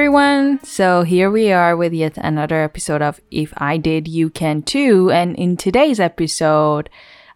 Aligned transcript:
everyone. 0.00 0.58
So 0.64 1.02
here 1.02 1.30
we 1.30 1.52
are 1.52 1.76
with 1.76 1.92
yet 1.92 2.16
another 2.16 2.62
episode 2.62 3.02
of 3.02 3.20
If 3.30 3.52
I 3.58 3.76
Did, 3.76 4.08
You 4.08 4.30
Can 4.30 4.62
Too. 4.62 5.10
And 5.10 5.36
in 5.36 5.58
today's 5.58 6.00
episode, 6.00 6.88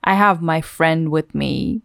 I 0.03 0.15
have 0.15 0.41
my 0.41 0.63
friend 0.63 1.11
with 1.11 1.35
me, 1.35 1.83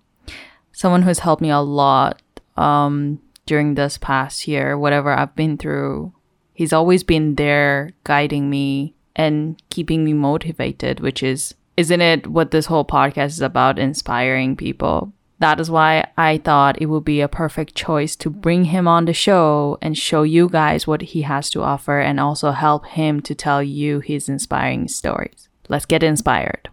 someone 0.71 1.02
who's 1.02 1.20
helped 1.20 1.42
me 1.42 1.50
a 1.50 1.60
lot 1.60 2.21
um, 2.56 3.20
during 3.46 3.76
this 3.76 3.98
past 3.98 4.48
year, 4.48 4.78
whatever 4.78 5.12
I've 5.12 5.36
been 5.36 5.57
through. 5.57 6.14
He's 6.54 6.71
always 6.71 7.04
been 7.04 7.36
there 7.36 7.92
guiding 8.06 8.50
me 8.50 8.96
and 9.18 9.61
keeping 9.70 10.06
me 10.06 10.14
motivated, 10.14 11.02
which 11.02 11.21
is, 11.21 11.56
isn't 11.75 12.00
it 12.00 12.28
what 12.28 12.52
this 12.52 12.68
whole 12.68 12.86
podcast 12.86 13.32
is 13.32 13.42
about? 13.42 13.78
Inspiring 13.78 14.56
people. 14.56 15.11
That 15.39 15.61
is 15.61 15.71
why 15.71 16.06
I 16.18 16.38
thought 16.38 16.82
it 16.82 16.88
would 16.88 17.06
be 17.06 17.21
a 17.21 17.29
perfect 17.29 17.74
choice 17.74 18.18
to 18.18 18.29
bring 18.29 18.66
him 18.66 18.89
on 18.89 19.06
the 19.06 19.14
show 19.14 19.78
and 19.82 19.98
show 19.98 20.24
you 20.24 20.50
guys 20.50 20.86
what 20.86 21.02
he 21.02 21.21
has 21.21 21.50
to 21.52 21.64
offer 21.64 22.00
and 22.00 22.20
also 22.20 22.52
help 22.52 22.86
him 22.88 23.21
to 23.21 23.34
tell 23.34 23.64
you 23.64 24.02
his 24.02 24.28
inspiring 24.28 24.89
stories. 24.89 25.48
Let's 25.70 25.86
get 25.86 26.04
inspired. 26.04 26.70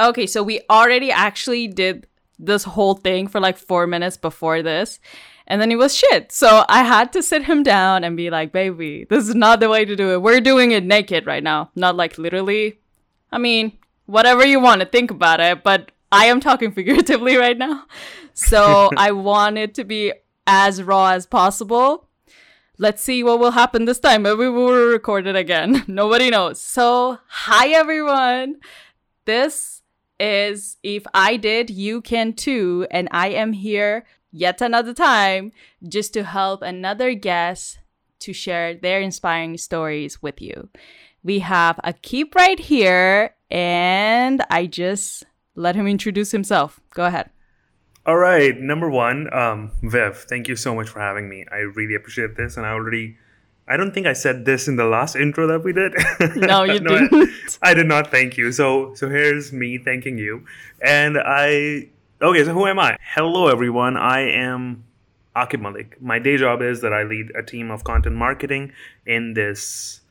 Okay, 0.00 0.26
so 0.26 0.42
we 0.42 0.62
already 0.70 1.12
actually 1.12 1.68
did 1.68 2.06
this 2.38 2.64
whole 2.64 2.94
thing 2.94 3.26
for 3.28 3.38
like 3.38 3.58
four 3.58 3.86
minutes 3.86 4.16
before 4.16 4.62
this. 4.62 5.00
And 5.46 5.60
then 5.60 5.70
it 5.70 5.76
was 5.76 5.94
shit. 5.94 6.32
So 6.32 6.64
I 6.66 6.82
had 6.82 7.12
to 7.12 7.22
sit 7.22 7.44
him 7.44 7.62
down 7.62 8.04
and 8.04 8.16
be 8.16 8.30
like, 8.30 8.52
baby, 8.52 9.06
this 9.10 9.28
is 9.28 9.34
not 9.34 9.60
the 9.60 9.68
way 9.68 9.84
to 9.84 9.94
do 9.94 10.12
it. 10.12 10.22
We're 10.22 10.40
doing 10.40 10.70
it 10.70 10.84
naked 10.84 11.26
right 11.26 11.42
now. 11.42 11.70
Not 11.74 11.94
like 11.94 12.16
literally. 12.16 12.78
I 13.30 13.38
mean, 13.38 13.76
whatever 14.06 14.46
you 14.46 14.60
want 14.60 14.80
to 14.80 14.86
think 14.86 15.10
about 15.10 15.40
it, 15.40 15.62
but 15.62 15.92
I 16.12 16.26
am 16.26 16.40
talking 16.40 16.72
figuratively 16.72 17.36
right 17.36 17.56
now. 17.56 17.86
So 18.34 18.90
I 18.96 19.12
want 19.12 19.56
it 19.56 19.74
to 19.76 19.84
be 19.84 20.12
as 20.46 20.82
raw 20.82 21.12
as 21.12 21.26
possible. 21.26 22.08
Let's 22.78 23.02
see 23.02 23.24
what 23.24 23.38
will 23.38 23.52
happen 23.52 23.86
this 23.86 23.98
time. 23.98 24.22
Maybe 24.22 24.36
we 24.36 24.50
will 24.50 24.88
record 24.88 25.26
it 25.26 25.36
again. 25.36 25.84
Nobody 25.88 26.30
knows. 26.30 26.60
So, 26.60 27.18
hi 27.28 27.68
everyone. 27.68 28.56
This 29.24 29.82
is 30.20 30.76
If 30.82 31.04
I 31.14 31.36
Did, 31.36 31.70
You 31.70 32.00
Can 32.02 32.32
Too. 32.32 32.86
And 32.90 33.08
I 33.10 33.28
am 33.28 33.52
here 33.52 34.04
yet 34.30 34.60
another 34.60 34.94
time 34.94 35.52
just 35.86 36.12
to 36.14 36.24
help 36.24 36.62
another 36.62 37.14
guest 37.14 37.78
to 38.20 38.32
share 38.32 38.74
their 38.74 39.00
inspiring 39.00 39.56
stories 39.58 40.22
with 40.22 40.40
you. 40.40 40.68
We 41.22 41.40
have 41.40 41.78
Akib 41.84 42.34
right 42.34 42.58
here, 42.58 43.36
and 43.50 44.44
I 44.50 44.66
just 44.66 45.24
let 45.54 45.76
him 45.76 45.86
introduce 45.86 46.32
himself. 46.32 46.80
Go 46.94 47.04
ahead. 47.04 47.30
All 48.04 48.16
right, 48.16 48.58
number 48.58 48.90
one, 48.90 49.32
um, 49.32 49.70
Viv, 49.82 50.16
thank 50.28 50.48
you 50.48 50.56
so 50.56 50.74
much 50.74 50.88
for 50.88 50.98
having 50.98 51.28
me. 51.28 51.46
I 51.52 51.58
really 51.58 51.94
appreciate 51.94 52.36
this, 52.36 52.56
and 52.56 52.66
I 52.66 52.70
already, 52.70 53.16
I 53.68 53.76
don't 53.76 53.94
think 53.94 54.08
I 54.08 54.12
said 54.12 54.44
this 54.44 54.66
in 54.66 54.74
the 54.74 54.86
last 54.86 55.14
intro 55.14 55.46
that 55.46 55.62
we 55.62 55.72
did. 55.72 55.94
No, 56.36 56.64
you 56.64 56.80
no, 56.80 56.98
didn't. 56.98 57.58
I, 57.62 57.70
I, 57.70 57.74
did 57.74 57.86
not 57.86 58.10
thank 58.10 58.36
you. 58.36 58.50
So, 58.50 58.92
so 58.94 59.08
here's 59.08 59.52
me 59.52 59.78
thanking 59.78 60.18
you, 60.18 60.44
and 60.80 61.16
I. 61.16 61.88
Okay, 62.20 62.44
so 62.44 62.52
who 62.52 62.66
am 62.66 62.80
I? 62.80 62.96
Hello, 63.14 63.46
everyone. 63.46 63.96
I 63.96 64.20
am 64.20 64.84
Akib 65.36 65.60
Malik. 65.60 66.00
My 66.02 66.18
day 66.18 66.36
job 66.36 66.60
is 66.60 66.80
that 66.80 66.92
I 66.92 67.04
lead 67.04 67.30
a 67.36 67.42
team 67.42 67.70
of 67.70 67.84
content 67.84 68.16
marketing 68.16 68.72
in 69.06 69.34
this 69.34 70.01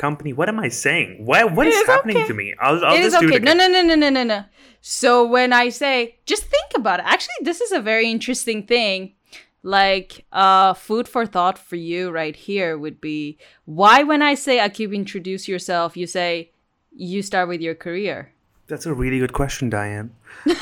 company. 0.00 0.32
What 0.32 0.48
am 0.48 0.58
I 0.58 0.68
saying? 0.68 1.24
What 1.24 1.54
what 1.54 1.66
is, 1.66 1.76
is 1.76 1.86
happening 1.86 2.16
okay. 2.16 2.26
to 2.26 2.34
me? 2.34 2.54
I'll, 2.58 2.84
I'll 2.84 2.94
it 2.94 3.02
just 3.02 3.16
is 3.16 3.22
okay. 3.22 3.36
It 3.36 3.44
no, 3.44 3.52
no, 3.52 3.68
no, 3.68 3.82
no, 3.82 3.94
no, 3.94 4.08
no, 4.08 4.24
no. 4.24 4.44
So 4.80 5.26
when 5.26 5.52
I 5.52 5.68
say, 5.68 6.16
just 6.26 6.44
think 6.44 6.72
about 6.74 7.00
it. 7.00 7.06
Actually, 7.06 7.42
this 7.42 7.60
is 7.60 7.70
a 7.70 7.80
very 7.80 8.10
interesting 8.10 8.66
thing. 8.66 9.14
Like, 9.62 10.24
uh, 10.32 10.72
food 10.72 11.06
for 11.06 11.26
thought 11.26 11.58
for 11.58 11.76
you 11.76 12.10
right 12.10 12.34
here 12.34 12.78
would 12.78 12.98
be 12.98 13.36
why 13.66 14.02
when 14.02 14.22
I 14.22 14.34
say 14.34 14.56
Akib, 14.56 14.94
introduce 14.94 15.46
yourself, 15.46 15.98
you 15.98 16.06
say 16.06 16.52
you 16.90 17.20
start 17.20 17.46
with 17.46 17.60
your 17.60 17.74
career. 17.74 18.32
That's 18.68 18.86
a 18.86 18.94
really 18.94 19.18
good 19.18 19.34
question, 19.34 19.68
Diane. 19.68 20.14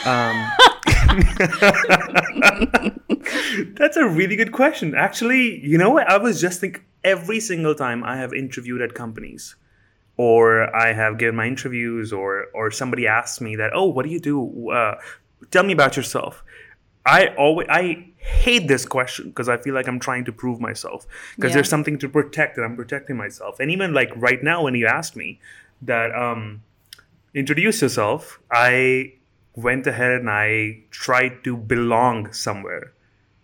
Um, 0.04 0.50
that's 3.78 3.96
a 3.96 4.08
really 4.08 4.34
good 4.34 4.50
question. 4.50 4.96
Actually, 4.96 5.64
you 5.64 5.78
know 5.78 5.90
what? 5.90 6.10
I 6.10 6.18
was 6.18 6.40
just 6.40 6.60
thinking 6.60 6.82
every 7.04 7.40
single 7.40 7.74
time 7.74 8.04
I 8.04 8.16
have 8.16 8.32
interviewed 8.32 8.80
at 8.82 8.94
companies 8.94 9.56
or 10.16 10.74
I 10.74 10.92
have 10.92 11.16
given 11.18 11.36
my 11.36 11.46
interviews 11.46 12.12
or 12.12 12.46
or 12.52 12.70
somebody 12.70 13.06
asks 13.06 13.40
me 13.40 13.56
that, 13.56 13.70
"Oh, 13.72 13.86
what 13.86 14.04
do 14.04 14.10
you 14.10 14.20
do? 14.20 14.70
Uh, 14.70 15.00
tell 15.50 15.62
me 15.62 15.72
about 15.72 15.96
yourself." 15.96 16.44
I 17.06 17.28
always 17.38 17.68
I 17.70 18.08
hate 18.16 18.68
this 18.68 18.84
question 18.84 19.28
because 19.28 19.48
I 19.48 19.56
feel 19.56 19.74
like 19.74 19.88
I'm 19.88 20.00
trying 20.00 20.24
to 20.26 20.32
prove 20.32 20.60
myself 20.60 21.06
because 21.36 21.50
yeah. 21.50 21.54
there's 21.54 21.68
something 21.68 21.98
to 22.00 22.08
protect 22.08 22.58
and 22.58 22.66
I'm 22.66 22.76
protecting 22.76 23.16
myself. 23.16 23.60
And 23.60 23.70
even 23.70 23.94
like 23.94 24.10
right 24.16 24.42
now 24.42 24.64
when 24.64 24.74
you 24.74 24.86
asked 24.86 25.16
me 25.16 25.40
that 25.82 26.14
um 26.14 26.62
introduce 27.32 27.80
yourself, 27.80 28.40
I 28.50 29.14
went 29.54 29.86
ahead 29.86 30.20
and 30.20 30.28
I 30.30 30.80
tried 30.90 31.44
to 31.44 31.56
belong 31.56 32.32
somewhere 32.32 32.92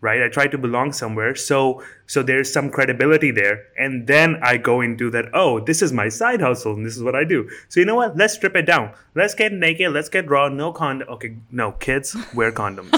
right? 0.05 0.23
I 0.23 0.29
try 0.29 0.47
to 0.47 0.59
belong 0.59 0.93
somewhere 0.93 1.35
so 1.35 1.83
so 2.07 2.23
there's 2.23 2.53
some 2.53 2.71
credibility 2.71 3.31
there. 3.31 3.65
And 3.79 4.07
then 4.07 4.39
i 4.43 4.57
go 4.59 4.81
into 4.83 5.11
that 5.17 5.27
oh 5.33 5.61
this 5.61 5.83
is 5.83 5.93
my 5.93 6.09
side 6.21 6.41
hustle 6.43 6.75
and 6.75 6.85
this 6.87 6.97
is 6.97 7.03
what 7.03 7.17
i 7.17 7.25
do. 7.25 7.49
So 7.69 7.81
you 7.81 7.87
know 7.87 7.97
what? 7.97 8.17
Let's 8.17 8.35
strip 8.35 8.55
it 8.55 8.67
down. 8.67 8.93
Let's 9.15 9.35
get 9.35 9.53
naked. 9.53 9.93
Let's 9.93 10.11
get 10.11 10.29
raw. 10.29 10.49
No 10.49 10.73
condom 10.73 11.09
okay 11.09 11.37
no 11.51 11.73
kids 11.73 12.17
wear 12.35 12.53
condoms. 12.53 12.93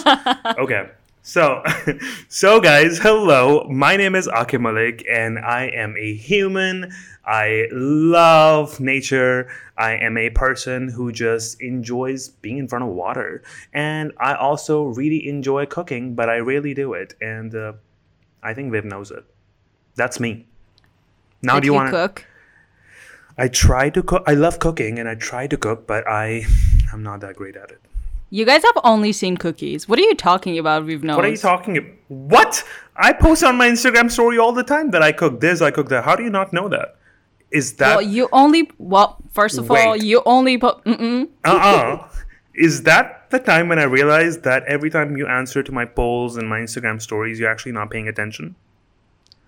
Okay 0.66 0.88
so, 1.26 1.60
so 2.28 2.60
guys, 2.60 2.98
hello. 2.98 3.64
My 3.64 3.96
name 3.96 4.14
is 4.14 4.28
Akib 4.28 4.60
Malik, 4.60 5.04
and 5.10 5.40
I 5.40 5.64
am 5.74 5.96
a 5.98 6.14
human. 6.14 6.92
I 7.24 7.66
love 7.72 8.78
nature. 8.78 9.48
I 9.76 9.96
am 9.96 10.16
a 10.16 10.30
person 10.30 10.88
who 10.88 11.10
just 11.10 11.60
enjoys 11.60 12.28
being 12.28 12.58
in 12.58 12.68
front 12.68 12.84
of 12.84 12.90
water, 12.90 13.42
and 13.72 14.12
I 14.18 14.34
also 14.34 14.84
really 14.84 15.28
enjoy 15.28 15.66
cooking, 15.66 16.14
but 16.14 16.30
I 16.30 16.36
rarely 16.36 16.74
do 16.74 16.92
it. 16.92 17.14
And 17.20 17.52
uh, 17.56 17.72
I 18.44 18.54
think 18.54 18.70
Viv 18.70 18.84
knows 18.84 19.10
it. 19.10 19.24
That's 19.96 20.20
me. 20.20 20.46
Now, 21.42 21.54
Did 21.54 21.62
do 21.62 21.66
you, 21.66 21.72
you 21.72 21.74
want 21.74 21.88
to 21.88 21.92
cook? 21.92 22.24
I 23.36 23.48
try 23.48 23.90
to 23.90 24.00
cook. 24.00 24.22
I 24.28 24.34
love 24.34 24.60
cooking, 24.60 25.00
and 25.00 25.08
I 25.08 25.16
try 25.16 25.48
to 25.48 25.56
cook, 25.56 25.88
but 25.88 26.06
I, 26.06 26.44
I'm 26.92 27.02
not 27.02 27.18
that 27.22 27.34
great 27.34 27.56
at 27.56 27.72
it. 27.72 27.80
You 28.30 28.44
guys 28.44 28.62
have 28.64 28.78
only 28.82 29.12
seen 29.12 29.36
cookies. 29.36 29.88
What 29.88 29.98
are 29.98 30.02
you 30.02 30.14
talking 30.14 30.58
about? 30.58 30.84
We've 30.84 31.02
known. 31.02 31.16
What 31.16 31.24
are 31.24 31.30
you 31.30 31.36
talking 31.36 31.76
about? 31.76 31.92
What? 32.08 32.64
I 32.96 33.12
post 33.12 33.44
on 33.44 33.56
my 33.56 33.68
Instagram 33.68 34.10
story 34.10 34.38
all 34.38 34.52
the 34.52 34.64
time 34.64 34.90
that 34.90 35.02
I 35.02 35.12
cook 35.12 35.40
this, 35.40 35.60
I 35.60 35.70
cook 35.70 35.88
that. 35.90 36.04
How 36.04 36.16
do 36.16 36.22
you 36.22 36.30
not 36.30 36.52
know 36.52 36.68
that? 36.68 36.96
Is 37.50 37.74
that? 37.74 37.96
Well, 37.96 38.02
you 38.02 38.28
only. 38.32 38.70
Well, 38.78 39.18
first 39.32 39.58
of 39.58 39.68
Wait. 39.68 39.86
all, 39.86 39.96
you 39.96 40.22
only 40.26 40.58
put. 40.58 40.84
Uh 40.86 41.26
uh. 41.44 42.08
Is 42.54 42.82
that 42.84 43.30
the 43.30 43.38
time 43.38 43.68
when 43.68 43.78
I 43.78 43.84
realized 43.84 44.42
that 44.44 44.64
every 44.64 44.90
time 44.90 45.16
you 45.16 45.26
answer 45.26 45.62
to 45.62 45.72
my 45.72 45.84
polls 45.84 46.36
and 46.36 46.48
my 46.48 46.60
Instagram 46.60 47.00
stories, 47.00 47.38
you're 47.38 47.50
actually 47.50 47.72
not 47.72 47.90
paying 47.90 48.08
attention? 48.08 48.56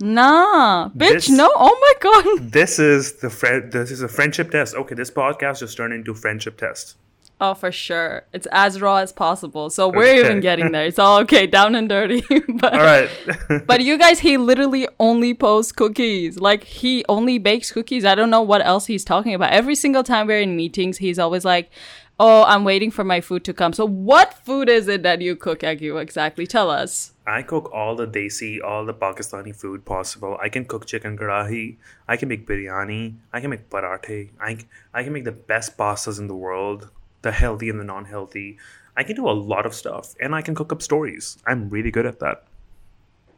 Nah, 0.00 0.90
bitch, 0.90 1.12
this, 1.12 1.28
no. 1.28 1.50
Oh 1.56 1.76
my 1.80 1.94
god. 2.00 2.52
This 2.52 2.78
is 2.78 3.14
the 3.14 3.30
fr- 3.30 3.66
this 3.70 3.90
is 3.90 4.02
a 4.02 4.08
friendship 4.08 4.52
test. 4.52 4.76
Okay, 4.76 4.94
this 4.94 5.10
podcast 5.10 5.60
just 5.60 5.76
turned 5.76 5.92
into 5.92 6.14
friendship 6.14 6.56
test. 6.56 6.96
Oh, 7.40 7.54
for 7.54 7.70
sure. 7.70 8.24
It's 8.32 8.48
as 8.50 8.80
raw 8.80 8.96
as 8.96 9.12
possible. 9.12 9.70
So 9.70 9.88
we're 9.88 10.02
okay. 10.02 10.20
even 10.20 10.40
getting 10.40 10.72
there. 10.72 10.84
It's 10.84 10.98
all 10.98 11.20
okay, 11.20 11.46
down 11.46 11.76
and 11.76 11.88
dirty. 11.88 12.22
but, 12.48 12.74
all 12.74 12.80
right. 12.80 13.08
but 13.66 13.82
you 13.82 13.96
guys, 13.96 14.18
he 14.18 14.36
literally 14.36 14.88
only 14.98 15.34
posts 15.34 15.70
cookies. 15.70 16.40
Like 16.40 16.64
he 16.64 17.04
only 17.08 17.38
bakes 17.38 17.70
cookies. 17.70 18.04
I 18.04 18.16
don't 18.16 18.30
know 18.30 18.42
what 18.42 18.64
else 18.66 18.86
he's 18.86 19.04
talking 19.04 19.34
about. 19.34 19.52
Every 19.52 19.76
single 19.76 20.02
time 20.02 20.26
we're 20.26 20.40
in 20.40 20.56
meetings, 20.56 20.98
he's 20.98 21.18
always 21.18 21.44
like, 21.44 21.70
"Oh, 22.18 22.42
I'm 22.42 22.64
waiting 22.64 22.90
for 22.90 23.04
my 23.04 23.20
food 23.20 23.44
to 23.44 23.54
come." 23.54 23.72
So 23.72 23.86
what 23.86 24.34
food 24.34 24.68
is 24.68 24.88
it 24.88 25.04
that 25.04 25.20
you 25.20 25.36
cook, 25.36 25.60
Agyu? 25.60 26.02
Exactly. 26.02 26.44
Tell 26.44 26.70
us. 26.70 27.12
I 27.24 27.42
cook 27.42 27.70
all 27.72 27.94
the 27.94 28.06
desi, 28.06 28.58
all 28.64 28.84
the 28.84 28.94
Pakistani 28.94 29.54
food 29.54 29.84
possible. 29.84 30.36
I 30.42 30.48
can 30.48 30.64
cook 30.64 30.86
chicken 30.86 31.16
karahi. 31.16 31.76
I 32.08 32.16
can 32.16 32.28
make 32.28 32.48
biryani. 32.48 33.16
I 33.32 33.40
can 33.40 33.50
make 33.50 33.70
parathe. 33.70 34.30
I, 34.40 34.58
I 34.92 35.04
can 35.04 35.12
make 35.12 35.24
the 35.24 35.32
best 35.32 35.76
pastas 35.76 36.18
in 36.18 36.26
the 36.26 36.34
world 36.34 36.90
the 37.22 37.32
healthy 37.32 37.68
and 37.68 37.80
the 37.80 37.84
non-healthy. 37.84 38.58
I 38.96 39.02
can 39.04 39.16
do 39.16 39.28
a 39.28 39.32
lot 39.32 39.66
of 39.66 39.74
stuff 39.74 40.14
and 40.20 40.34
I 40.34 40.42
can 40.42 40.54
cook 40.54 40.72
up 40.72 40.82
stories. 40.82 41.38
I'm 41.46 41.68
really 41.68 41.90
good 41.90 42.06
at 42.06 42.18
that. 42.20 42.44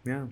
Yeah. 0.05 0.27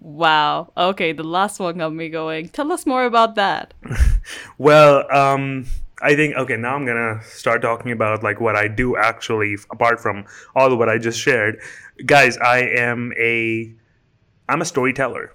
Wow. 0.00 0.72
Okay, 0.76 1.12
the 1.12 1.24
last 1.24 1.58
one 1.58 1.78
got 1.78 1.92
me 1.92 2.08
going. 2.08 2.48
Tell 2.50 2.70
us 2.70 2.86
more 2.86 3.04
about 3.04 3.34
that. 3.34 3.74
well, 4.58 5.10
um 5.14 5.66
I 6.00 6.14
think 6.14 6.36
okay, 6.36 6.56
now 6.56 6.76
I'm 6.76 6.84
going 6.84 6.96
to 7.18 7.24
start 7.28 7.60
talking 7.60 7.90
about 7.90 8.22
like 8.22 8.40
what 8.40 8.54
I 8.54 8.68
do 8.68 8.96
actually 8.96 9.56
apart 9.72 9.98
from 10.00 10.26
all 10.54 10.72
of 10.72 10.78
what 10.78 10.88
I 10.88 10.98
just 10.98 11.18
shared. 11.18 11.60
Guys, 12.06 12.36
I 12.38 12.60
am 12.60 13.12
a 13.18 13.72
I'm 14.48 14.62
a 14.62 14.64
storyteller. 14.64 15.32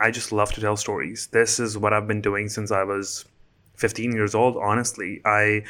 I 0.00 0.10
just 0.10 0.32
love 0.32 0.52
to 0.54 0.60
tell 0.60 0.76
stories. 0.76 1.28
This 1.28 1.60
is 1.60 1.76
what 1.76 1.92
I've 1.92 2.08
been 2.08 2.20
doing 2.20 2.48
since 2.48 2.70
I 2.70 2.82
was 2.84 3.24
15 3.76 4.12
years 4.12 4.34
old, 4.34 4.56
honestly. 4.56 5.20
I 5.24 5.64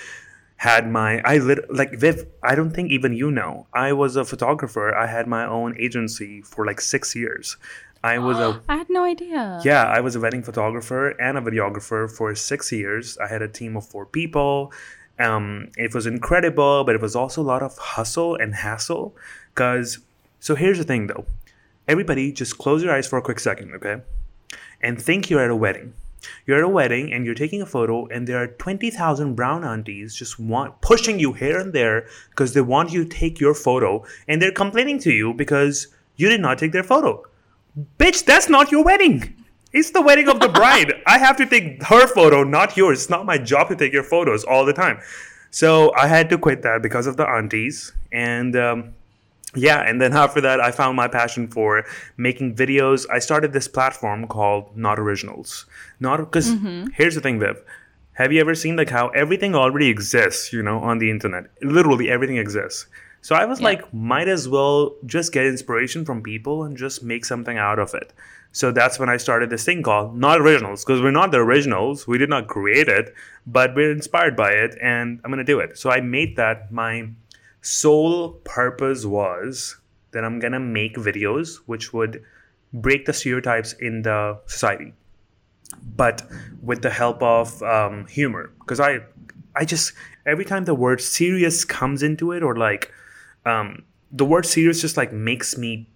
had 0.56 0.90
my 0.90 1.20
I 1.20 1.38
lit 1.38 1.72
like 1.72 1.92
Viv. 1.98 2.26
I 2.42 2.54
don't 2.54 2.70
think 2.70 2.90
even 2.90 3.12
you 3.12 3.30
know. 3.30 3.66
I 3.72 3.92
was 3.92 4.16
a 4.16 4.24
photographer. 4.24 4.94
I 4.94 5.06
had 5.06 5.26
my 5.26 5.46
own 5.46 5.76
agency 5.78 6.42
for 6.42 6.64
like 6.64 6.80
six 6.80 7.14
years. 7.14 7.56
I 8.02 8.18
was 8.18 8.38
a 8.38 8.62
I 8.68 8.76
had 8.76 8.88
no 8.88 9.04
idea. 9.04 9.60
yeah, 9.64 9.84
I 9.84 10.00
was 10.00 10.16
a 10.16 10.20
wedding 10.20 10.42
photographer 10.42 11.10
and 11.10 11.36
a 11.36 11.40
videographer 11.40 12.10
for 12.10 12.34
six 12.34 12.72
years. 12.72 13.18
I 13.18 13.28
had 13.28 13.42
a 13.42 13.48
team 13.48 13.76
of 13.76 13.86
four 13.86 14.06
people. 14.06 14.72
Um, 15.18 15.70
it 15.76 15.94
was 15.94 16.06
incredible, 16.06 16.84
but 16.84 16.94
it 16.94 17.00
was 17.00 17.16
also 17.16 17.40
a 17.42 17.48
lot 17.54 17.62
of 17.62 17.76
hustle 17.78 18.36
and 18.36 18.54
hassle. 18.54 19.16
Cause 19.54 19.98
so 20.40 20.54
here's 20.54 20.78
the 20.78 20.84
thing 20.84 21.06
though. 21.08 21.26
Everybody 21.88 22.32
just 22.32 22.58
close 22.58 22.82
your 22.82 22.92
eyes 22.92 23.06
for 23.06 23.18
a 23.18 23.22
quick 23.22 23.40
second, 23.40 23.72
okay? 23.74 24.02
And 24.80 25.00
think 25.00 25.30
you're 25.30 25.42
at 25.42 25.50
a 25.50 25.56
wedding. 25.56 25.94
You're 26.46 26.58
at 26.58 26.64
a 26.64 26.68
wedding 26.68 27.12
and 27.12 27.24
you're 27.24 27.34
taking 27.34 27.62
a 27.62 27.66
photo, 27.66 28.06
and 28.06 28.26
there 28.26 28.42
are 28.42 28.46
20,000 28.46 29.34
brown 29.34 29.64
aunties 29.64 30.14
just 30.14 30.38
want 30.38 30.80
pushing 30.80 31.18
you 31.18 31.32
here 31.32 31.58
and 31.58 31.72
there 31.72 32.06
because 32.30 32.54
they 32.54 32.60
want 32.60 32.92
you 32.92 33.04
to 33.04 33.10
take 33.10 33.40
your 33.40 33.54
photo, 33.54 34.04
and 34.28 34.40
they're 34.40 34.52
complaining 34.52 34.98
to 35.00 35.12
you 35.12 35.34
because 35.34 35.88
you 36.16 36.28
did 36.28 36.40
not 36.40 36.58
take 36.58 36.72
their 36.72 36.82
photo. 36.82 37.24
Bitch, 37.98 38.24
that's 38.24 38.48
not 38.48 38.72
your 38.72 38.84
wedding. 38.84 39.34
It's 39.72 39.90
the 39.90 40.00
wedding 40.00 40.28
of 40.28 40.40
the 40.40 40.48
bride. 40.60 40.94
I 41.06 41.18
have 41.18 41.36
to 41.36 41.46
take 41.46 41.82
her 41.84 42.06
photo, 42.06 42.42
not 42.42 42.76
yours. 42.76 43.02
It's 43.02 43.10
not 43.10 43.26
my 43.26 43.38
job 43.38 43.68
to 43.68 43.76
take 43.76 43.92
your 43.92 44.02
photos 44.02 44.44
all 44.44 44.64
the 44.64 44.72
time. 44.72 45.00
So 45.50 45.94
I 45.94 46.06
had 46.06 46.28
to 46.30 46.38
quit 46.38 46.62
that 46.62 46.82
because 46.82 47.06
of 47.06 47.16
the 47.16 47.28
aunties. 47.28 47.92
And 48.12 48.56
um, 48.56 48.94
yeah, 49.56 49.80
and 49.82 50.00
then 50.00 50.12
after 50.12 50.40
that, 50.40 50.60
I 50.60 50.70
found 50.70 50.96
my 50.96 51.08
passion 51.08 51.48
for 51.48 51.84
making 52.16 52.54
videos. 52.54 53.06
I 53.10 53.18
started 53.18 53.52
this 53.52 53.68
platform 53.68 54.26
called 54.28 54.76
Not 54.76 54.98
Originals. 54.98 55.66
Not 56.00 56.18
because 56.18 56.50
mm-hmm. 56.54 56.88
here's 56.94 57.14
the 57.14 57.20
thing, 57.20 57.40
Viv. 57.40 57.62
Have 58.12 58.32
you 58.32 58.40
ever 58.40 58.54
seen 58.54 58.76
like 58.76 58.90
how 58.90 59.08
everything 59.08 59.54
already 59.54 59.88
exists, 59.88 60.52
you 60.52 60.62
know, 60.62 60.78
on 60.78 60.98
the 60.98 61.10
internet? 61.10 61.50
Literally 61.62 62.10
everything 62.10 62.38
exists. 62.38 62.86
So 63.20 63.34
I 63.34 63.44
was 63.44 63.60
Yeah. 63.60 63.64
like, 63.64 63.92
might 63.92 64.28
as 64.28 64.48
well 64.48 64.94
just 65.04 65.32
get 65.32 65.46
inspiration 65.46 66.04
from 66.04 66.22
people 66.22 66.62
and 66.64 66.76
just 66.76 67.02
make 67.02 67.24
something 67.24 67.58
out 67.58 67.78
of 67.78 67.92
it. 67.92 68.12
So 68.52 68.70
that's 68.72 68.98
when 68.98 69.10
I 69.10 69.18
started 69.18 69.50
this 69.50 69.64
thing 69.64 69.82
called 69.82 70.16
Not 70.16 70.40
Originals, 70.40 70.82
because 70.82 71.02
we're 71.02 71.10
not 71.10 71.30
the 71.30 71.38
originals. 71.38 72.06
We 72.06 72.16
did 72.16 72.30
not 72.30 72.46
create 72.46 72.88
it, 72.88 73.12
but 73.46 73.74
we're 73.74 73.90
inspired 73.90 74.34
by 74.34 74.52
it, 74.52 74.78
and 74.80 75.20
I'm 75.22 75.30
gonna 75.30 75.44
do 75.44 75.58
it. 75.58 75.76
So 75.76 75.90
I 75.90 76.00
made 76.00 76.36
that 76.36 76.72
my 76.72 77.08
sole 77.66 78.32
purpose 78.44 79.04
was 79.04 79.76
that 80.12 80.24
I'm 80.24 80.38
gonna 80.38 80.60
make 80.60 80.96
videos 80.96 81.56
which 81.66 81.92
would 81.92 82.22
break 82.72 83.06
the 83.06 83.12
stereotypes 83.12 83.72
in 83.74 84.02
the 84.02 84.38
society. 84.46 84.94
But 85.96 86.22
with 86.62 86.82
the 86.82 86.90
help 86.90 87.22
of 87.22 87.60
um, 87.62 88.06
humor. 88.06 88.52
Because 88.60 88.80
i 88.80 89.00
i 89.56 89.64
just 89.64 89.94
every 90.26 90.44
time 90.44 90.64
the 90.64 90.74
word 90.74 91.00
serious 91.00 91.64
comes 91.64 92.02
into 92.02 92.30
it 92.30 92.42
or 92.42 92.54
like 92.54 92.92
um, 93.46 93.84
the 94.12 94.24
word 94.24 94.46
serious 94.46 94.80
just 94.80 94.96
like 94.96 95.12
makes 95.12 95.58
me 95.58 95.88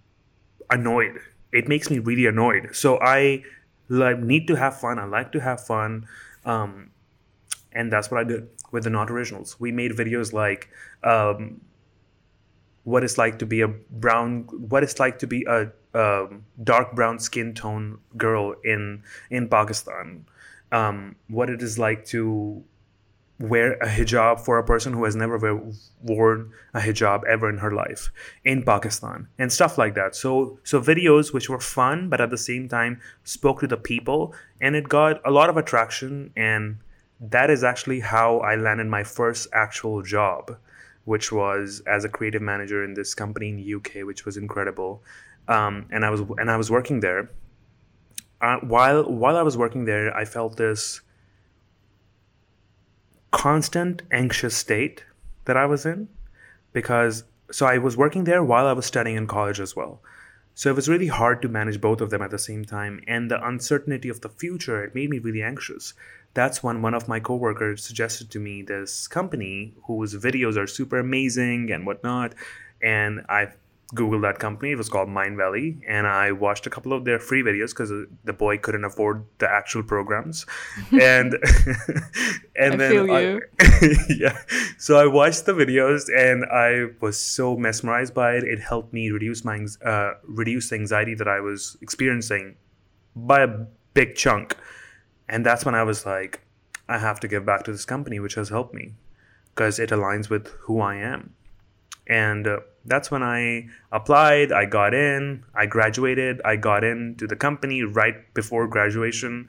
annoyed. 0.70 1.20
It 1.52 1.69
makes 1.69 1.88
me 1.88 1.99
really 1.99 2.26
annoyed. 2.26 2.75
So 2.75 2.99
i 3.00 3.44
like 3.88 4.19
need 4.19 4.49
to 4.49 4.56
have 4.56 4.81
fun. 4.81 4.99
I 4.99 5.05
like 5.05 5.31
to 5.32 5.40
have 5.40 5.64
fun. 5.64 6.06
Um, 6.44 6.90
and 7.72 7.93
that's 7.93 8.11
what 8.11 8.20
i 8.20 8.25
did 8.25 8.49
with 8.70 8.84
the 8.84 8.90
not 8.90 9.11
originals. 9.11 9.58
We 9.58 9.72
made 9.72 9.93
videos 9.93 10.32
like 10.32 10.70
um, 11.02 11.61
what 12.84 13.05
it's 13.05 13.19
like 13.19 13.38
to 13.40 13.46
be 13.46 13.61
a 13.61 13.69
brown 13.69 14.43
what 14.69 14.82
it's 14.82 14.99
like 14.99 15.19
to 15.20 15.26
be 15.26 15.44
a 15.49 15.70
um, 15.94 16.44
dark 16.62 16.94
brown 16.94 17.19
skin 17.19 17.55
tone 17.55 17.99
girl 18.17 18.55
in 18.64 19.02
in 19.31 19.49
pakistan. 19.49 20.26
Um, 20.72 21.17
what 21.28 21.50
it 21.50 21.62
is 21.62 21.78
like 21.78 22.05
to 22.06 22.62
wear 23.40 23.73
a 23.78 23.87
hijab 23.87 24.38
for 24.38 24.58
a 24.58 24.64
person 24.64 24.93
who 24.93 25.02
has 25.05 25.16
never 25.16 25.38
wear, 25.38 25.58
worn 26.02 26.52
a 26.75 26.81
hijab 26.81 27.25
ever 27.25 27.49
in 27.49 27.56
her 27.56 27.70
life 27.70 28.11
in 28.44 28.62
pakistan 28.62 29.26
and 29.38 29.52
stuff 29.52 29.78
like 29.78 29.94
that. 29.94 30.14
So 30.14 30.58
so 30.62 30.81
videos 30.81 31.32
which 31.32 31.49
were 31.49 31.58
fun 31.58 32.08
but 32.08 32.20
at 32.20 32.31
the 32.31 32.38
same 32.38 32.69
time 32.69 33.00
spoke 33.25 33.61
to 33.61 33.66
the 33.66 33.78
people 33.78 34.34
and 34.61 34.76
it 34.76 34.88
got 34.88 35.20
a 35.26 35.31
lot 35.31 35.50
of 35.50 35.56
attraction 35.56 36.32
and 36.37 36.76
that 37.20 37.50
is 37.50 37.62
actually 37.62 38.00
how 38.00 38.38
i 38.38 38.55
landed 38.55 38.87
my 38.87 39.05
first 39.05 39.46
actual 39.52 40.02
job 40.02 40.56
which 41.05 41.32
was 41.32 41.82
as 41.87 42.05
a 42.05 42.08
creative 42.08 42.43
manager 42.43 42.84
in 42.84 42.94
this 42.94 43.14
company 43.14 43.49
in 43.49 43.56
the 43.56 43.75
UK, 43.75 44.06
which 44.06 44.25
was 44.25 44.37
incredible. 44.37 45.02
Um, 45.49 45.87
and 45.90 46.05
I 46.05 46.11
was 46.11 46.20
and 46.38 46.50
I 46.50 46.56
was 46.56 46.70
working 46.70 47.00
there. 47.00 47.31
Uh, 48.40 48.58
while 48.58 49.02
while 49.11 49.37
I 49.37 49.43
was 49.43 49.56
working 49.56 49.84
there, 49.84 50.17
I 50.17 50.25
felt 50.25 50.56
this 50.56 51.00
constant 53.32 54.02
anxious 54.11 54.56
state 54.56 55.05
that 55.44 55.56
I 55.56 55.66
was 55.66 55.87
in 55.87 56.08
because 56.73 57.25
so 57.50 57.66
I 57.66 57.78
was 57.78 57.96
working 57.96 58.25
there 58.25 58.44
while 58.44 58.66
I 58.66 58.73
was 58.73 58.87
studying 58.87 59.16
in 59.16 59.26
college 59.26 59.61
as 59.61 59.75
well. 59.75 60.00
So 60.55 60.69
it 60.69 60.76
was 60.76 60.88
really 60.88 61.06
hard 61.06 61.40
to 61.43 61.49
manage 61.49 61.81
both 61.81 62.00
of 62.00 62.11
them 62.11 62.23
at 62.23 62.31
the 62.31 62.38
same 62.38 62.64
time, 62.64 63.02
and 63.06 63.31
the 63.31 63.44
uncertainty 63.44 64.08
of 64.08 64.20
the 64.20 64.28
future 64.28 64.84
it 64.84 64.94
made 64.94 65.11
me 65.11 65.19
really 65.19 65.43
anxious. 65.43 65.94
That's 66.35 66.62
when 66.62 66.81
one 66.82 66.94
of 66.94 67.09
my 67.09 67.21
coworkers 67.21 67.85
suggested 67.85 68.31
to 68.31 68.38
me 68.38 68.62
this 68.62 69.09
company 69.09 69.75
whose 69.87 70.15
videos 70.15 70.56
are 70.56 70.67
super 70.67 70.99
amazing 70.99 71.71
and 71.73 71.85
whatnot, 71.87 72.35
and 72.81 73.25
I 73.29 73.49
googled 73.94 74.23
that 74.23 74.38
company. 74.38 74.71
It 74.71 74.79
was 74.79 74.88
called 74.88 75.09
Mindvalley, 75.09 75.81
and 75.88 76.06
I 76.06 76.31
watched 76.31 76.67
a 76.67 76.71
couple 76.71 76.93
of 76.93 77.05
their 77.05 77.19
free 77.19 77.43
videos 77.43 77.71
because 77.71 77.91
the 78.25 78.32
boy 78.32 78.59
couldn't 78.59 78.85
afford 78.85 79.25
the 79.38 79.50
actual 79.50 79.82
programs, 79.82 80.47
and 80.93 81.35
and 82.56 82.75
I 82.75 82.76
then 82.76 83.11
I- 83.11 83.41
yeah. 84.09 84.38
So 84.79 84.99
I 84.99 85.06
watched 85.06 85.47
the 85.47 85.53
videos 85.53 86.09
and 86.17 86.44
I 86.44 86.94
was 87.00 87.19
so 87.19 87.56
mesmerized 87.56 88.15
by 88.15 88.35
it. 88.35 88.44
It 88.44 88.61
helped 88.61 88.93
me 88.93 89.11
reduce 89.11 89.44
my 89.44 89.67
uh, 89.85 90.12
reduce 90.23 90.71
the 90.71 90.76
anxiety 90.76 91.15
that 91.15 91.29
I 91.29 91.41
was 91.41 91.76
experiencing 91.81 92.56
by 93.17 93.43
a 93.43 93.49
big 93.94 94.15
chunk. 94.15 94.56
And 95.31 95.47
that's 95.47 95.65
when 95.65 95.77
I 95.77 95.85
was 95.85 96.05
like, 96.05 96.41
I 96.88 96.99
have 96.99 97.21
to 97.21 97.29
give 97.29 97.47
back 97.47 97.62
to 97.65 97.73
this 97.73 97.85
company, 97.85 98.19
which 98.19 98.35
has 98.35 98.49
helped 98.49 98.75
me 98.75 98.94
because 99.55 99.79
it 99.79 99.91
aligns 99.91 100.29
with 100.29 100.49
who 100.62 100.81
I 100.81 100.97
am. 100.97 101.35
And 102.09 102.49
uh, 102.49 102.61
that's 102.85 103.12
when 103.12 103.23
I 103.23 103.69
applied. 103.93 104.50
I 104.50 104.65
got 104.65 104.93
in. 104.93 105.44
I 105.55 105.67
graduated. 105.67 106.41
I 106.44 106.56
got 106.56 106.82
into 106.82 107.29
the 107.29 107.37
company 107.37 107.85
right 107.85 108.35
before 108.35 108.67
graduation. 108.67 109.49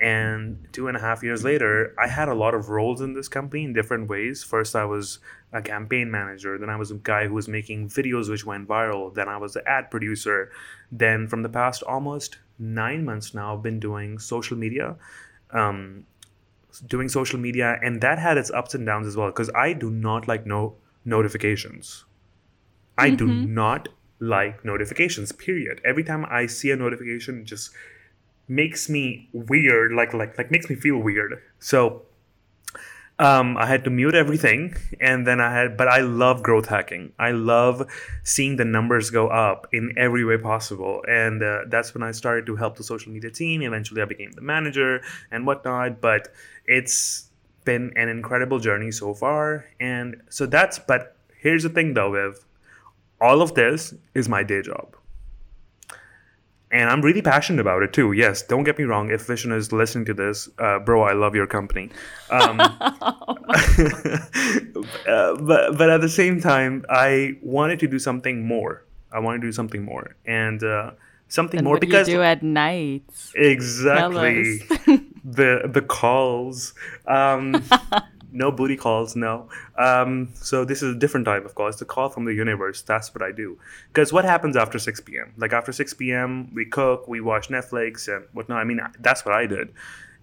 And 0.00 0.66
two 0.72 0.88
and 0.88 0.96
a 0.96 1.00
half 1.00 1.22
years 1.22 1.44
later, 1.44 1.94
I 1.98 2.06
had 2.06 2.28
a 2.28 2.34
lot 2.34 2.54
of 2.54 2.70
roles 2.70 3.02
in 3.02 3.12
this 3.12 3.28
company 3.28 3.64
in 3.64 3.74
different 3.74 4.08
ways. 4.08 4.42
First, 4.42 4.74
I 4.76 4.84
was 4.84 5.18
a 5.52 5.60
campaign 5.60 6.10
manager. 6.10 6.56
Then, 6.56 6.70
I 6.70 6.76
was 6.76 6.90
a 6.90 6.94
guy 6.94 7.26
who 7.26 7.34
was 7.34 7.48
making 7.48 7.88
videos 7.88 8.30
which 8.30 8.46
went 8.46 8.68
viral. 8.68 9.12
Then, 9.12 9.28
I 9.28 9.36
was 9.36 9.56
an 9.56 9.62
ad 9.66 9.90
producer. 9.90 10.50
Then, 10.90 11.26
from 11.26 11.42
the 11.42 11.48
past 11.48 11.82
almost 11.82 12.38
nine 12.58 13.04
months 13.04 13.34
now, 13.34 13.54
I've 13.54 13.62
been 13.62 13.80
doing 13.80 14.18
social 14.18 14.56
media. 14.56 14.96
Um, 15.50 16.04
doing 16.86 17.08
social 17.08 17.38
media 17.40 17.78
and 17.82 18.00
that 18.02 18.18
had 18.18 18.36
its 18.38 18.50
ups 18.50 18.74
and 18.74 18.86
downs 18.86 19.06
as 19.06 19.16
well 19.16 19.26
because 19.28 19.50
i 19.56 19.72
do 19.72 19.90
not 19.90 20.28
like 20.28 20.46
no 20.46 20.76
notifications. 21.08 22.04
I 22.96 23.10
do 23.10 23.26
not 23.26 23.88
like 24.20 24.64
notifications 24.64 25.32
period. 25.32 25.80
Every 25.84 26.04
time 26.04 26.26
i 26.30 26.46
see 26.46 26.70
a 26.70 26.76
notification 26.76 27.44
just 27.44 27.70
makes 28.48 28.88
me 28.88 29.28
weird 29.32 29.92
like 29.92 30.12
like 30.14 30.36
like 30.36 30.50
makes 30.50 30.68
me 30.68 30.76
feel 30.76 30.98
weird. 30.98 31.40
So 31.58 32.02
um, 33.18 33.56
I 33.56 33.66
had 33.66 33.82
to 33.84 33.90
mute 33.90 34.14
everything, 34.14 34.76
and 35.00 35.26
then 35.26 35.40
I 35.40 35.52
had, 35.52 35.76
but 35.76 35.88
I 35.88 36.00
love 36.02 36.42
growth 36.42 36.66
hacking. 36.66 37.12
I 37.18 37.32
love 37.32 37.84
seeing 38.22 38.56
the 38.56 38.64
numbers 38.64 39.10
go 39.10 39.28
up 39.28 39.66
in 39.72 39.92
every 39.96 40.24
way 40.24 40.38
possible, 40.38 41.02
and 41.08 41.42
uh, 41.42 41.60
that's 41.66 41.94
when 41.94 42.04
I 42.04 42.12
started 42.12 42.46
to 42.46 42.54
help 42.56 42.76
the 42.76 42.84
social 42.84 43.10
media 43.12 43.30
team. 43.30 43.62
Eventually, 43.62 44.02
I 44.02 44.04
became 44.04 44.30
the 44.32 44.40
manager 44.42 45.02
and 45.32 45.46
whatnot. 45.46 46.00
But 46.00 46.28
it's 46.66 47.30
been 47.64 47.92
an 47.96 48.08
incredible 48.08 48.60
journey 48.60 48.92
so 48.92 49.14
far, 49.14 49.64
and 49.80 50.22
so 50.28 50.46
that's. 50.46 50.78
But 50.78 51.16
here's 51.40 51.64
the 51.64 51.70
thing, 51.70 51.94
though, 51.94 52.12
Viv. 52.12 52.44
All 53.20 53.42
of 53.42 53.54
this 53.54 53.94
is 54.14 54.28
my 54.28 54.44
day 54.44 54.62
job 54.62 54.97
and 56.70 56.90
I'm 56.90 57.00
really 57.02 57.22
passionate 57.22 57.60
about 57.60 57.82
it 57.82 57.92
too. 57.92 58.12
Yes, 58.12 58.42
don't 58.42 58.64
get 58.64 58.78
me 58.78 58.84
wrong. 58.84 59.10
If 59.10 59.26
Vishen 59.26 59.52
is 59.56 59.72
listening 59.72 60.04
to 60.06 60.14
this, 60.14 60.48
uh, 60.58 60.78
bro, 60.80 61.02
I 61.02 61.12
love 61.12 61.34
your 61.34 61.46
company. 61.46 61.90
Um, 62.30 62.60
uh, 65.06 65.34
but 65.40 65.78
but 65.78 65.90
at 65.90 66.00
the 66.00 66.08
same 66.08 66.40
time, 66.40 66.84
I 66.88 67.36
wanted 67.42 67.80
to 67.80 67.88
do 67.88 67.98
something 67.98 68.46
more. 68.46 68.84
I 69.12 69.18
wanted 69.20 69.40
to 69.40 69.46
do 69.48 69.52
something 69.52 69.84
more, 69.84 70.14
and 70.26 70.62
uh, 70.62 70.90
something 71.28 71.58
And 71.58 71.64
more 71.64 71.78
because 71.78 72.06
do 72.06 72.12
you 72.12 72.18
do 72.18 72.22
at 72.22 72.42
nights? 72.42 73.32
exactly 73.34 74.58
the 75.24 75.68
the 75.72 75.82
calls. 75.82 76.74
Um, 77.06 77.64
no 78.32 78.50
booty 78.52 78.76
calls, 78.76 79.16
no. 79.16 79.48
Um, 79.76 80.28
so 80.34 80.64
this 80.64 80.82
is 80.82 80.94
a 80.94 80.98
different 80.98 81.26
type 81.26 81.44
of 81.44 81.54
call. 81.54 81.68
It's 81.68 81.80
a 81.80 81.84
call 81.84 82.08
from 82.08 82.24
the 82.24 82.34
universe. 82.34 82.82
That's 82.82 83.14
what 83.14 83.22
I 83.22 83.32
do. 83.32 83.58
Because 83.88 84.12
what 84.12 84.24
happens 84.24 84.56
after 84.56 84.78
6 84.78 85.00
p.m.? 85.00 85.32
Like 85.36 85.52
after 85.52 85.72
6 85.72 85.94
p.m., 85.94 86.52
we 86.54 86.64
cook, 86.66 87.08
we 87.08 87.20
watch 87.20 87.48
Netflix 87.48 88.08
and 88.14 88.26
whatnot. 88.32 88.58
I 88.58 88.64
mean, 88.64 88.80
that's 89.00 89.24
what 89.24 89.34
I 89.34 89.46
did. 89.46 89.72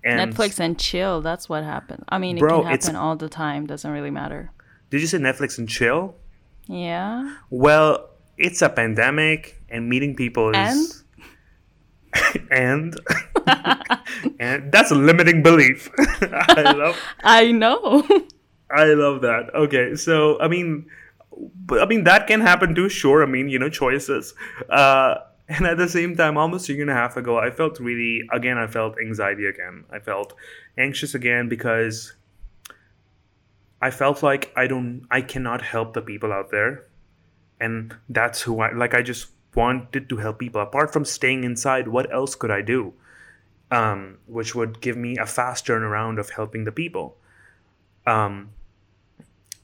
And 0.03 0.33
Netflix 0.33 0.59
and 0.59 0.79
chill. 0.79 1.21
That's 1.21 1.49
what 1.49 1.63
happened. 1.63 2.05
I 2.09 2.19
mean, 2.19 2.37
it 2.37 2.39
Bro, 2.39 2.61
can 2.63 2.71
it's- 2.73 2.85
happen 2.85 2.95
all 2.95 3.15
the 3.15 3.29
time. 3.29 3.65
Doesn't 3.65 3.89
really 3.89 4.11
matter. 4.11 4.51
Did 4.91 5.01
you 5.01 5.07
say 5.07 5.17
Netflix 5.17 5.57
and 5.57 5.67
chill? 5.67 6.15
Yeah. 6.67 7.35
Well, 7.49 8.09
it's 8.37 8.61
a 8.61 8.69
pandemic, 8.69 9.61
and 9.69 9.89
meeting 9.89 10.15
people 10.15 10.49
is. 10.55 11.03
And? 12.15 12.47
and 12.51 12.99
and 14.39 14.71
that's 14.71 14.91
a 14.91 14.95
limiting 14.95 15.43
belief. 15.43 15.89
I 15.97 16.73
love 16.75 16.99
I 17.23 17.51
know. 17.51 18.07
I 18.71 18.85
love 18.85 19.21
that. 19.21 19.53
Okay, 19.53 19.95
so 19.95 20.39
I 20.39 20.47
mean, 20.47 20.87
but 21.65 21.81
I 21.81 21.85
mean 21.85 22.03
that 22.05 22.27
can 22.27 22.41
happen 22.41 22.75
too. 22.75 22.89
Sure, 22.89 23.23
I 23.23 23.25
mean 23.25 23.49
you 23.49 23.59
know 23.59 23.69
choices. 23.69 24.33
Uh, 24.69 25.15
and 25.47 25.67
at 25.67 25.77
the 25.77 25.87
same 25.87 26.15
time, 26.15 26.37
almost 26.37 26.69
a 26.69 26.73
year 26.73 26.81
and 26.81 26.89
a 26.89 26.95
half 26.95 27.17
ago, 27.17 27.37
I 27.37 27.51
felt 27.51 27.79
really 27.79 28.23
again. 28.31 28.57
I 28.57 28.67
felt 28.67 28.95
anxiety 28.99 29.45
again. 29.45 29.85
I 29.91 29.99
felt 29.99 30.33
anxious 30.77 31.13
again 31.13 31.49
because 31.49 32.13
I 33.81 33.91
felt 33.91 34.23
like 34.23 34.51
I 34.55 34.65
don't, 34.65 35.05
I 35.11 35.21
cannot 35.21 35.61
help 35.61 35.93
the 35.93 36.01
people 36.01 36.33
out 36.33 36.49
there, 36.49 36.85
and 37.59 37.95
that's 38.09 38.41
who 38.41 38.59
I 38.59 38.73
like. 38.73 38.95
I 38.95 39.03
just 39.03 39.27
wanted 39.53 40.09
to 40.09 40.17
help 40.17 40.39
people. 40.39 40.61
Apart 40.61 40.91
from 40.91 41.05
staying 41.05 41.43
inside, 41.43 41.87
what 41.87 42.11
else 42.11 42.33
could 42.33 42.51
I 42.51 42.61
do? 42.61 42.93
Um, 43.79 44.17
which 44.37 44.55
would 44.55 44.79
give 44.81 44.97
me 45.05 45.17
a 45.17 45.25
fast 45.25 45.65
turnaround 45.67 46.19
of 46.19 46.29
helping 46.29 46.63
the 46.63 46.71
people. 46.71 47.17
Um, 48.07 48.51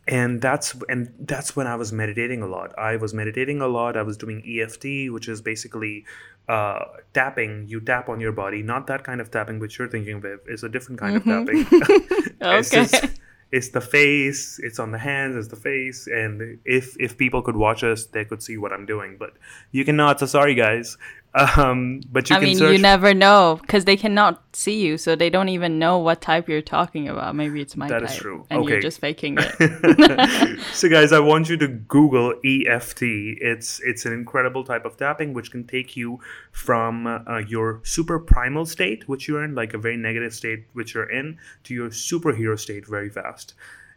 and 0.08 0.42
that's 0.42 0.76
and 0.90 1.14
that's 1.20 1.56
when 1.56 1.68
I 1.68 1.76
was 1.76 1.94
meditating 1.94 2.42
a 2.42 2.48
lot. 2.48 2.78
I 2.78 2.96
was 2.98 3.14
meditating 3.14 3.62
a 3.62 3.68
lot. 3.68 3.96
I 3.96 4.02
was 4.02 4.18
doing 4.18 4.42
EFT, 4.46 4.86
which 5.16 5.28
is 5.30 5.42
basically 5.42 6.06
uh, 6.50 6.80
tapping. 7.14 7.68
You 7.68 7.80
tap 7.80 8.10
on 8.10 8.20
your 8.20 8.32
body, 8.32 8.62
not 8.64 8.88
that 8.88 9.04
kind 9.04 9.22
of 9.22 9.30
tapping 9.32 9.60
which 9.60 9.78
you're 9.78 9.88
thinking 9.88 10.18
of. 10.18 10.40
It's 10.48 10.64
a 10.64 10.70
different 10.70 11.00
kind 11.00 11.22
Mm-hmm. 11.22 11.30
of 11.30 11.48
tapping. 11.48 12.42
It's 12.42 12.74
Okay. 12.74 12.86
just- 12.86 13.20
it's 13.54 13.70
the 13.70 13.82
face. 13.82 14.60
It's 14.64 14.80
on 14.80 14.92
the 14.92 14.98
hands. 14.98 15.36
It's 15.36 15.50
the 15.50 15.58
face. 15.58 16.08
And 16.08 16.58
if 16.64 16.96
if 17.00 17.18
people 17.18 17.42
could 17.42 17.58
watch 17.58 17.84
us, 17.84 18.06
they 18.06 18.24
could 18.24 18.42
see 18.42 18.58
what 18.58 18.72
I'm 18.72 18.86
doing. 18.86 19.18
But 19.20 19.34
you 19.72 19.84
cannot. 19.84 20.22
So 20.22 20.26
sorry, 20.26 20.56
guys. 20.56 20.98
Um, 21.34 22.02
but 22.12 22.30
you 22.30 22.36
I 22.36 22.40
can 22.40 22.50
mean, 22.50 22.58
you 22.60 22.78
never 22.78 23.14
know 23.14 23.58
because 23.62 23.86
they 23.86 23.96
cannot 23.96 24.44
see 24.54 24.82
you, 24.82 24.98
so 24.98 25.16
they 25.16 25.30
don't 25.30 25.48
even 25.48 25.80
know 25.80 25.98
what 25.98 26.20
type 26.20 26.50
you're 26.50 26.62
talking 26.62 27.08
about. 27.08 27.36
Maybe 27.36 27.62
it's 27.62 27.78
my 27.78 27.88
That 27.88 28.02
type, 28.02 28.10
is 28.10 28.16
true. 28.18 28.46
and 28.50 28.68
you're 28.68 28.82
just 28.82 29.00
faking 29.00 29.38
it. 29.40 30.60
so 30.74 30.90
guys 30.90 31.12
i 31.12 31.20
want 31.20 31.50
you 31.50 31.58
to 31.58 31.68
google 31.68 32.34
eft 32.44 33.02
it's 33.02 33.80
it's 33.82 34.06
an 34.06 34.14
incredible 34.14 34.64
type 34.64 34.84
of 34.86 34.98
tapping 34.98 35.34
which 35.34 35.52
can 35.52 35.66
take 35.66 35.96
you 35.96 36.20
from 36.52 37.08
uh, 37.08 37.38
your 37.48 37.80
super 37.84 38.20
primal 38.20 38.66
state 38.66 39.08
which 39.08 39.28
you're 39.28 39.44
in 39.44 39.56
like 39.56 39.74
a 39.74 39.78
very 39.78 39.98
negative 39.98 40.34
state 40.34 40.66
which 40.74 40.94
you're 40.94 41.10
in 41.10 41.38
to 41.64 41.74
your 41.74 41.90
superhero 41.90 42.60
state 42.60 42.86
very 42.88 43.10
fast 43.10 43.54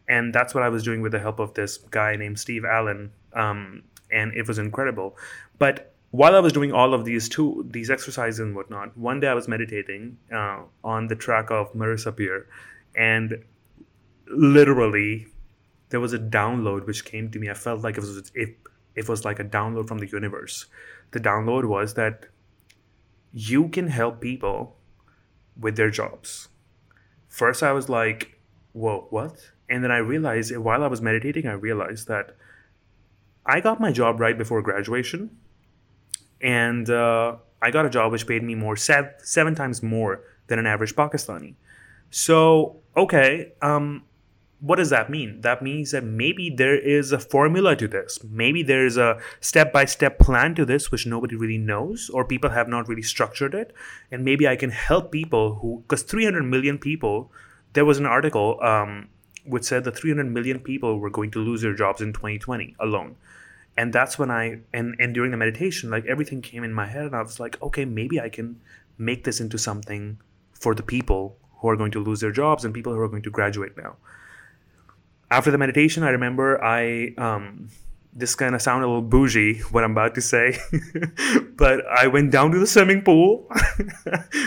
and 0.09 0.35
that's 0.35 0.55
what 0.55 0.63
i 0.63 0.69
was 0.69 0.83
doing 0.83 1.01
with 1.03 1.13
the 1.13 1.19
help 1.19 1.39
of 1.39 1.55
this 1.55 1.79
guy 1.79 2.17
named 2.17 2.39
steve 2.39 2.65
allen 2.65 3.11
um, 3.35 3.83
and 4.11 4.33
it 4.35 4.47
was 4.47 4.59
incredible 4.59 5.17
but 5.59 5.94
while 6.21 6.37
i 6.37 6.41
was 6.47 6.53
doing 6.53 6.73
all 6.73 6.95
of 6.95 7.05
these 7.05 7.29
two 7.29 7.47
these 7.77 7.91
exercises 7.91 8.41
and 8.41 8.55
whatnot 8.55 8.97
one 8.97 9.21
day 9.21 9.29
i 9.29 9.35
was 9.35 9.49
meditating 9.49 10.17
uh, 10.41 10.61
on 10.83 11.09
the 11.09 11.17
track 11.27 11.51
of 11.51 11.73
marisa 11.83 12.17
peer 12.17 12.47
and 12.95 13.39
literally 14.29 15.27
there 15.95 16.01
was 16.01 16.13
a 16.13 16.19
download 16.19 16.87
which 16.87 17.05
came 17.05 17.31
to 17.31 17.39
me. 17.39 17.49
I 17.49 17.55
felt 17.55 17.83
like 17.83 17.97
it 17.97 18.01
was 18.01 18.33
it, 18.35 18.57
it 18.97 19.09
was 19.09 19.25
like 19.25 19.39
a 19.39 19.45
download 19.45 19.87
from 19.87 19.99
the 19.99 20.09
universe. 20.09 20.67
The 21.13 21.21
download 21.21 21.67
was 21.67 21.95
that 21.95 22.27
you 23.33 23.69
can 23.69 23.87
help 23.87 24.21
people 24.21 24.77
with 25.57 25.77
their 25.77 25.91
jobs. 25.91 26.49
First 27.29 27.63
I 27.63 27.71
was 27.71 27.89
like, 27.89 28.41
whoa, 28.73 29.07
what? 29.11 29.53
And 29.69 29.85
then 29.85 29.91
I 29.91 29.99
realized 29.99 30.57
while 30.57 30.83
I 30.83 30.89
was 30.89 31.01
meditating, 31.01 31.47
I 31.47 31.53
realized 31.53 32.09
that 32.09 32.37
I 33.47 33.61
got 33.61 33.81
my 33.81 33.93
job 33.93 34.21
right 34.21 34.37
before 34.37 34.63
graduation. 34.63 35.39
And 36.45 36.91
uh, 36.91 37.37
I 37.63 37.71
got 37.71 37.87
a 37.87 37.91
job 37.91 38.13
which 38.13 38.27
paid 38.27 38.43
me 38.43 38.55
more, 38.55 38.77
sev- 38.77 39.15
seven 39.19 39.55
times 39.55 39.83
more 39.83 40.21
than 40.47 40.59
an 40.59 40.67
average 40.67 40.95
Pakistani. 40.95 41.55
So, 42.11 42.77
okay, 42.97 43.55
um, 43.63 44.05
what 44.61 44.77
does 44.77 44.91
that 44.91 45.11
mean? 45.11 45.41
That 45.41 45.63
means 45.63 45.91
that 45.91 46.05
maybe 46.05 46.51
there 46.51 46.79
is 46.79 47.13
a 47.13 47.19
formula 47.19 47.75
to 47.77 47.89
this. 47.89 48.19
Maybe 48.23 48.63
there 48.63 48.85
is 48.85 48.99
a 48.99 49.19
step 49.41 49.73
by 49.73 49.87
step 49.87 50.19
plan 50.19 50.55
to 50.57 50.67
this, 50.67 50.91
which 50.93 51.07
nobody 51.07 51.35
really 51.35 51.59
knows, 51.59 52.11
or 52.11 52.25
people 52.25 52.51
have 52.51 52.69
not 52.69 52.89
really 52.89 53.03
structured 53.03 53.55
it. 53.55 53.75
And 54.11 54.23
maybe 54.25 54.47
I 54.47 54.57
can 54.57 54.71
help 54.71 55.11
people 55.11 55.55
who, 55.57 55.83
because 55.89 56.03
300 56.03 56.43
million 56.43 56.79
people, 56.79 57.33
there 57.73 57.85
was 57.87 57.99
an 57.99 58.07
article 58.07 58.63
um, 58.63 59.09
which 59.47 59.65
said 59.65 59.85
that 59.85 59.97
300 59.97 60.31
million 60.31 60.61
people 60.61 60.99
were 60.99 61.11
going 61.11 61.31
to 61.33 61.41
lose 61.41 61.63
their 61.63 61.75
jobs 61.75 62.03
in 62.03 62.13
2020 62.13 62.77
alone. 62.81 63.17
And 63.77 63.93
that's 63.93 64.19
when 64.19 64.31
I, 64.31 64.61
and, 64.73 64.95
and 65.01 65.15
during 65.15 65.31
the 65.33 65.37
meditation, 65.37 65.91
like 65.91 66.07
everything 66.07 66.43
came 66.43 66.63
in 66.63 66.73
my 66.73 66.87
head, 66.87 67.07
and 67.07 67.17
I 67.17 67.23
was 67.23 67.41
like, 67.41 67.61
okay, 67.61 67.85
maybe 67.85 68.21
I 68.21 68.29
can 68.29 68.61
make 68.99 69.25
this 69.25 69.41
into 69.41 69.59
something 69.59 70.19
for 70.53 70.75
the 70.75 70.83
people 70.83 71.37
who 71.59 71.69
are 71.69 71.77
going 71.77 71.91
to 71.93 72.01
lose 72.01 72.21
their 72.21 72.31
jobs 72.31 72.65
and 72.65 72.73
people 72.73 72.95
who 72.95 73.01
are 73.01 73.09
going 73.09 73.23
to 73.23 73.31
graduate 73.31 73.77
now. 73.77 73.97
After 75.31 75.51
the 75.51 75.59
meditation, 75.59 76.03
I 76.05 76.11
remember 76.11 76.63
I 76.63 77.15
um, 77.19 77.69
this 78.17 78.35
kind 78.37 78.55
of 78.55 78.63
sound 78.63 78.85
a 78.85 78.87
little 78.87 79.03
bougie 79.03 79.59
what 79.73 79.83
I'm 79.83 79.91
about 79.91 80.15
to 80.15 80.21
say, 80.21 80.57
but 81.57 81.85
I 81.87 82.07
went 82.07 82.31
down 82.31 82.53
to 82.53 82.59
the 82.59 82.67
swimming 82.67 83.03
pool. 83.03 83.49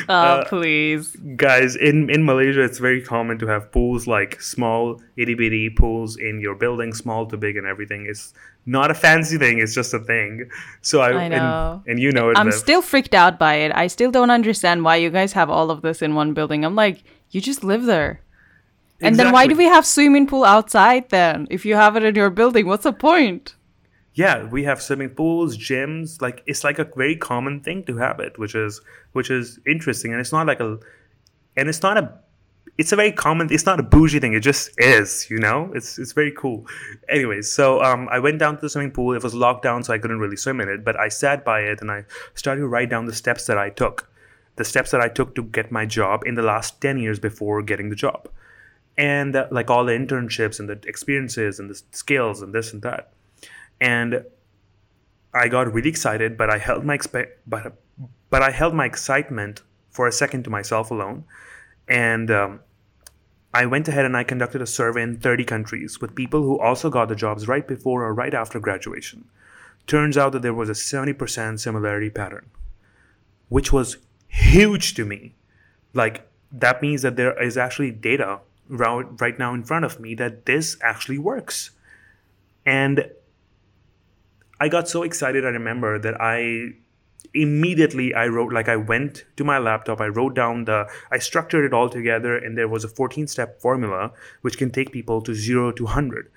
oh, 0.10 0.14
Uh, 0.14 0.46
please. 0.46 1.16
Guys, 1.36 1.76
in 1.76 2.10
in 2.10 2.24
Malaysia, 2.26 2.64
it's 2.64 2.80
very 2.80 3.02
common 3.02 3.38
to 3.40 3.48
have 3.48 3.72
pools 3.72 4.08
like 4.08 4.42
small 4.42 5.02
itty 5.18 5.36
bitty 5.36 5.70
pools 5.70 6.16
in 6.18 6.40
your 6.40 6.56
building, 6.56 6.94
small 6.94 7.26
to 7.28 7.36
big, 7.36 7.58
and 7.58 7.68
everything. 7.68 8.06
It's 8.08 8.34
not 8.66 8.90
a 8.90 8.96
fancy 8.96 9.38
thing; 9.38 9.60
it's 9.60 9.76
just 9.76 9.94
a 9.94 10.00
thing. 10.00 10.50
So 10.82 11.02
I, 11.02 11.12
I 11.12 11.28
know. 11.28 11.84
And, 11.84 11.92
and 11.92 12.00
you 12.00 12.12
know 12.12 12.30
it. 12.30 12.38
I'm 12.38 12.52
still 12.52 12.82
freaked 12.82 13.14
out 13.14 13.38
by 13.38 13.56
it. 13.56 13.72
I 13.76 13.88
still 13.88 14.12
don't 14.12 14.32
understand 14.32 14.84
why 14.84 14.96
you 14.96 15.10
guys 15.10 15.34
have 15.34 15.50
all 15.50 15.72
of 15.72 15.82
this 15.82 16.02
in 16.02 16.16
one 16.16 16.34
building. 16.34 16.64
I'm 16.64 16.76
like, 16.76 17.04
you 17.32 17.42
just 17.42 17.64
live 17.64 17.84
there. 17.84 18.22
And 19.00 19.16
then 19.20 19.32
why 19.32 19.46
do 19.46 19.56
we 19.56 19.66
have 19.66 19.86
swimming 19.86 20.26
pool 20.26 20.44
outside 20.44 21.10
then? 21.10 21.46
If 21.52 21.66
you 21.66 21.76
have 21.76 21.96
it 21.98 22.04
in 22.04 22.16
your 22.16 22.32
building, 22.32 22.66
what's 22.66 22.84
the 22.84 22.94
point? 22.94 23.54
Yeah 24.18 24.44
we 24.46 24.64
have 24.64 24.82
swimming 24.82 25.10
pools 25.10 25.56
gyms 25.56 26.22
like 26.22 26.42
it's 26.48 26.64
like 26.64 26.80
a 26.80 26.90
very 26.96 27.16
common 27.16 27.60
thing 27.62 27.84
to 27.84 27.96
have 27.98 28.20
it 28.20 28.38
which 28.40 28.56
is 28.56 28.82
which 29.14 29.30
is 29.30 29.60
interesting 29.68 30.12
and 30.12 30.20
it's 30.20 30.32
not 30.32 30.48
like 30.48 30.60
a 30.60 30.78
and 31.56 31.70
it's 31.70 31.84
not 31.84 31.98
a 31.98 32.12
it's 32.80 32.92
a 32.92 32.96
very 32.96 33.12
common 33.12 33.48
it's 33.52 33.68
not 33.68 33.80
a 33.80 33.84
bougie 33.84 34.20
thing 34.20 34.34
it 34.34 34.40
just 34.40 34.72
is 34.80 35.30
you 35.30 35.38
know? 35.38 35.72
It's 35.74 35.98
it's 36.00 36.14
very 36.14 36.32
cool. 36.32 36.66
Anyways 37.08 37.52
so 37.52 37.82
um 37.84 38.10
i 38.12 38.18
went 38.18 38.40
down 38.40 38.56
to 38.56 38.62
the 38.62 38.70
swimming 38.70 38.92
pool 38.92 39.14
it 39.14 39.24
was 39.24 39.36
locked 39.36 39.64
down 39.64 39.84
so 39.84 39.94
i 39.94 40.00
couldn't 40.00 40.20
really 40.20 40.36
swim 40.36 40.62
in 40.62 40.70
it 40.70 40.84
but 40.84 41.00
i 41.00 41.10
sat 41.10 41.46
by 41.46 41.60
it 41.62 41.82
and 41.82 41.92
i 41.92 42.04
started 42.34 42.62
to 42.62 42.68
write 42.68 42.90
down 42.90 43.06
the 43.06 43.14
steps 43.14 43.46
that 43.46 43.58
i 43.58 43.70
took. 43.70 44.10
The 44.56 44.66
steps 44.66 44.90
that 44.90 45.02
i 45.02 45.10
took 45.10 45.36
to 45.36 45.44
get 45.44 45.72
my 45.72 45.86
job 45.86 46.24
in 46.26 46.34
the 46.34 46.42
last 46.42 46.82
10 46.82 46.98
years 46.98 47.20
before 47.20 47.62
getting 47.62 47.90
the 47.90 47.96
job. 47.96 48.28
And 48.98 49.36
uh, 49.36 49.48
like 49.52 49.70
all 49.70 49.86
the 49.86 49.94
internships 49.94 50.60
and 50.60 50.68
the 50.68 50.80
experiences 50.88 51.60
and 51.60 51.70
the 51.70 51.80
skills 51.92 52.42
and 52.42 52.52
this 52.52 52.74
and 52.74 52.82
that 52.82 53.12
and 53.80 54.24
I 55.34 55.48
got 55.48 55.72
really 55.72 55.90
excited, 55.90 56.38
but 56.38 56.50
I 56.50 56.58
held 56.58 56.84
my 56.84 56.98
expe- 56.98 57.32
but 57.46 57.74
but 58.30 58.42
I 58.42 58.52
held 58.52 58.74
my 58.74 58.86
excitement 58.86 59.62
for 59.90 60.08
a 60.08 60.12
second 60.12 60.44
to 60.44 60.50
myself 60.50 60.92
alone, 60.92 61.26
and 61.88 62.30
um, 62.32 62.60
I 63.54 63.66
went 63.66 63.88
ahead 63.88 64.06
and 64.06 64.16
I 64.16 64.24
conducted 64.24 64.62
a 64.62 64.68
survey 64.68 65.02
in 65.02 65.18
30 65.18 65.44
countries 65.46 66.02
with 66.02 66.16
people 66.16 66.44
who 66.44 66.60
also 66.60 66.90
got 66.90 67.10
the 67.10 67.16
jobs 67.16 67.48
right 67.48 67.68
before 67.68 68.04
or 68.04 68.14
right 68.14 68.34
after 68.34 68.60
graduation. 68.60 69.26
Turns 69.86 70.18
out 70.18 70.34
that 70.34 70.42
there 70.42 70.54
was 70.54 70.70
a 70.70 70.74
70% 70.74 71.60
similarity 71.60 72.10
pattern, 72.10 72.50
which 73.48 73.72
was 73.72 73.98
huge 74.28 74.94
to 74.96 75.06
me. 75.06 75.34
Like 75.94 76.30
that 76.52 76.82
means 76.82 77.02
that 77.04 77.16
there 77.16 77.42
is 77.42 77.58
actually 77.58 77.92
data 77.92 78.40
right 78.70 79.06
right 79.22 79.40
now 79.40 79.54
in 79.54 79.64
front 79.64 79.86
of 79.86 80.00
me 80.00 80.14
that 80.16 80.46
this 80.46 80.78
actually 80.82 81.18
works, 81.18 81.72
and 82.66 83.10
I 84.60 84.70
got 84.70 84.88
so 84.88 85.04
excited. 85.04 85.46
I 85.46 85.50
remember 85.50 86.00
that 86.00 86.20
I 86.20 86.74
immediately 87.34 88.14
I 88.14 88.28
wrote 88.28 88.52
like 88.54 88.70
I 88.70 88.76
went 88.76 89.26
to 89.36 89.44
my 89.44 89.58
laptop. 89.58 90.02
I 90.02 90.08
wrote 90.08 90.34
down 90.34 90.66
the 90.66 90.88
I 91.12 91.20
structured 91.20 91.66
it 91.66 91.74
all 91.74 91.90
together, 91.90 92.38
and 92.38 92.58
there 92.58 92.68
was 92.68 92.84
a 92.84 92.88
14 92.88 93.28
step 93.28 93.62
formula 93.62 94.12
which 94.42 94.58
can 94.58 94.72
take 94.72 94.92
people 94.92 95.22
to 95.22 95.34
zero 95.36 95.72
to 95.72 95.84
100. 95.84 96.32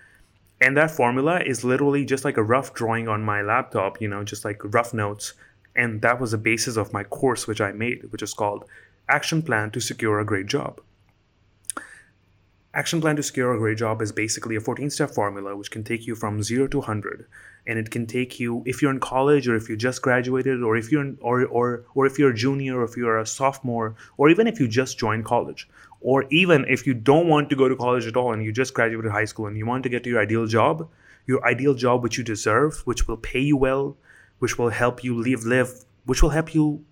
And 0.61 0.77
that 0.77 0.91
formula 0.91 1.41
is 1.41 1.65
literally 1.65 2.05
just 2.05 2.25
like 2.25 2.37
a 2.37 2.43
rough 2.43 2.75
drawing 2.75 3.09
on 3.09 3.23
my 3.23 3.41
laptop, 3.41 4.01
you 4.01 4.09
know, 4.09 4.25
just 4.25 4.45
like 4.45 4.61
rough 4.63 4.93
notes. 4.93 5.33
And 5.75 6.03
that 6.03 6.21
was 6.21 6.33
the 6.33 6.39
basis 6.39 6.77
of 6.77 6.93
my 6.93 7.05
course, 7.05 7.47
which 7.47 7.63
I 7.63 7.73
made, 7.73 8.13
which 8.13 8.23
is 8.23 8.35
called 8.35 8.67
Action 9.09 9.41
Plan 9.41 9.71
to 9.71 9.81
Secure 9.81 10.21
a 10.21 10.25
Great 10.25 10.47
Job. 10.47 10.83
Action 12.73 13.01
Plan 13.01 13.17
to 13.17 13.23
Secure 13.25 13.53
a 13.53 13.59
Great 13.59 13.79
Job 13.79 14.01
is 14.01 14.13
basically 14.13 14.55
a 14.55 14.61
14 14.61 14.91
step 14.91 15.11
formula 15.11 15.57
which 15.57 15.73
can 15.73 15.83
take 15.83 16.07
you 16.07 16.15
from 16.15 16.41
0 16.41 16.69
to 16.69 16.79
100 16.79 17.27
and 17.67 17.81
it 17.81 17.91
can 17.91 18.07
take 18.07 18.39
you 18.39 18.63
if 18.65 18.81
you're 18.81 18.93
in 18.93 19.01
college 19.01 19.49
or 19.49 19.57
if 19.57 19.69
you 19.69 19.77
just 19.77 20.03
graduated 20.03 20.63
or 20.63 20.77
if 20.77 20.93
you're 20.93 21.03
in, 21.03 21.19
or 21.21 21.47
or 21.47 21.85
or 21.97 22.07
if 22.07 22.17
you're 22.17 22.31
a 22.31 22.35
junior 22.35 22.79
or 22.79 22.85
if 22.85 22.97
you're 22.97 23.19
a 23.19 23.27
sophomore 23.27 23.97
or 24.19 24.31
even 24.31 24.47
if 24.47 24.61
you 24.61 24.69
just 24.69 24.97
joined 24.97 25.25
college. 25.25 25.69
Or 26.01 26.27
even 26.31 26.65
if 26.69 26.87
you 26.87 26.95
don't 26.95 27.27
want 27.27 27.51
to 27.51 27.57
go 27.57 27.69
to 27.69 27.75
college 27.75 28.07
at 28.07 28.17
all 28.17 28.33
and 28.33 28.45
you 28.45 28.53
just 28.53 28.73
graduated 28.73 29.11
high 29.11 29.25
school 29.25 29.49
and 29.49 29.59
you 29.59 29.67
want 29.67 29.83
to 29.83 29.89
get 29.89 30.05
to 30.05 30.11
your 30.11 30.21
ideal 30.21 30.47
job, 30.47 30.89
your 31.27 31.45
ideal 31.45 31.75
job 31.75 32.05
which 32.05 32.19
you 32.19 32.23
deserve, 32.23 32.87
which 32.87 33.09
will 33.09 33.17
pay 33.17 33.41
you 33.41 33.57
well, 33.57 33.97
which 34.39 34.59
will 34.59 34.71
help 34.71 35.03
you 35.03 35.21
live 35.21 35.45
live, 35.45 35.85
which 36.05 36.23
will 36.23 36.31
help 36.31 36.55
you 36.55 36.85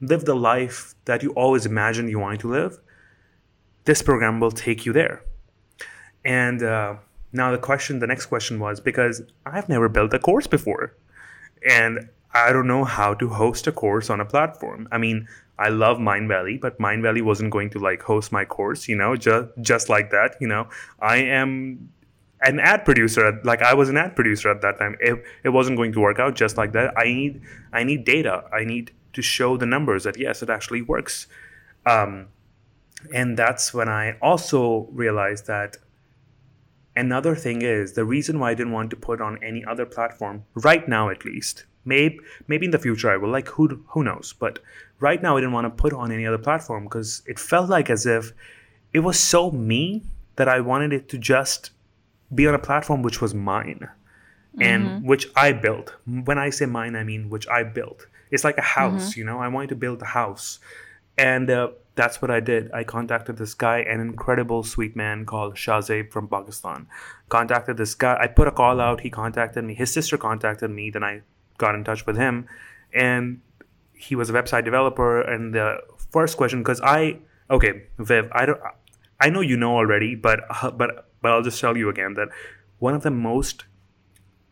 live 0.00 0.24
the 0.24 0.34
life 0.34 0.94
that 1.04 1.22
you 1.22 1.30
always 1.32 1.66
imagined 1.66 2.08
you 2.08 2.18
wanted 2.18 2.40
to 2.40 2.48
live, 2.48 2.80
this 3.86 4.02
program 4.02 4.38
will 4.40 4.50
take 4.50 4.84
you 4.84 4.92
there. 4.92 5.22
And 6.24 6.62
uh, 6.62 6.96
now 7.32 7.50
the 7.52 7.58
question, 7.58 8.00
the 8.00 8.06
next 8.06 8.26
question 8.26 8.58
was 8.58 8.80
because 8.80 9.22
I've 9.46 9.68
never 9.68 9.88
built 9.88 10.12
a 10.12 10.18
course 10.18 10.46
before, 10.46 10.94
and 11.68 12.10
I 12.34 12.52
don't 12.52 12.66
know 12.66 12.84
how 12.84 13.14
to 13.14 13.28
host 13.28 13.66
a 13.66 13.72
course 13.72 14.10
on 14.10 14.20
a 14.20 14.24
platform. 14.24 14.88
I 14.92 14.98
mean, 14.98 15.26
I 15.58 15.70
love 15.70 15.98
Mindvalley, 15.98 16.60
but 16.60 16.78
Mindvalley 16.78 17.22
wasn't 17.22 17.50
going 17.50 17.70
to 17.70 17.78
like 17.78 18.02
host 18.02 18.30
my 18.30 18.44
course, 18.44 18.88
you 18.88 18.96
know, 18.96 19.16
just 19.16 19.48
just 19.62 19.88
like 19.88 20.10
that. 20.10 20.36
You 20.40 20.48
know, 20.48 20.68
I 21.00 21.16
am 21.16 21.88
an 22.42 22.60
ad 22.60 22.84
producer. 22.84 23.40
Like 23.44 23.62
I 23.62 23.72
was 23.74 23.88
an 23.88 23.96
ad 23.96 24.14
producer 24.14 24.50
at 24.50 24.60
that 24.62 24.78
time. 24.78 24.96
It, 25.00 25.22
it 25.44 25.48
wasn't 25.50 25.76
going 25.76 25.92
to 25.92 26.00
work 26.00 26.18
out 26.18 26.34
just 26.34 26.56
like 26.56 26.72
that. 26.72 26.92
I 26.98 27.04
need 27.04 27.40
I 27.72 27.84
need 27.84 28.04
data. 28.04 28.44
I 28.52 28.64
need 28.64 28.92
to 29.14 29.22
show 29.22 29.56
the 29.56 29.66
numbers 29.66 30.04
that 30.04 30.18
yes, 30.18 30.42
it 30.42 30.50
actually 30.50 30.82
works. 30.82 31.26
Um, 31.86 32.28
and 33.14 33.36
that's 33.36 33.72
when 33.74 33.88
I 33.88 34.16
also 34.20 34.88
realized 34.92 35.46
that 35.46 35.76
another 36.96 37.34
thing 37.34 37.62
is 37.62 37.92
the 37.92 38.04
reason 38.04 38.38
why 38.38 38.50
I 38.50 38.54
didn't 38.54 38.72
want 38.72 38.90
to 38.90 38.96
put 38.96 39.20
on 39.20 39.42
any 39.42 39.64
other 39.64 39.86
platform 39.86 40.44
right 40.54 40.88
now, 40.88 41.10
at 41.10 41.24
least. 41.24 41.66
Maybe 41.84 42.18
maybe 42.48 42.66
in 42.66 42.72
the 42.72 42.78
future 42.78 43.10
I 43.10 43.16
will. 43.16 43.30
Like 43.30 43.48
who 43.48 43.82
who 43.88 44.02
knows? 44.02 44.34
But 44.38 44.58
right 44.98 45.22
now 45.22 45.36
I 45.36 45.40
didn't 45.40 45.52
want 45.52 45.66
to 45.66 45.82
put 45.82 45.92
on 45.92 46.10
any 46.10 46.26
other 46.26 46.38
platform 46.38 46.84
because 46.84 47.22
it 47.26 47.38
felt 47.38 47.68
like 47.68 47.90
as 47.90 48.06
if 48.06 48.32
it 48.92 49.00
was 49.00 49.20
so 49.20 49.50
me 49.50 50.02
that 50.34 50.48
I 50.48 50.60
wanted 50.60 50.92
it 50.92 51.08
to 51.10 51.18
just 51.18 51.70
be 52.34 52.46
on 52.48 52.54
a 52.54 52.58
platform 52.58 53.02
which 53.02 53.20
was 53.20 53.34
mine 53.34 53.88
and 54.60 54.86
mm-hmm. 54.86 55.06
which 55.06 55.28
I 55.36 55.52
built. 55.52 55.94
When 56.06 56.38
I 56.38 56.50
say 56.50 56.66
mine, 56.66 56.96
I 56.96 57.04
mean 57.04 57.28
which 57.28 57.46
I 57.48 57.62
built. 57.62 58.06
It's 58.30 58.42
like 58.42 58.58
a 58.58 58.62
house, 58.62 59.10
mm-hmm. 59.10 59.20
you 59.20 59.24
know. 59.24 59.38
I 59.38 59.48
wanted 59.48 59.68
to 59.68 59.76
build 59.76 60.02
a 60.02 60.06
house, 60.06 60.58
and 61.18 61.50
uh, 61.50 61.68
that's 61.94 62.20
what 62.20 62.30
I 62.30 62.40
did. 62.40 62.70
I 62.72 62.84
contacted 62.84 63.38
this 63.38 63.54
guy, 63.54 63.78
an 63.78 64.00
incredible 64.00 64.62
sweet 64.62 64.94
man 64.94 65.24
called 65.24 65.54
Shahzeb 65.54 66.12
from 66.12 66.28
Pakistan. 66.28 66.86
Contacted 67.28 67.78
this 67.78 67.94
guy. 67.94 68.16
I 68.20 68.26
put 68.26 68.46
a 68.46 68.52
call 68.52 68.80
out. 68.80 69.00
He 69.00 69.10
contacted 69.10 69.64
me. 69.64 69.74
His 69.74 69.92
sister 69.92 70.18
contacted 70.18 70.70
me. 70.70 70.90
Then 70.90 71.02
I 71.02 71.22
got 71.58 71.74
in 71.74 71.84
touch 71.84 72.06
with 72.06 72.16
him, 72.16 72.46
and 72.92 73.40
he 73.94 74.14
was 74.14 74.28
a 74.28 74.32
website 74.32 74.64
developer. 74.64 75.20
And 75.22 75.54
the 75.54 75.78
first 76.10 76.36
question, 76.36 76.60
because 76.60 76.80
I 76.82 77.18
okay, 77.50 77.84
Viv, 77.98 78.28
I 78.32 78.46
don't, 78.46 78.60
I 79.20 79.30
know 79.30 79.40
you 79.40 79.56
know 79.56 79.76
already, 79.76 80.14
but 80.14 80.40
but 80.76 81.08
but 81.22 81.32
I'll 81.32 81.42
just 81.42 81.60
tell 81.60 81.76
you 81.76 81.88
again 81.88 82.14
that 82.14 82.28
one 82.78 82.94
of 82.94 83.02
the 83.02 83.10
most 83.10 83.64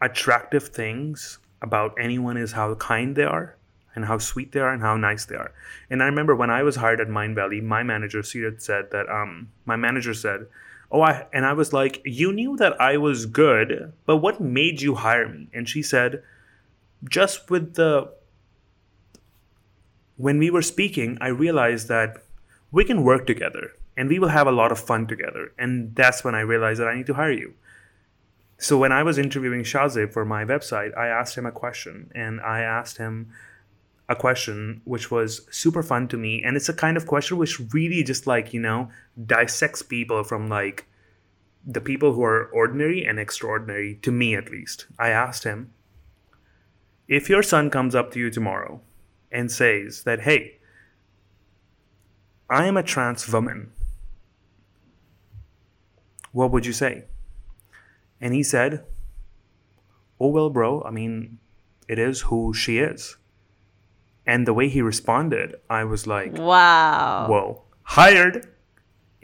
attractive 0.00 0.68
things 0.68 1.38
about 1.60 1.94
anyone 1.98 2.36
is 2.36 2.52
how 2.52 2.74
kind 2.76 3.16
they 3.16 3.24
are 3.24 3.56
and 3.94 4.04
how 4.04 4.18
sweet 4.18 4.52
they 4.52 4.60
are 4.60 4.72
and 4.72 4.82
how 4.82 4.96
nice 4.96 5.24
they 5.24 5.36
are. 5.36 5.52
And 5.90 6.02
I 6.02 6.06
remember 6.06 6.34
when 6.34 6.50
I 6.50 6.62
was 6.62 6.76
hired 6.76 7.00
at 7.00 7.08
Mindvalley, 7.08 7.62
my 7.62 7.82
manager 7.82 8.20
Sirat 8.20 8.62
said 8.62 8.90
that 8.90 9.08
um, 9.08 9.50
my 9.64 9.76
manager 9.76 10.14
said, 10.14 10.46
"Oh, 10.90 11.02
I," 11.02 11.26
and 11.32 11.46
I 11.46 11.52
was 11.52 11.72
like, 11.72 12.02
"You 12.04 12.32
knew 12.32 12.56
that 12.56 12.80
I 12.80 12.96
was 12.96 13.26
good, 13.26 13.92
but 14.06 14.18
what 14.18 14.40
made 14.40 14.82
you 14.82 14.96
hire 14.96 15.28
me?" 15.28 15.48
And 15.52 15.68
she 15.68 15.82
said, 15.82 16.22
"Just 17.08 17.50
with 17.50 17.74
the 17.74 18.10
when 20.16 20.38
we 20.38 20.50
were 20.50 20.62
speaking, 20.62 21.18
I 21.20 21.28
realized 21.28 21.88
that 21.88 22.18
we 22.70 22.84
can 22.84 23.02
work 23.02 23.26
together 23.26 23.72
and 23.96 24.08
we 24.08 24.18
will 24.18 24.28
have 24.28 24.46
a 24.46 24.52
lot 24.52 24.72
of 24.72 24.78
fun 24.78 25.06
together." 25.06 25.52
And 25.58 25.94
that's 25.94 26.24
when 26.24 26.34
I 26.34 26.40
realized 26.40 26.80
that 26.80 26.88
I 26.88 26.96
need 26.96 27.06
to 27.06 27.14
hire 27.14 27.32
you. 27.32 27.54
So 28.58 28.78
when 28.78 28.92
I 28.92 29.02
was 29.02 29.18
interviewing 29.18 29.62
Shahzeb 29.62 30.12
for 30.12 30.24
my 30.24 30.44
website, 30.44 30.96
I 30.96 31.08
asked 31.08 31.36
him 31.36 31.46
a 31.46 31.52
question, 31.52 32.10
and 32.14 32.40
I 32.40 32.60
asked 32.60 32.98
him 32.98 33.30
a 34.08 34.16
question 34.16 34.82
which 34.84 35.10
was 35.10 35.46
super 35.50 35.82
fun 35.82 36.06
to 36.08 36.16
me 36.16 36.42
and 36.42 36.56
it's 36.56 36.68
a 36.68 36.74
kind 36.74 36.96
of 36.96 37.06
question 37.06 37.38
which 37.38 37.58
really 37.72 38.02
just 38.02 38.26
like 38.26 38.52
you 38.52 38.60
know 38.60 38.90
dissects 39.26 39.82
people 39.82 40.22
from 40.22 40.48
like 40.48 40.86
the 41.66 41.80
people 41.80 42.12
who 42.12 42.22
are 42.22 42.46
ordinary 42.46 43.04
and 43.04 43.18
extraordinary 43.18 43.94
to 44.02 44.12
me 44.12 44.34
at 44.34 44.50
least. 44.50 44.86
I 44.98 45.08
asked 45.08 45.44
him 45.44 45.72
if 47.08 47.30
your 47.30 47.42
son 47.42 47.70
comes 47.70 47.94
up 47.94 48.10
to 48.12 48.18
you 48.18 48.30
tomorrow 48.30 48.80
and 49.32 49.50
says 49.50 50.04
that 50.04 50.20
hey 50.20 50.58
i 52.48 52.66
am 52.66 52.76
a 52.76 52.82
trans 52.82 53.30
woman 53.30 53.70
what 56.32 56.50
would 56.50 56.66
you 56.66 56.72
say? 56.72 57.04
And 58.20 58.34
he 58.34 58.42
said 58.42 58.84
oh 60.20 60.28
well 60.28 60.50
bro 60.50 60.82
i 60.82 60.90
mean 60.90 61.38
it 61.88 61.98
is 61.98 62.22
who 62.22 62.54
she 62.54 62.78
is 62.78 63.16
and 64.26 64.46
the 64.46 64.54
way 64.54 64.68
he 64.68 64.82
responded, 64.82 65.56
I 65.68 65.84
was 65.84 66.06
like, 66.06 66.36
wow. 66.36 67.26
Whoa. 67.28 67.62
Hired. 67.82 68.46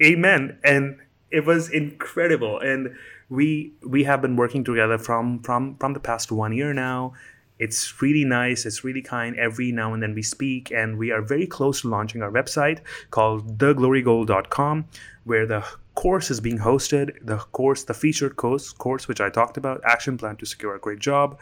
Amen. 0.03 0.59
And 0.63 0.99
it 1.31 1.47
was 1.47 1.71
incredible. 1.71 2.59
And 2.59 2.97
we 3.29 3.73
we 3.87 4.05
have 4.05 4.21
been 4.21 4.37
working 4.37 4.65
together 4.65 4.99
from 4.99 5.41
from 5.43 5.77
from 5.77 5.95
the 5.95 6.01
past 6.01 6.31
one 6.31 6.53
year 6.53 6.75
now. 6.75 7.15
It's 7.59 8.01
really 8.01 8.25
nice. 8.25 8.65
It's 8.65 8.85
really 8.85 9.03
kind. 9.03 9.37
Every 9.37 9.71
now 9.71 9.93
and 9.93 10.03
then 10.03 10.15
we 10.15 10.23
speak, 10.23 10.73
and 10.73 10.99
we 10.99 11.11
are 11.11 11.21
very 11.21 11.47
close 11.47 11.83
to 11.83 11.89
launching 11.89 12.23
our 12.23 12.31
website 12.31 12.81
called 13.11 13.59
theglorygoal.com, 13.59 14.87
where 15.25 15.47
the 15.47 15.63
course 15.95 16.31
is 16.31 16.41
being 16.41 16.59
hosted. 16.59 17.19
The 17.23 17.37
course, 17.37 17.85
the 17.85 17.93
featured 17.95 18.37
course, 18.37 18.73
course 18.73 19.09
which 19.09 19.21
I 19.21 19.29
talked 19.29 19.59
about, 19.59 19.83
action 19.85 20.17
plan 20.17 20.37
to 20.37 20.47
secure 20.47 20.75
a 20.75 20.81
great 20.81 21.01
job, 21.01 21.39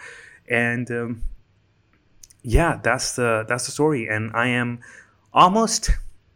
and 0.48 0.90
um, 0.90 1.22
yeah, 2.48 2.80
that's 2.82 3.14
the 3.16 3.44
that's 3.46 3.66
the 3.66 3.72
story. 3.72 4.08
And 4.08 4.30
I 4.34 4.48
am 4.48 4.80
almost 5.34 5.90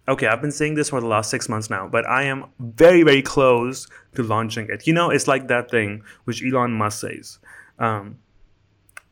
okay. 0.06 0.26
I've 0.26 0.42
been 0.42 0.52
saying 0.52 0.74
this 0.74 0.90
for 0.90 1.00
the 1.00 1.06
last 1.06 1.30
six 1.30 1.48
months 1.48 1.70
now, 1.70 1.88
but 1.88 2.06
I 2.06 2.24
am 2.24 2.44
very 2.58 3.02
very 3.02 3.22
close 3.22 3.88
to 4.14 4.22
launching 4.22 4.68
it. 4.68 4.86
You 4.86 4.92
know, 4.92 5.08
it's 5.08 5.26
like 5.26 5.48
that 5.48 5.70
thing 5.70 6.02
which 6.24 6.44
Elon 6.44 6.72
Musk 6.74 7.00
says. 7.00 7.38
Um, 7.78 8.18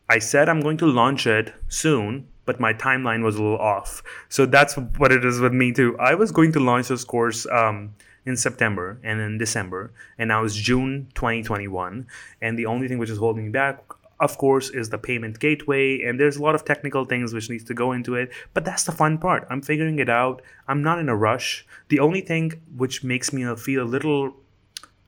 I 0.09 0.19
said 0.19 0.47
I'm 0.47 0.61
going 0.61 0.77
to 0.77 0.85
launch 0.85 1.25
it 1.25 1.53
soon, 1.69 2.27
but 2.45 2.59
my 2.59 2.71
timeline 2.71 3.23
was 3.23 3.35
a 3.35 3.41
little 3.41 3.57
off. 3.57 4.03
So 4.29 4.45
that's 4.45 4.75
what 4.75 5.11
it 5.11 5.25
is 5.25 5.39
with 5.39 5.53
me 5.53 5.71
too. 5.71 5.97
I 5.97 6.13
was 6.13 6.31
going 6.31 6.51
to 6.53 6.59
launch 6.59 6.89
this 6.89 7.03
course 7.03 7.47
um, 7.51 7.95
in 8.27 8.37
September 8.37 8.99
and 9.03 9.19
in 9.19 9.39
December, 9.39 9.91
and 10.19 10.27
now 10.27 10.43
it's 10.43 10.55
June 10.55 11.07
2021. 11.15 12.05
And 12.43 12.59
the 12.59 12.67
only 12.67 12.87
thing 12.87 12.99
which 12.99 13.09
is 13.09 13.17
holding 13.17 13.45
me 13.45 13.49
back 13.49 13.81
of 14.21 14.37
course 14.37 14.69
is 14.69 14.89
the 14.89 14.97
payment 14.97 15.39
gateway 15.39 16.01
and 16.01 16.19
there's 16.19 16.37
a 16.37 16.41
lot 16.41 16.55
of 16.55 16.63
technical 16.63 17.05
things 17.05 17.33
which 17.33 17.49
needs 17.49 17.63
to 17.63 17.73
go 17.73 17.91
into 17.91 18.15
it 18.15 18.31
but 18.53 18.63
that's 18.63 18.83
the 18.83 18.91
fun 18.91 19.17
part. 19.17 19.45
I'm 19.49 19.61
figuring 19.61 19.99
it 19.99 20.09
out. 20.09 20.41
I'm 20.67 20.81
not 20.81 20.99
in 20.99 21.09
a 21.09 21.15
rush. 21.15 21.65
The 21.89 21.99
only 21.99 22.21
thing 22.21 22.61
which 22.77 23.03
makes 23.03 23.33
me 23.33 23.43
feel 23.55 23.83
a 23.83 23.93
little 23.97 24.35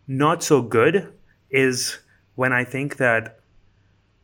not 0.07 0.43
so 0.43 0.61
good 0.61 1.13
is 1.49 1.99
when 2.35 2.51
i 2.51 2.63
think 2.63 2.97
that 2.97 3.39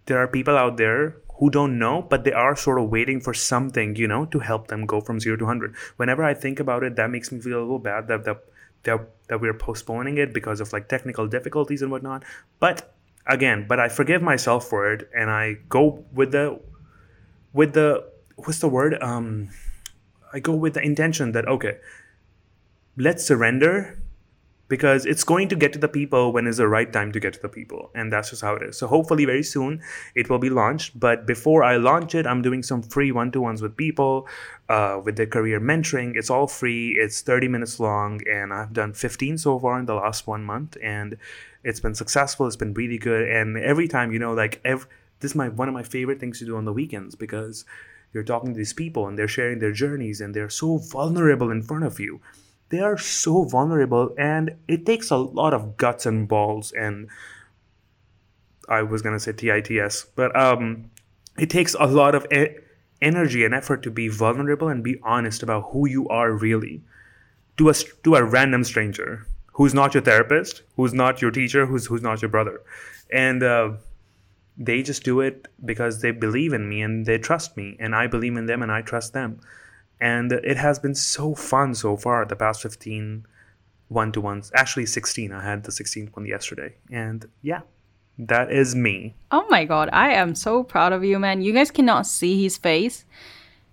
there 0.07 0.17
are 0.17 0.27
people 0.27 0.57
out 0.57 0.75
there 0.75 1.15
who 1.37 1.49
don't 1.49 1.79
know 1.79 2.01
but 2.01 2.25
they 2.25 2.33
are 2.33 2.55
sort 2.55 2.81
of 2.81 2.89
waiting 2.89 3.21
for 3.21 3.33
something 3.33 3.95
you 3.95 4.07
know 4.07 4.25
to 4.25 4.39
help 4.39 4.67
them 4.67 4.85
go 4.85 4.99
from 4.99 5.19
0 5.19 5.37
to 5.37 5.45
100 5.45 5.73
whenever 5.95 6.23
i 6.23 6.33
think 6.33 6.59
about 6.59 6.83
it 6.83 6.97
that 6.97 7.09
makes 7.09 7.31
me 7.31 7.39
feel 7.39 7.59
a 7.59 7.61
little 7.61 7.79
bad 7.79 8.07
that 8.07 8.25
that 8.25 8.43
that, 8.83 9.09
that 9.27 9.41
we're 9.41 9.53
postponing 9.53 10.17
it 10.17 10.33
because 10.33 10.61
of 10.61 10.71
like 10.73 10.87
technical 10.87 11.27
difficulties 11.27 11.81
and 11.81 11.91
whatnot. 11.91 12.23
But 12.59 12.93
again, 13.29 13.65
but 13.67 13.79
I 13.79 13.87
forgive 13.87 14.21
myself 14.21 14.67
for 14.67 14.91
it 14.91 15.09
and 15.15 15.29
I 15.29 15.57
go 15.69 16.03
with 16.11 16.31
the 16.31 16.59
with 17.53 17.73
the 17.73 18.03
what's 18.35 18.59
the 18.59 18.67
word? 18.67 19.01
Um 19.01 19.49
I 20.33 20.39
go 20.39 20.53
with 20.53 20.73
the 20.73 20.81
intention 20.81 21.31
that 21.33 21.47
okay, 21.47 21.77
let's 22.97 23.23
surrender 23.23 23.98
because 24.69 25.05
it's 25.05 25.23
going 25.23 25.49
to 25.49 25.55
get 25.55 25.73
to 25.73 25.79
the 25.79 25.87
people 25.87 26.31
when 26.31 26.47
is 26.47 26.57
the 26.57 26.67
right 26.67 26.93
time 26.93 27.11
to 27.11 27.19
get 27.19 27.33
to 27.33 27.41
the 27.41 27.49
people 27.49 27.91
and 27.93 28.13
that's 28.13 28.29
just 28.29 28.41
how 28.41 28.55
it 28.55 28.63
is 28.63 28.77
so 28.77 28.87
hopefully 28.87 29.25
very 29.25 29.43
soon 29.43 29.81
it 30.15 30.29
will 30.29 30.39
be 30.39 30.49
launched 30.49 30.97
but 30.97 31.25
before 31.25 31.63
i 31.63 31.75
launch 31.75 32.15
it 32.15 32.25
i'm 32.25 32.41
doing 32.41 32.63
some 32.63 32.81
free 32.81 33.11
one-to-ones 33.11 33.61
with 33.61 33.75
people 33.75 34.27
uh, 34.69 35.01
with 35.03 35.15
their 35.15 35.25
career 35.25 35.59
mentoring 35.59 36.15
it's 36.15 36.29
all 36.29 36.47
free 36.47 36.95
it's 36.97 37.21
30 37.21 37.47
minutes 37.47 37.79
long 37.79 38.21
and 38.31 38.53
i've 38.53 38.71
done 38.71 38.93
15 38.93 39.37
so 39.37 39.59
far 39.59 39.79
in 39.79 39.85
the 39.85 39.95
last 39.95 40.27
one 40.27 40.43
month 40.43 40.77
and 40.81 41.17
it's 41.63 41.79
been 41.79 41.95
successful. 41.95 42.47
It's 42.47 42.55
been 42.55 42.73
really 42.73 42.97
good. 42.97 43.27
And 43.27 43.57
every 43.57 43.87
time, 43.87 44.11
you 44.11 44.19
know, 44.19 44.33
like 44.33 44.61
every, 44.63 44.87
this 45.19 45.31
is 45.31 45.35
my 45.35 45.49
one 45.49 45.67
of 45.67 45.73
my 45.73 45.83
favorite 45.83 46.19
things 46.19 46.39
to 46.39 46.45
do 46.45 46.55
on 46.55 46.65
the 46.65 46.73
weekends 46.73 47.15
because 47.15 47.65
you're 48.13 48.23
talking 48.23 48.53
to 48.53 48.57
these 48.57 48.73
people 48.73 49.07
and 49.07 49.17
they're 49.17 49.27
sharing 49.27 49.59
their 49.59 49.71
journeys 49.71 50.21
and 50.21 50.33
they're 50.33 50.49
so 50.49 50.77
vulnerable 50.77 51.51
in 51.51 51.61
front 51.61 51.83
of 51.83 51.99
you. 51.99 52.21
They 52.69 52.79
are 52.79 52.97
so 52.97 53.43
vulnerable 53.43 54.13
and 54.17 54.55
it 54.67 54.85
takes 54.85 55.09
a 55.09 55.17
lot 55.17 55.53
of 55.53 55.77
guts 55.77 56.05
and 56.05 56.27
balls 56.27 56.71
and 56.71 57.09
I 58.67 58.83
was 58.83 59.01
gonna 59.01 59.19
say 59.19 59.33
TITS, 59.33 60.05
but 60.15 60.35
um, 60.35 60.91
it 61.37 61.49
takes 61.49 61.75
a 61.79 61.87
lot 61.87 62.13
of 62.13 62.27
e- 62.31 62.55
energy 63.01 63.43
and 63.43 63.53
effort 63.53 63.81
to 63.83 63.91
be 63.91 64.07
vulnerable 64.07 64.67
and 64.67 64.83
be 64.83 64.99
honest 65.03 65.41
about 65.41 65.69
who 65.71 65.87
you 65.87 66.07
are 66.09 66.31
really 66.31 66.81
to 67.57 67.69
a 67.69 67.73
to 68.03 68.15
a 68.15 68.23
random 68.23 68.63
stranger 68.63 69.25
who's 69.53 69.73
not 69.73 69.93
your 69.93 70.03
therapist, 70.03 70.61
who's 70.75 70.93
not 70.93 71.21
your 71.21 71.31
teacher, 71.31 71.65
who's 71.65 71.87
who's 71.87 72.01
not 72.01 72.21
your 72.21 72.29
brother, 72.29 72.61
and 73.11 73.43
uh, 73.43 73.71
they 74.57 74.83
just 74.83 75.03
do 75.03 75.19
it 75.21 75.47
because 75.65 76.01
they 76.01 76.11
believe 76.11 76.53
in 76.53 76.69
me 76.69 76.81
and 76.81 77.05
they 77.05 77.17
trust 77.17 77.57
me, 77.57 77.75
and 77.79 77.95
I 77.95 78.07
believe 78.07 78.37
in 78.37 78.45
them 78.45 78.61
and 78.61 78.71
I 78.71 78.81
trust 78.81 79.13
them, 79.13 79.39
And 80.01 80.31
it 80.31 80.57
has 80.57 80.79
been 80.79 80.95
so 80.95 81.35
fun 81.35 81.75
so 81.75 81.97
far, 81.97 82.25
the 82.25 82.35
past 82.35 82.61
15 82.61 83.25
one 83.89 84.11
to 84.11 84.21
ones. 84.21 84.51
Actually, 84.55 84.85
16. 84.85 85.31
I 85.31 85.43
had 85.43 85.63
the 85.63 85.71
16th 85.71 86.15
one 86.15 86.25
yesterday. 86.25 86.75
And 86.89 87.27
yeah, 87.41 87.61
that 88.17 88.51
is 88.51 88.75
me. 88.75 89.15
Oh 89.31 89.45
my 89.49 89.65
god, 89.65 89.89
I 89.91 90.11
am 90.11 90.35
so 90.35 90.63
proud 90.63 90.93
of 90.93 91.03
you, 91.03 91.19
man. 91.19 91.41
You 91.41 91.53
guys 91.53 91.71
cannot 91.71 92.07
see 92.07 92.41
his 92.41 92.57
face. 92.57 93.05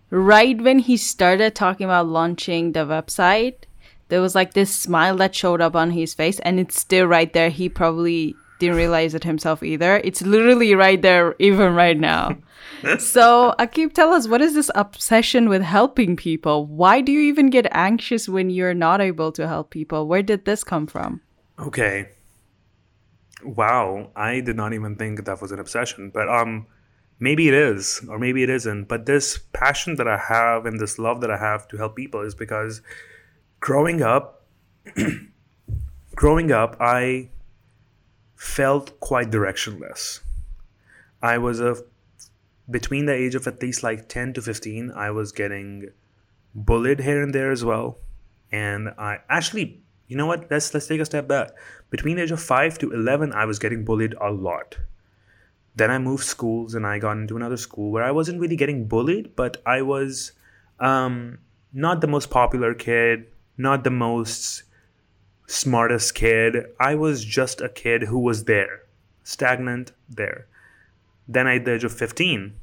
Right 0.08 0.60
when 0.60 0.78
he 0.80 0.96
started 0.96 1.54
talking 1.54 1.84
about 1.84 2.06
launching 2.06 2.72
the 2.72 2.86
website, 2.86 3.64
there 4.08 4.20
was 4.20 4.34
like 4.34 4.54
this 4.54 4.74
smile 4.74 5.16
that 5.16 5.34
showed 5.34 5.60
up 5.60 5.74
on 5.74 5.90
his 5.90 6.14
face, 6.14 6.38
and 6.40 6.60
it's 6.60 6.78
still 6.78 7.06
right 7.06 7.32
there. 7.32 7.50
He 7.50 7.68
probably 7.68 8.36
didn't 8.58 8.76
realize 8.76 9.14
it 9.14 9.24
himself 9.24 9.62
either. 9.62 10.00
It's 10.04 10.22
literally 10.22 10.74
right 10.74 11.00
there, 11.00 11.34
even 11.38 11.74
right 11.74 11.98
now. 11.98 12.36
so, 12.98 13.54
Akib, 13.58 13.92
tell 13.92 14.12
us 14.12 14.28
what 14.28 14.40
is 14.40 14.54
this 14.54 14.70
obsession 14.74 15.48
with 15.48 15.62
helping 15.62 16.16
people? 16.16 16.66
Why 16.66 17.00
do 17.00 17.12
you 17.12 17.20
even 17.20 17.50
get 17.50 17.66
anxious 17.72 18.28
when 18.28 18.50
you're 18.50 18.74
not 18.74 19.00
able 19.00 19.32
to 19.32 19.46
help 19.46 19.70
people? 19.70 20.06
Where 20.06 20.22
did 20.22 20.44
this 20.44 20.64
come 20.64 20.86
from? 20.86 21.20
Okay. 21.58 22.08
Wow, 23.44 24.10
I 24.16 24.40
did 24.40 24.56
not 24.56 24.72
even 24.72 24.96
think 24.96 25.24
that 25.24 25.40
was 25.40 25.52
an 25.52 25.60
obsession, 25.60 26.10
but 26.10 26.28
um 26.28 26.66
maybe 27.18 27.48
it 27.48 27.54
is 27.54 28.04
or 28.08 28.18
maybe 28.18 28.42
it 28.42 28.50
isn't, 28.50 28.88
but 28.88 29.06
this 29.06 29.38
passion 29.52 29.96
that 29.96 30.08
I 30.08 30.18
have 30.18 30.66
and 30.66 30.80
this 30.80 30.98
love 30.98 31.20
that 31.20 31.30
I 31.30 31.36
have 31.36 31.68
to 31.68 31.76
help 31.76 31.96
people 31.96 32.22
is 32.22 32.34
because 32.34 32.82
growing 33.60 34.02
up 34.02 34.46
growing 36.14 36.50
up 36.50 36.76
I 36.80 37.28
felt 38.46 39.00
quite 39.00 39.30
directionless. 39.30 40.20
I 41.20 41.38
was 41.38 41.60
a 41.60 41.76
between 42.70 43.06
the 43.06 43.14
age 43.14 43.34
of 43.34 43.46
at 43.46 43.62
least 43.62 43.82
like 43.82 44.08
10 44.08 44.34
to 44.34 44.42
15, 44.42 44.90
I 44.90 45.10
was 45.10 45.32
getting 45.32 45.90
bullied 46.54 47.00
here 47.00 47.22
and 47.22 47.34
there 47.34 47.50
as 47.50 47.64
well. 47.64 47.98
And 48.50 48.88
I 48.98 49.18
actually, 49.28 49.80
you 50.08 50.16
know 50.16 50.26
what? 50.26 50.50
Let's 50.50 50.72
let's 50.74 50.86
take 50.86 51.00
a 51.00 51.04
step 51.04 51.28
back. 51.28 51.50
Between 51.90 52.16
the 52.16 52.22
age 52.22 52.30
of 52.30 52.42
5 52.42 52.78
to 52.78 52.90
11, 52.92 53.32
I 53.32 53.44
was 53.44 53.58
getting 53.58 53.84
bullied 53.84 54.14
a 54.20 54.30
lot. 54.30 54.78
Then 55.74 55.90
I 55.90 55.98
moved 55.98 56.24
schools 56.24 56.74
and 56.74 56.86
I 56.86 56.98
got 56.98 57.18
into 57.18 57.36
another 57.36 57.56
school 57.56 57.90
where 57.90 58.04
I 58.04 58.10
wasn't 58.10 58.40
really 58.40 58.56
getting 58.56 58.86
bullied, 58.88 59.36
but 59.36 59.62
I 59.66 59.82
was 59.82 60.32
um, 60.80 61.38
not 61.72 62.00
the 62.00 62.06
most 62.06 62.30
popular 62.30 62.72
kid, 62.74 63.26
not 63.58 63.84
the 63.84 63.90
most 63.90 64.62
smartest 65.46 66.14
kid. 66.14 66.66
I 66.78 66.94
was 66.94 67.24
just 67.24 67.60
a 67.60 67.68
kid 67.68 68.04
who 68.04 68.18
was 68.18 68.44
there, 68.44 68.82
stagnant 69.22 69.92
there. 70.08 70.46
Then 71.28 71.46
at 71.46 71.64
the 71.64 71.74
age 71.74 71.84
of 71.84 71.92
15, 71.92 72.54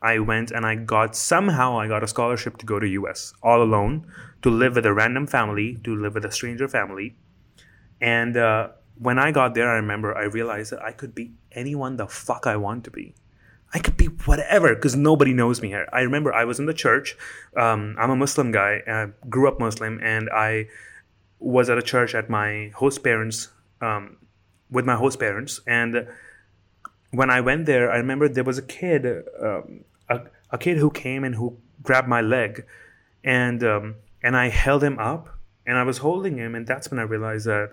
I 0.00 0.18
went 0.18 0.50
and 0.50 0.66
I 0.66 0.74
got 0.74 1.14
somehow 1.16 1.78
I 1.78 1.86
got 1.86 2.02
a 2.02 2.08
scholarship 2.08 2.58
to 2.58 2.66
go 2.66 2.80
to 2.80 2.86
US 2.88 3.32
all 3.42 3.62
alone 3.62 4.06
to 4.42 4.50
live 4.50 4.74
with 4.74 4.86
a 4.86 4.92
random 4.92 5.26
family, 5.26 5.78
to 5.84 5.94
live 5.94 6.14
with 6.14 6.24
a 6.24 6.32
stranger 6.32 6.68
family. 6.68 7.16
And 8.00 8.36
uh, 8.36 8.70
when 8.98 9.18
I 9.18 9.30
got 9.30 9.54
there, 9.54 9.70
I 9.70 9.76
remember 9.76 10.16
I 10.16 10.24
realized 10.24 10.72
that 10.72 10.82
I 10.82 10.92
could 10.92 11.14
be 11.14 11.32
anyone 11.52 11.96
the 11.96 12.08
fuck 12.08 12.46
I 12.46 12.56
want 12.56 12.84
to 12.84 12.90
be. 12.90 13.14
I 13.74 13.78
could 13.78 13.96
be 13.96 14.06
whatever 14.06 14.74
because 14.74 14.96
nobody 14.96 15.32
knows 15.32 15.62
me 15.62 15.68
here. 15.68 15.88
I 15.92 16.00
remember 16.00 16.32
I 16.32 16.44
was 16.44 16.58
in 16.58 16.66
the 16.66 16.74
church. 16.74 17.16
Um, 17.56 17.96
I'm 17.98 18.10
a 18.10 18.16
Muslim 18.16 18.52
guy. 18.52 18.82
I 18.86 19.06
grew 19.28 19.48
up 19.48 19.58
Muslim, 19.58 19.98
and 20.02 20.28
I 20.30 20.68
was 21.42 21.68
at 21.68 21.78
a 21.78 21.82
church 21.82 22.14
at 22.14 22.30
my 22.30 22.70
host 22.74 23.02
parents 23.02 23.48
um, 23.80 24.16
with 24.70 24.84
my 24.84 24.94
host 24.94 25.18
parents. 25.18 25.60
And 25.66 26.06
when 27.10 27.28
i 27.28 27.42
went 27.42 27.66
there 27.66 27.92
i 27.92 27.96
remember 27.98 28.26
there 28.26 28.42
was 28.42 28.56
a 28.56 28.62
kid 28.62 29.04
um, 29.38 29.84
a, 30.08 30.20
a 30.50 30.56
kid 30.56 30.78
who 30.78 30.90
came 30.90 31.24
and 31.24 31.34
who 31.34 31.58
grabbed 31.82 32.08
my 32.08 32.20
leg. 32.20 32.64
And 33.24 33.62
um, 33.62 33.96
and 34.22 34.36
i 34.36 34.48
held 34.48 34.82
him 34.82 34.98
up 34.98 35.28
and 35.66 35.76
i 35.78 35.82
was 35.82 35.98
holding 35.98 36.38
him. 36.38 36.54
And 36.54 36.66
that's 36.66 36.90
when 36.90 36.98
i 36.98 37.02
realized 37.02 37.46
that 37.46 37.72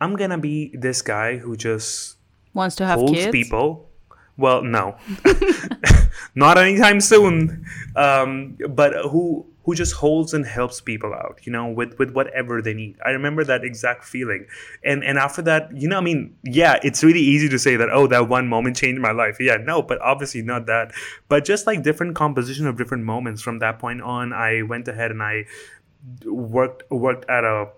i'm 0.00 0.14
gonna 0.16 0.38
be 0.38 0.70
this 0.74 1.02
guy 1.02 1.38
who 1.38 1.56
just 1.56 2.16
wants 2.54 2.76
to 2.76 2.86
have 2.86 2.98
holds 2.98 3.12
kids? 3.12 3.32
people. 3.32 3.88
Well 4.36 4.62
no. 4.62 4.96
Not 6.34 6.58
anytime 6.58 7.00
soon. 7.00 7.66
Um, 7.96 8.56
but 8.68 8.92
who 9.10 9.46
who 9.68 9.74
just 9.74 9.92
holds 9.96 10.32
and 10.32 10.46
helps 10.46 10.80
people 10.80 11.12
out 11.12 11.38
you 11.42 11.52
know 11.52 11.66
with 11.66 11.98
with 11.98 12.12
whatever 12.12 12.62
they 12.62 12.72
need. 12.72 12.96
I 13.04 13.10
remember 13.10 13.44
that 13.44 13.64
exact 13.64 14.02
feeling. 14.02 14.46
And 14.82 15.04
and 15.04 15.18
after 15.18 15.42
that 15.42 15.76
you 15.76 15.86
know 15.86 15.98
i 15.98 16.00
mean 16.00 16.34
yeah 16.42 16.78
it's 16.82 17.04
really 17.04 17.20
easy 17.20 17.50
to 17.50 17.58
say 17.58 17.76
that 17.76 17.90
oh 17.90 18.06
that 18.06 18.30
one 18.30 18.48
moment 18.48 18.76
changed 18.78 19.02
my 19.02 19.10
life. 19.10 19.36
Yeah 19.38 19.58
no 19.58 19.82
but 19.82 20.00
obviously 20.00 20.40
not 20.40 20.64
that. 20.66 20.92
But 21.28 21.44
just 21.44 21.66
like 21.66 21.82
different 21.82 22.16
composition 22.16 22.66
of 22.66 22.78
different 22.78 23.04
moments 23.04 23.42
from 23.42 23.58
that 23.58 23.78
point 23.78 24.00
on 24.00 24.32
i 24.32 24.62
went 24.62 24.88
ahead 24.88 25.10
and 25.10 25.22
i 25.22 25.44
worked 26.24 26.90
worked 26.90 27.28
at 27.28 27.44
a 27.44 27.68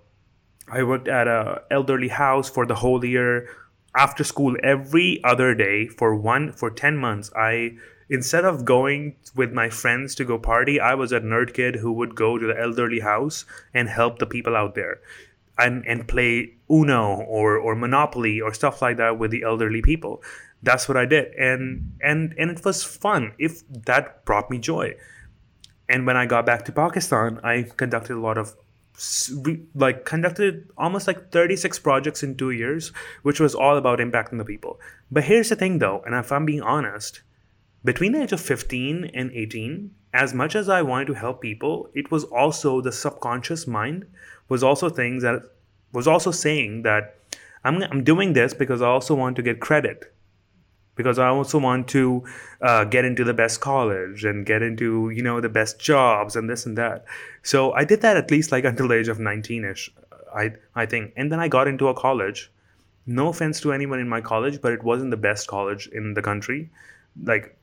i 0.70 0.84
worked 0.84 1.08
at 1.08 1.26
a 1.26 1.62
elderly 1.72 2.08
house 2.08 2.48
for 2.48 2.66
the 2.66 2.76
whole 2.76 3.04
year. 3.04 3.48
After 3.96 4.22
school 4.22 4.56
every 4.62 5.20
other 5.24 5.56
day 5.56 5.88
for 5.88 6.14
one 6.14 6.52
for 6.52 6.70
10 6.70 6.96
months 6.96 7.32
i 7.34 7.72
instead 8.10 8.44
of 8.44 8.64
going 8.64 9.14
with 9.36 9.52
my 9.52 9.70
friends 9.70 10.14
to 10.16 10.24
go 10.24 10.36
party, 10.36 10.80
I 10.80 10.94
was 10.94 11.12
a 11.12 11.20
nerd 11.20 11.54
kid 11.54 11.76
who 11.76 11.92
would 11.92 12.14
go 12.14 12.36
to 12.36 12.46
the 12.46 12.60
elderly 12.60 13.00
house 13.00 13.46
and 13.72 13.88
help 13.88 14.18
the 14.18 14.26
people 14.26 14.56
out 14.56 14.74
there. 14.74 15.00
And, 15.58 15.84
and 15.86 16.08
play 16.08 16.54
Uno 16.70 17.16
or, 17.16 17.58
or 17.58 17.74
Monopoly 17.74 18.40
or 18.40 18.54
stuff 18.54 18.80
like 18.80 18.96
that 18.96 19.18
with 19.18 19.30
the 19.30 19.42
elderly 19.42 19.82
people. 19.82 20.22
That's 20.62 20.88
what 20.88 20.96
I 20.96 21.04
did. 21.06 21.34
And 21.34 21.92
and 22.02 22.34
and 22.38 22.50
it 22.50 22.64
was 22.64 22.82
fun. 22.82 23.32
If 23.38 23.62
that 23.86 24.24
brought 24.24 24.50
me 24.50 24.58
joy. 24.58 24.94
And 25.88 26.06
when 26.06 26.16
I 26.16 26.26
got 26.26 26.46
back 26.46 26.64
to 26.66 26.72
Pakistan, 26.72 27.40
I 27.42 27.66
conducted 27.76 28.14
a 28.14 28.20
lot 28.20 28.38
of 28.38 28.54
like 29.74 30.04
conducted 30.04 30.68
almost 30.76 31.06
like 31.06 31.30
36 31.30 31.78
projects 31.78 32.22
in 32.22 32.36
2 32.36 32.50
years, 32.50 32.92
which 33.22 33.40
was 33.40 33.54
all 33.54 33.76
about 33.76 33.98
impacting 33.98 34.38
the 34.38 34.44
people. 34.44 34.78
But 35.10 35.24
here's 35.24 35.48
the 35.48 35.56
thing 35.56 35.78
though, 35.78 36.02
and 36.04 36.14
if 36.14 36.30
I'm 36.30 36.44
being 36.44 36.62
honest, 36.62 37.22
between 37.84 38.12
the 38.12 38.22
age 38.22 38.32
of 38.32 38.40
15 38.40 39.10
and 39.14 39.30
18, 39.32 39.90
as 40.12 40.34
much 40.34 40.54
as 40.54 40.68
I 40.68 40.82
wanted 40.82 41.06
to 41.08 41.14
help 41.14 41.40
people, 41.40 41.88
it 41.94 42.10
was 42.10 42.24
also 42.24 42.80
the 42.80 42.92
subconscious 42.92 43.66
mind 43.66 44.06
was 44.48 44.62
also 44.62 44.88
things 44.88 45.22
that 45.22 45.42
was 45.92 46.06
also 46.08 46.30
saying 46.30 46.82
that 46.82 47.16
I'm, 47.64 47.82
I'm 47.82 48.04
doing 48.04 48.32
this 48.32 48.54
because 48.54 48.82
I 48.82 48.88
also 48.88 49.14
want 49.14 49.36
to 49.36 49.42
get 49.42 49.60
credit 49.60 50.12
because 50.96 51.18
I 51.18 51.28
also 51.28 51.58
want 51.58 51.88
to 51.88 52.24
uh, 52.60 52.84
get 52.84 53.04
into 53.04 53.24
the 53.24 53.32
best 53.32 53.60
college 53.60 54.24
and 54.24 54.44
get 54.44 54.60
into 54.60 55.10
you 55.10 55.22
know 55.22 55.40
the 55.40 55.48
best 55.48 55.78
jobs 55.78 56.36
and 56.36 56.50
this 56.50 56.66
and 56.66 56.76
that. 56.76 57.04
So 57.42 57.72
I 57.72 57.84
did 57.84 58.02
that 58.02 58.16
at 58.16 58.30
least 58.30 58.52
like 58.52 58.64
until 58.64 58.88
the 58.88 58.96
age 58.96 59.08
of 59.08 59.18
19ish, 59.18 59.88
I 60.34 60.52
I 60.74 60.86
think, 60.86 61.12
and 61.16 61.32
then 61.32 61.40
I 61.40 61.48
got 61.48 61.68
into 61.68 61.88
a 61.88 61.94
college. 61.94 62.50
No 63.06 63.28
offense 63.28 63.60
to 63.60 63.72
anyone 63.72 63.98
in 63.98 64.08
my 64.08 64.20
college, 64.20 64.60
but 64.60 64.72
it 64.72 64.82
wasn't 64.84 65.10
the 65.10 65.16
best 65.16 65.48
college 65.48 65.88
in 65.88 66.14
the 66.14 66.22
country. 66.22 66.70
Like 67.24 67.56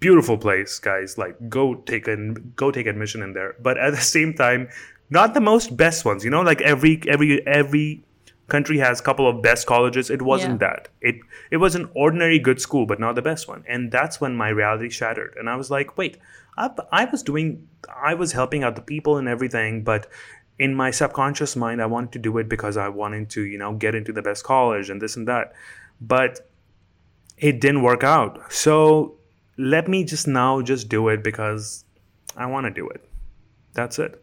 beautiful 0.00 0.36
place 0.38 0.78
guys. 0.78 1.16
Like 1.18 1.36
go 1.48 1.74
take 1.74 2.08
an 2.08 2.52
go 2.56 2.70
take 2.70 2.86
admission 2.86 3.22
in 3.22 3.32
there. 3.32 3.54
But 3.60 3.78
at 3.78 3.90
the 3.90 4.00
same 4.00 4.34
time 4.34 4.68
not 5.10 5.34
the 5.34 5.40
most 5.40 5.76
best 5.76 6.04
ones 6.04 6.24
you 6.24 6.30
know? 6.30 6.42
Like 6.42 6.60
every 6.60 7.00
every 7.08 7.46
every 7.46 8.04
country 8.48 8.78
has 8.78 8.98
a 8.98 9.02
couple 9.02 9.28
of 9.28 9.42
best 9.42 9.66
colleges. 9.66 10.10
It 10.10 10.22
wasn't 10.22 10.60
Yeah. 10.60 10.68
that. 10.68 10.88
It 11.00 11.16
it 11.50 11.58
was 11.58 11.74
an 11.74 11.88
ordinary 11.94 12.38
good 12.38 12.60
school 12.60 12.86
but 12.86 12.98
not 13.00 13.14
the 13.14 13.22
best 13.22 13.48
one. 13.48 13.64
And 13.68 13.90
that's 13.92 14.20
when 14.20 14.34
my 14.36 14.48
reality 14.48 14.88
shattered. 14.90 15.34
And 15.38 15.48
i 15.48 15.56
was 15.56 15.70
like 15.70 15.96
wait 15.96 16.18
i, 16.56 16.68
I 16.90 17.04
was 17.04 17.22
doing 17.22 17.68
i 18.10 18.14
was 18.14 18.32
helping 18.32 18.64
out 18.64 18.74
the 18.74 18.82
people 18.82 19.16
and 19.18 19.28
everything 19.28 19.84
but 19.84 20.08
in 20.58 20.74
my 20.74 20.90
subconscious 20.90 21.54
mind 21.54 21.80
i 21.80 21.86
wanted 21.86 22.10
to 22.12 22.18
do 22.18 22.36
it 22.38 22.48
because 22.48 22.76
i 22.76 22.88
wanted 22.88 23.30
to 23.30 23.42
you 23.42 23.56
know 23.56 23.72
get 23.74 23.94
into 23.94 24.12
the 24.12 24.20
best 24.20 24.42
college 24.44 24.90
and 24.90 25.00
this 25.00 25.16
and 25.16 25.28
that. 25.28 25.52
But 26.00 26.40
it 27.38 27.60
didn't 27.60 27.82
work 27.82 28.02
out. 28.04 28.52
So 28.52 29.14
let 29.56 29.88
me 29.88 30.04
just 30.04 30.26
now 30.26 30.62
just 30.62 30.88
do 30.88 31.08
it 31.08 31.22
because 31.22 31.84
I 32.36 32.46
want 32.46 32.64
to 32.66 32.70
do 32.70 32.88
it. 32.88 33.04
That's 33.74 33.98
it. 33.98 34.22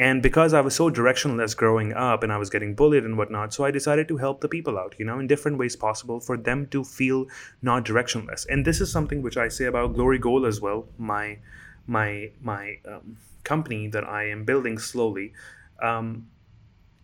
And 0.00 0.22
because 0.22 0.54
I 0.54 0.62
was 0.62 0.74
so 0.74 0.90
directionless 0.90 1.54
growing 1.54 1.92
up 1.92 2.22
and 2.22 2.32
I 2.32 2.38
was 2.38 2.48
getting 2.48 2.74
bullied 2.74 3.04
and 3.04 3.18
whatnot, 3.18 3.52
so 3.52 3.66
I 3.66 3.70
decided 3.70 4.08
to 4.08 4.16
help 4.16 4.40
the 4.40 4.48
people 4.48 4.78
out, 4.78 4.94
you 4.98 5.04
know, 5.04 5.18
in 5.18 5.26
different 5.26 5.58
ways 5.58 5.76
possible 5.76 6.20
for 6.20 6.38
them 6.38 6.66
to 6.68 6.82
feel 6.84 7.26
not 7.60 7.84
directionless. 7.84 8.46
And 8.48 8.64
this 8.64 8.80
is 8.80 8.90
something 8.90 9.20
which 9.20 9.36
I 9.36 9.48
say 9.48 9.66
about 9.66 9.94
Glory 9.94 10.18
Goal 10.18 10.46
as 10.46 10.58
well, 10.58 10.88
my 10.96 11.38
my 11.86 12.30
my 12.40 12.78
um, 12.88 13.18
company 13.44 13.88
that 13.88 14.04
I 14.04 14.28
am 14.30 14.44
building 14.46 14.78
slowly. 14.78 15.34
Um, 15.82 16.28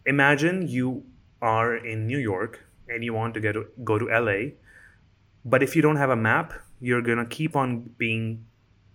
imagine 0.07 0.67
you 0.67 1.05
are 1.43 1.77
in 1.77 2.07
New 2.07 2.19
York 2.19 2.65
and 2.89 3.05
you 3.05 3.13
want 3.13 3.35
to 3.35 3.41
get 3.41 3.53
to, 3.53 3.67
go 3.85 3.99
to 3.99 4.07
LA, 4.07 4.53
but 5.45 5.63
if 5.63 5.77
you 5.77 5.83
don't 5.83 5.97
have 5.97 6.11
a 6.11 6.17
map, 6.17 6.55
you're 6.81 7.03
gonna 7.03 7.27
keep 7.27 7.57
on 7.57 7.91
being 7.99 8.45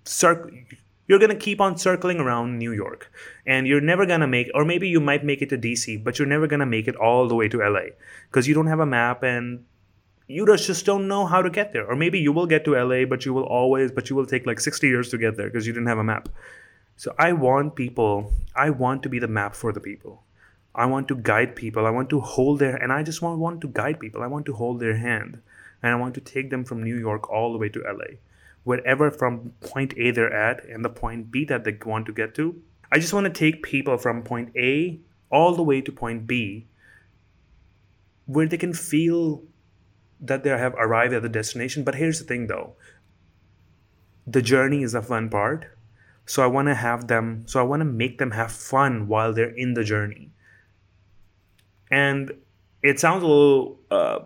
circ- 0.03 0.51
you're 1.07 1.19
gonna 1.19 1.35
keep 1.35 1.59
on 1.59 1.77
circling 1.77 2.19
around 2.19 2.57
New 2.57 2.71
York, 2.71 3.11
and 3.45 3.67
you're 3.67 3.81
never 3.81 4.05
gonna 4.05 4.27
make, 4.27 4.49
or 4.53 4.63
maybe 4.65 4.87
you 4.87 4.99
might 4.99 5.25
make 5.25 5.41
it 5.41 5.49
to 5.49 5.57
DC, 5.57 5.97
but 5.97 6.17
you're 6.17 6.27
never 6.27 6.47
gonna 6.47 6.65
make 6.65 6.87
it 6.87 6.95
all 6.95 7.27
the 7.27 7.35
way 7.35 7.47
to 7.49 7.61
LA 7.61 7.91
because 8.29 8.47
you 8.47 8.53
don't 8.53 8.67
have 8.67 8.79
a 8.79 8.85
map 8.85 9.23
and 9.23 9.65
you 10.27 10.45
just 10.45 10.85
don't 10.85 11.07
know 11.07 11.25
how 11.25 11.41
to 11.41 11.49
get 11.49 11.73
there. 11.73 11.85
Or 11.85 11.95
maybe 11.95 12.19
you 12.19 12.31
will 12.31 12.47
get 12.47 12.63
to 12.65 12.75
LA, 12.75 13.05
but 13.05 13.25
you 13.25 13.33
will 13.33 13.43
always, 13.43 13.91
but 13.91 14.09
you 14.09 14.15
will 14.15 14.25
take 14.25 14.45
like 14.45 14.59
60 14.59 14.87
years 14.87 15.09
to 15.09 15.17
get 15.17 15.37
there 15.37 15.47
because 15.47 15.67
you 15.67 15.73
didn't 15.73 15.87
have 15.87 15.97
a 15.97 16.03
map. 16.03 16.29
So 16.95 17.13
I 17.17 17.33
want 17.33 17.75
people, 17.75 18.31
I 18.55 18.69
want 18.69 19.03
to 19.03 19.09
be 19.09 19.19
the 19.19 19.27
map 19.27 19.55
for 19.55 19.71
the 19.73 19.79
people. 19.79 20.23
I 20.73 20.85
want 20.85 21.07
to 21.09 21.15
guide 21.15 21.55
people. 21.55 21.85
I 21.85 21.89
want 21.89 22.09
to 22.11 22.21
hold 22.21 22.59
their, 22.59 22.75
and 22.75 22.93
I 22.93 23.03
just 23.03 23.21
want, 23.21 23.39
want 23.39 23.59
to 23.61 23.67
guide 23.67 23.99
people. 23.99 24.23
I 24.23 24.27
want 24.27 24.45
to 24.45 24.53
hold 24.53 24.79
their 24.79 24.95
hand. 24.95 25.41
And 25.83 25.93
I 25.93 25.95
want 25.95 26.13
to 26.15 26.21
take 26.21 26.49
them 26.49 26.63
from 26.63 26.83
New 26.83 26.97
York 26.97 27.29
all 27.29 27.51
the 27.51 27.57
way 27.57 27.69
to 27.69 27.81
LA. 27.81 28.17
Wherever 28.63 29.09
from 29.09 29.53
point 29.61 29.93
A 29.97 30.11
they're 30.11 30.31
at 30.31 30.63
and 30.65 30.85
the 30.85 30.89
point 30.89 31.31
B 31.31 31.45
that 31.45 31.63
they 31.63 31.77
want 31.83 32.05
to 32.05 32.13
get 32.13 32.35
to. 32.35 32.61
I 32.91 32.99
just 32.99 33.13
want 33.13 33.25
to 33.25 33.31
take 33.31 33.63
people 33.63 33.97
from 33.97 34.21
point 34.21 34.51
A 34.55 34.99
all 35.31 35.55
the 35.55 35.63
way 35.63 35.81
to 35.81 35.91
point 35.91 36.27
B 36.27 36.67
where 38.25 38.47
they 38.47 38.57
can 38.57 38.73
feel 38.73 39.43
that 40.19 40.43
they 40.43 40.49
have 40.49 40.75
arrived 40.75 41.13
at 41.13 41.23
the 41.23 41.29
destination. 41.29 41.83
But 41.83 41.95
here's 41.95 42.19
the 42.19 42.25
thing 42.25 42.47
though 42.47 42.75
the 44.27 44.41
journey 44.41 44.83
is 44.83 44.91
the 44.91 45.01
fun 45.01 45.29
part. 45.29 45.65
So 46.25 46.43
I 46.43 46.47
want 46.47 46.67
to 46.67 46.75
have 46.75 47.07
them, 47.07 47.43
so 47.47 47.59
I 47.59 47.63
want 47.63 47.81
to 47.81 47.85
make 47.85 48.19
them 48.19 48.31
have 48.31 48.51
fun 48.51 49.07
while 49.07 49.33
they're 49.33 49.49
in 49.49 49.73
the 49.73 49.83
journey. 49.83 50.31
And 51.89 52.31
it 52.83 52.99
sounds 52.99 53.23
a 53.23 53.27
little 53.27 53.79
uh, 53.91 54.19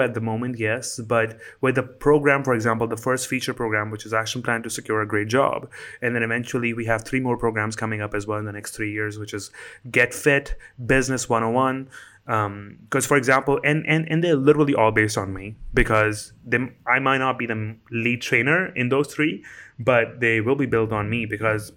at 0.00 0.14
the 0.14 0.20
moment, 0.20 0.58
yes, 0.58 1.00
but 1.00 1.38
with 1.60 1.74
the 1.74 1.82
program, 1.82 2.44
for 2.44 2.54
example, 2.54 2.86
the 2.86 2.96
first 2.96 3.26
feature 3.26 3.52
program, 3.52 3.90
which 3.90 4.06
is 4.06 4.12
Action 4.12 4.42
Plan 4.42 4.62
to 4.62 4.70
Secure 4.70 5.00
a 5.00 5.06
Great 5.06 5.28
Job, 5.28 5.68
and 6.00 6.14
then 6.14 6.22
eventually 6.22 6.72
we 6.72 6.84
have 6.84 7.04
three 7.04 7.20
more 7.20 7.36
programs 7.36 7.74
coming 7.74 8.00
up 8.00 8.14
as 8.14 8.26
well 8.26 8.38
in 8.38 8.44
the 8.44 8.52
next 8.52 8.72
three 8.72 8.92
years, 8.92 9.18
which 9.18 9.34
is 9.34 9.50
Get 9.90 10.14
Fit, 10.14 10.54
Business 10.84 11.28
101. 11.28 11.88
Because, 12.26 13.04
um, 13.04 13.08
for 13.08 13.16
example, 13.16 13.58
and, 13.64 13.84
and, 13.88 14.08
and 14.08 14.22
they're 14.22 14.36
literally 14.36 14.74
all 14.74 14.92
based 14.92 15.18
on 15.18 15.32
me 15.34 15.56
because 15.74 16.32
they, 16.46 16.58
I 16.86 17.00
might 17.00 17.18
not 17.18 17.38
be 17.38 17.46
the 17.46 17.76
lead 17.90 18.22
trainer 18.22 18.66
in 18.76 18.88
those 18.88 19.12
three, 19.12 19.44
but 19.80 20.20
they 20.20 20.40
will 20.40 20.54
be 20.54 20.66
built 20.66 20.92
on 20.92 21.10
me 21.10 21.26
because, 21.26 21.72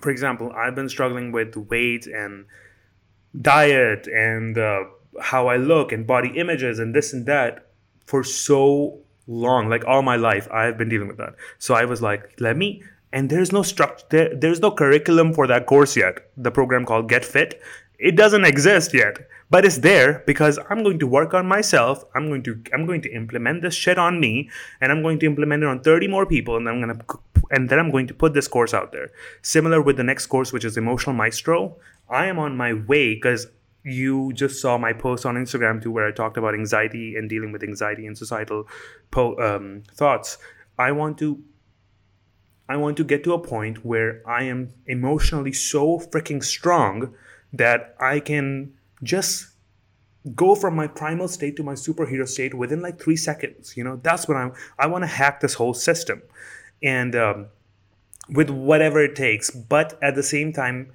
for 0.00 0.10
example, 0.10 0.50
I've 0.52 0.74
been 0.74 0.88
struggling 0.88 1.30
with 1.30 1.56
weight 1.56 2.06
and 2.06 2.46
diet 3.40 4.08
and 4.08 4.58
uh, 4.58 4.84
how 5.20 5.48
I 5.48 5.56
look 5.56 5.92
and 5.92 6.06
body 6.06 6.32
images 6.36 6.78
and 6.78 6.94
this 6.94 7.12
and 7.12 7.26
that 7.26 7.66
for 8.04 8.22
so 8.24 8.98
long, 9.26 9.68
like 9.68 9.84
all 9.86 10.02
my 10.02 10.16
life, 10.16 10.48
I 10.50 10.64
have 10.64 10.78
been 10.78 10.88
dealing 10.88 11.08
with 11.08 11.16
that. 11.18 11.34
So 11.58 11.74
I 11.74 11.84
was 11.84 12.02
like, 12.02 12.34
let 12.40 12.56
me. 12.56 12.82
And 13.12 13.30
there's 13.30 13.52
no 13.52 13.62
structure. 13.62 14.04
There, 14.10 14.34
there's 14.34 14.60
no 14.60 14.70
curriculum 14.70 15.32
for 15.32 15.46
that 15.46 15.66
course 15.66 15.96
yet. 15.96 16.30
The 16.36 16.50
program 16.50 16.84
called 16.84 17.08
Get 17.08 17.24
Fit, 17.24 17.60
it 17.98 18.16
doesn't 18.16 18.44
exist 18.44 18.92
yet, 18.92 19.26
but 19.48 19.64
it's 19.64 19.78
there 19.78 20.22
because 20.26 20.58
I'm 20.68 20.82
going 20.82 20.98
to 20.98 21.06
work 21.06 21.32
on 21.32 21.46
myself. 21.46 22.04
I'm 22.14 22.28
going 22.28 22.42
to 22.42 22.62
I'm 22.74 22.84
going 22.84 23.00
to 23.02 23.12
implement 23.12 23.62
this 23.62 23.74
shit 23.74 23.98
on 23.98 24.20
me, 24.20 24.50
and 24.80 24.92
I'm 24.92 25.02
going 25.02 25.18
to 25.20 25.26
implement 25.26 25.62
it 25.62 25.68
on 25.68 25.80
30 25.80 26.08
more 26.08 26.26
people, 26.26 26.56
and 26.56 26.68
I'm 26.68 26.80
gonna 26.80 26.98
and 27.50 27.68
then 27.68 27.78
I'm 27.78 27.90
going 27.90 28.06
to 28.08 28.14
put 28.14 28.34
this 28.34 28.48
course 28.48 28.74
out 28.74 28.92
there. 28.92 29.10
Similar 29.42 29.80
with 29.80 29.96
the 29.96 30.04
next 30.04 30.26
course, 30.26 30.52
which 30.52 30.64
is 30.64 30.76
Emotional 30.76 31.14
Maestro. 31.14 31.76
I 32.08 32.26
am 32.26 32.38
on 32.38 32.56
my 32.56 32.72
way 32.74 33.14
because 33.14 33.46
you 33.86 34.32
just 34.32 34.60
saw 34.60 34.76
my 34.76 34.92
post 34.92 35.24
on 35.24 35.36
Instagram 35.36 35.80
too, 35.80 35.92
where 35.92 36.06
I 36.06 36.10
talked 36.10 36.36
about 36.36 36.54
anxiety 36.54 37.14
and 37.14 37.30
dealing 37.30 37.52
with 37.52 37.62
anxiety 37.62 38.04
and 38.06 38.18
societal 38.18 38.66
po- 39.12 39.38
um, 39.38 39.84
thoughts. 39.94 40.38
I 40.76 40.90
want 40.90 41.18
to, 41.18 41.40
I 42.68 42.76
want 42.76 42.96
to 42.96 43.04
get 43.04 43.22
to 43.24 43.32
a 43.32 43.38
point 43.38 43.84
where 43.84 44.28
I 44.28 44.42
am 44.42 44.70
emotionally 44.86 45.52
so 45.52 46.00
freaking 46.00 46.42
strong 46.42 47.14
that 47.52 47.94
I 48.00 48.18
can 48.18 48.72
just 49.04 49.52
go 50.34 50.56
from 50.56 50.74
my 50.74 50.88
primal 50.88 51.28
state 51.28 51.54
to 51.56 51.62
my 51.62 51.74
superhero 51.74 52.26
state 52.26 52.54
within 52.54 52.82
like 52.82 53.00
three 53.00 53.16
seconds. 53.16 53.76
You 53.76 53.84
know, 53.84 54.00
that's 54.02 54.26
what 54.26 54.36
I'm. 54.36 54.52
I 54.80 54.88
want 54.88 55.02
to 55.02 55.08
hack 55.08 55.38
this 55.38 55.54
whole 55.54 55.74
system, 55.74 56.22
and 56.82 57.14
um, 57.14 57.46
with 58.28 58.50
whatever 58.50 59.00
it 59.00 59.14
takes. 59.14 59.48
But 59.48 59.96
at 60.02 60.16
the 60.16 60.24
same 60.24 60.52
time, 60.52 60.90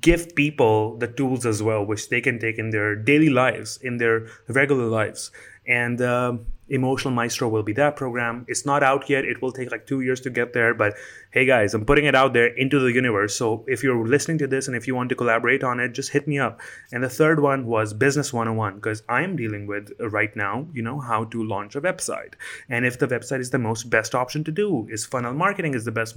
give 0.00 0.34
people 0.34 0.96
the 0.98 1.06
tools 1.06 1.46
as 1.46 1.62
well, 1.62 1.84
which 1.84 2.08
they 2.08 2.20
can 2.20 2.38
take 2.38 2.58
in 2.58 2.70
their 2.70 2.96
daily 2.96 3.30
lives, 3.30 3.78
in 3.82 3.98
their 3.98 4.26
regular 4.48 4.86
lives. 4.86 5.30
And 5.66 6.00
uh, 6.00 6.34
Emotional 6.68 7.14
Maestro 7.14 7.48
will 7.48 7.62
be 7.62 7.72
that 7.74 7.96
program. 7.96 8.44
It's 8.48 8.66
not 8.66 8.82
out 8.82 9.08
yet. 9.08 9.24
It 9.24 9.40
will 9.40 9.52
take 9.52 9.70
like 9.70 9.86
two 9.86 10.00
years 10.00 10.20
to 10.22 10.30
get 10.30 10.52
there. 10.52 10.74
But 10.74 10.94
hey, 11.30 11.44
guys, 11.44 11.74
I'm 11.74 11.84
putting 11.84 12.04
it 12.04 12.14
out 12.14 12.32
there 12.32 12.46
into 12.46 12.80
the 12.80 12.92
universe. 12.92 13.36
So 13.36 13.64
if 13.68 13.82
you're 13.82 14.06
listening 14.06 14.38
to 14.38 14.46
this 14.46 14.66
and 14.66 14.76
if 14.76 14.86
you 14.86 14.94
want 14.94 15.08
to 15.10 15.14
collaborate 15.14 15.62
on 15.62 15.78
it, 15.78 15.92
just 15.92 16.10
hit 16.10 16.26
me 16.26 16.38
up. 16.38 16.60
And 16.92 17.02
the 17.02 17.08
third 17.08 17.40
one 17.40 17.66
was 17.66 17.94
Business 17.94 18.32
101, 18.32 18.76
because 18.76 19.02
I'm 19.08 19.36
dealing 19.36 19.66
with 19.66 19.92
uh, 20.00 20.08
right 20.08 20.34
now, 20.34 20.66
you 20.72 20.82
know, 20.82 20.98
how 20.98 21.24
to 21.24 21.44
launch 21.44 21.76
a 21.76 21.80
website. 21.80 22.34
And 22.68 22.84
if 22.84 22.98
the 22.98 23.06
website 23.06 23.40
is 23.40 23.50
the 23.50 23.58
most 23.58 23.90
best 23.90 24.14
option 24.14 24.42
to 24.44 24.52
do, 24.52 24.88
is 24.90 25.06
funnel 25.06 25.34
marketing 25.34 25.74
is 25.74 25.84
the 25.84 25.92
best 25.92 26.16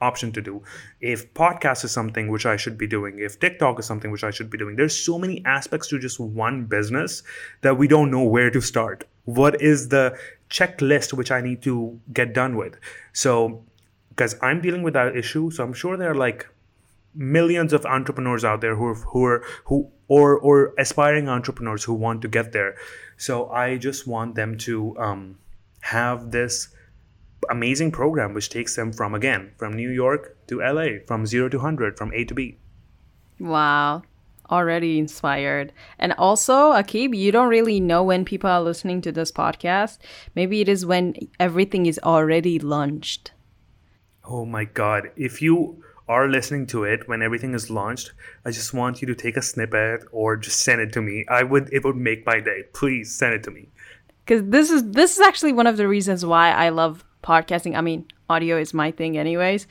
option 0.00 0.32
to 0.32 0.42
do. 0.42 0.62
If 1.00 1.32
podcast 1.34 1.84
is 1.84 1.90
something 1.90 2.28
which 2.28 2.46
i 2.46 2.56
should 2.56 2.76
be 2.78 2.86
doing 2.86 3.18
if 3.18 3.38
tiktok 3.40 3.78
is 3.78 3.86
something 3.86 4.10
which 4.10 4.24
i 4.24 4.30
should 4.30 4.50
be 4.50 4.58
doing 4.58 4.76
there's 4.76 4.96
so 4.96 5.18
many 5.18 5.44
aspects 5.44 5.88
to 5.88 5.98
just 5.98 6.20
one 6.20 6.64
business 6.64 7.22
that 7.62 7.78
we 7.78 7.88
don't 7.88 8.10
know 8.10 8.22
where 8.22 8.50
to 8.50 8.60
start. 8.60 9.04
What 9.24 9.60
is 9.60 9.88
the 9.88 10.18
checklist 10.50 11.12
which 11.12 11.30
i 11.30 11.40
need 11.40 11.62
to 11.62 11.98
get 12.12 12.34
done 12.34 12.56
with? 12.56 12.78
So 13.12 13.62
because 14.10 14.36
i'm 14.42 14.60
dealing 14.60 14.82
with 14.82 14.94
that 14.94 15.16
issue 15.16 15.50
so 15.50 15.62
i'm 15.62 15.72
sure 15.74 15.96
there 15.96 16.10
are 16.10 16.14
like 16.14 16.46
millions 17.16 17.72
of 17.72 17.84
entrepreneurs 17.86 18.44
out 18.44 18.60
there 18.60 18.76
who 18.76 18.86
are, 18.86 18.94
who 18.94 19.24
are 19.24 19.44
who 19.64 19.90
or 20.08 20.38
or 20.38 20.74
aspiring 20.78 21.28
entrepreneurs 21.28 21.82
who 21.84 21.94
want 21.94 22.22
to 22.22 22.28
get 22.28 22.52
there. 22.52 22.76
So 23.16 23.48
i 23.50 23.76
just 23.78 24.06
want 24.06 24.34
them 24.34 24.58
to 24.58 24.96
um, 24.98 25.38
have 25.80 26.30
this 26.30 26.68
amazing 27.50 27.92
program 27.92 28.34
which 28.34 28.50
takes 28.50 28.76
them 28.76 28.92
from 28.92 29.14
again 29.14 29.52
from 29.56 29.72
New 29.74 29.90
York 29.90 30.36
to 30.48 30.60
LA, 30.60 30.98
from 31.06 31.26
0 31.26 31.48
to 31.50 31.58
100, 31.58 31.96
from 31.96 32.12
A 32.12 32.24
to 32.24 32.34
B. 32.34 32.58
Wow. 33.38 34.02
Already 34.50 34.98
inspired. 34.98 35.72
And 35.98 36.12
also, 36.12 36.72
Akib, 36.72 37.16
you 37.16 37.32
don't 37.32 37.48
really 37.48 37.80
know 37.80 38.02
when 38.02 38.24
people 38.24 38.48
are 38.48 38.62
listening 38.62 39.00
to 39.02 39.12
this 39.12 39.32
podcast. 39.32 39.98
Maybe 40.34 40.60
it 40.60 40.68
is 40.68 40.86
when 40.86 41.14
everything 41.40 41.86
is 41.86 41.98
already 42.02 42.58
launched. 42.58 43.32
Oh 44.24 44.44
my 44.44 44.64
God. 44.64 45.10
If 45.16 45.42
you 45.42 45.82
are 46.08 46.28
listening 46.28 46.66
to 46.68 46.84
it 46.84 47.08
when 47.08 47.22
everything 47.22 47.54
is 47.54 47.70
launched, 47.70 48.12
I 48.44 48.50
just 48.50 48.72
want 48.72 49.00
you 49.00 49.06
to 49.08 49.14
take 49.14 49.36
a 49.36 49.42
snippet 49.42 50.04
or 50.12 50.36
just 50.36 50.60
send 50.60 50.80
it 50.80 50.92
to 50.92 51.02
me. 51.02 51.24
I 51.28 51.42
would 51.42 51.68
it 51.72 51.84
would 51.84 51.96
make 51.96 52.24
my 52.24 52.40
day. 52.40 52.64
Please 52.72 53.12
send 53.12 53.34
it 53.34 53.42
to 53.44 53.50
me. 53.50 53.68
Cuz 54.26 54.42
this 54.44 54.70
is 54.70 54.90
this 54.90 55.18
is 55.18 55.20
actually 55.20 55.52
one 55.52 55.66
of 55.66 55.76
the 55.76 55.88
reasons 55.88 56.24
why 56.24 56.52
I 56.52 56.68
love 56.68 57.04
podcasting. 57.26 57.76
I 57.76 57.80
mean, 57.80 58.06
audio 58.30 58.56
is 58.56 58.72
my 58.72 58.90
thing, 58.90 59.18
anyways. 59.18 59.66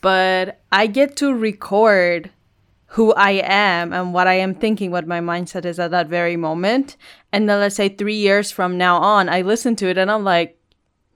But 0.00 0.60
I 0.72 0.86
get 0.86 1.16
to 1.16 1.34
record 1.34 2.30
who 2.94 3.12
I 3.14 3.42
am 3.42 3.92
and 3.92 4.14
what 4.14 4.28
I 4.28 4.34
am 4.34 4.54
thinking, 4.54 4.92
what 4.92 5.06
my 5.06 5.18
mindset 5.18 5.64
is 5.64 5.80
at 5.80 5.90
that 5.90 6.08
very 6.08 6.36
moment. 6.36 6.96
And 7.32 7.48
then 7.48 7.58
let's 7.58 7.74
say 7.74 7.88
three 7.88 8.14
years 8.14 8.52
from 8.52 8.78
now 8.78 8.98
on, 8.98 9.28
I 9.28 9.42
listen 9.42 9.74
to 9.76 9.88
it 9.88 9.98
and 9.98 10.12
I'm 10.12 10.22
like, 10.22 10.56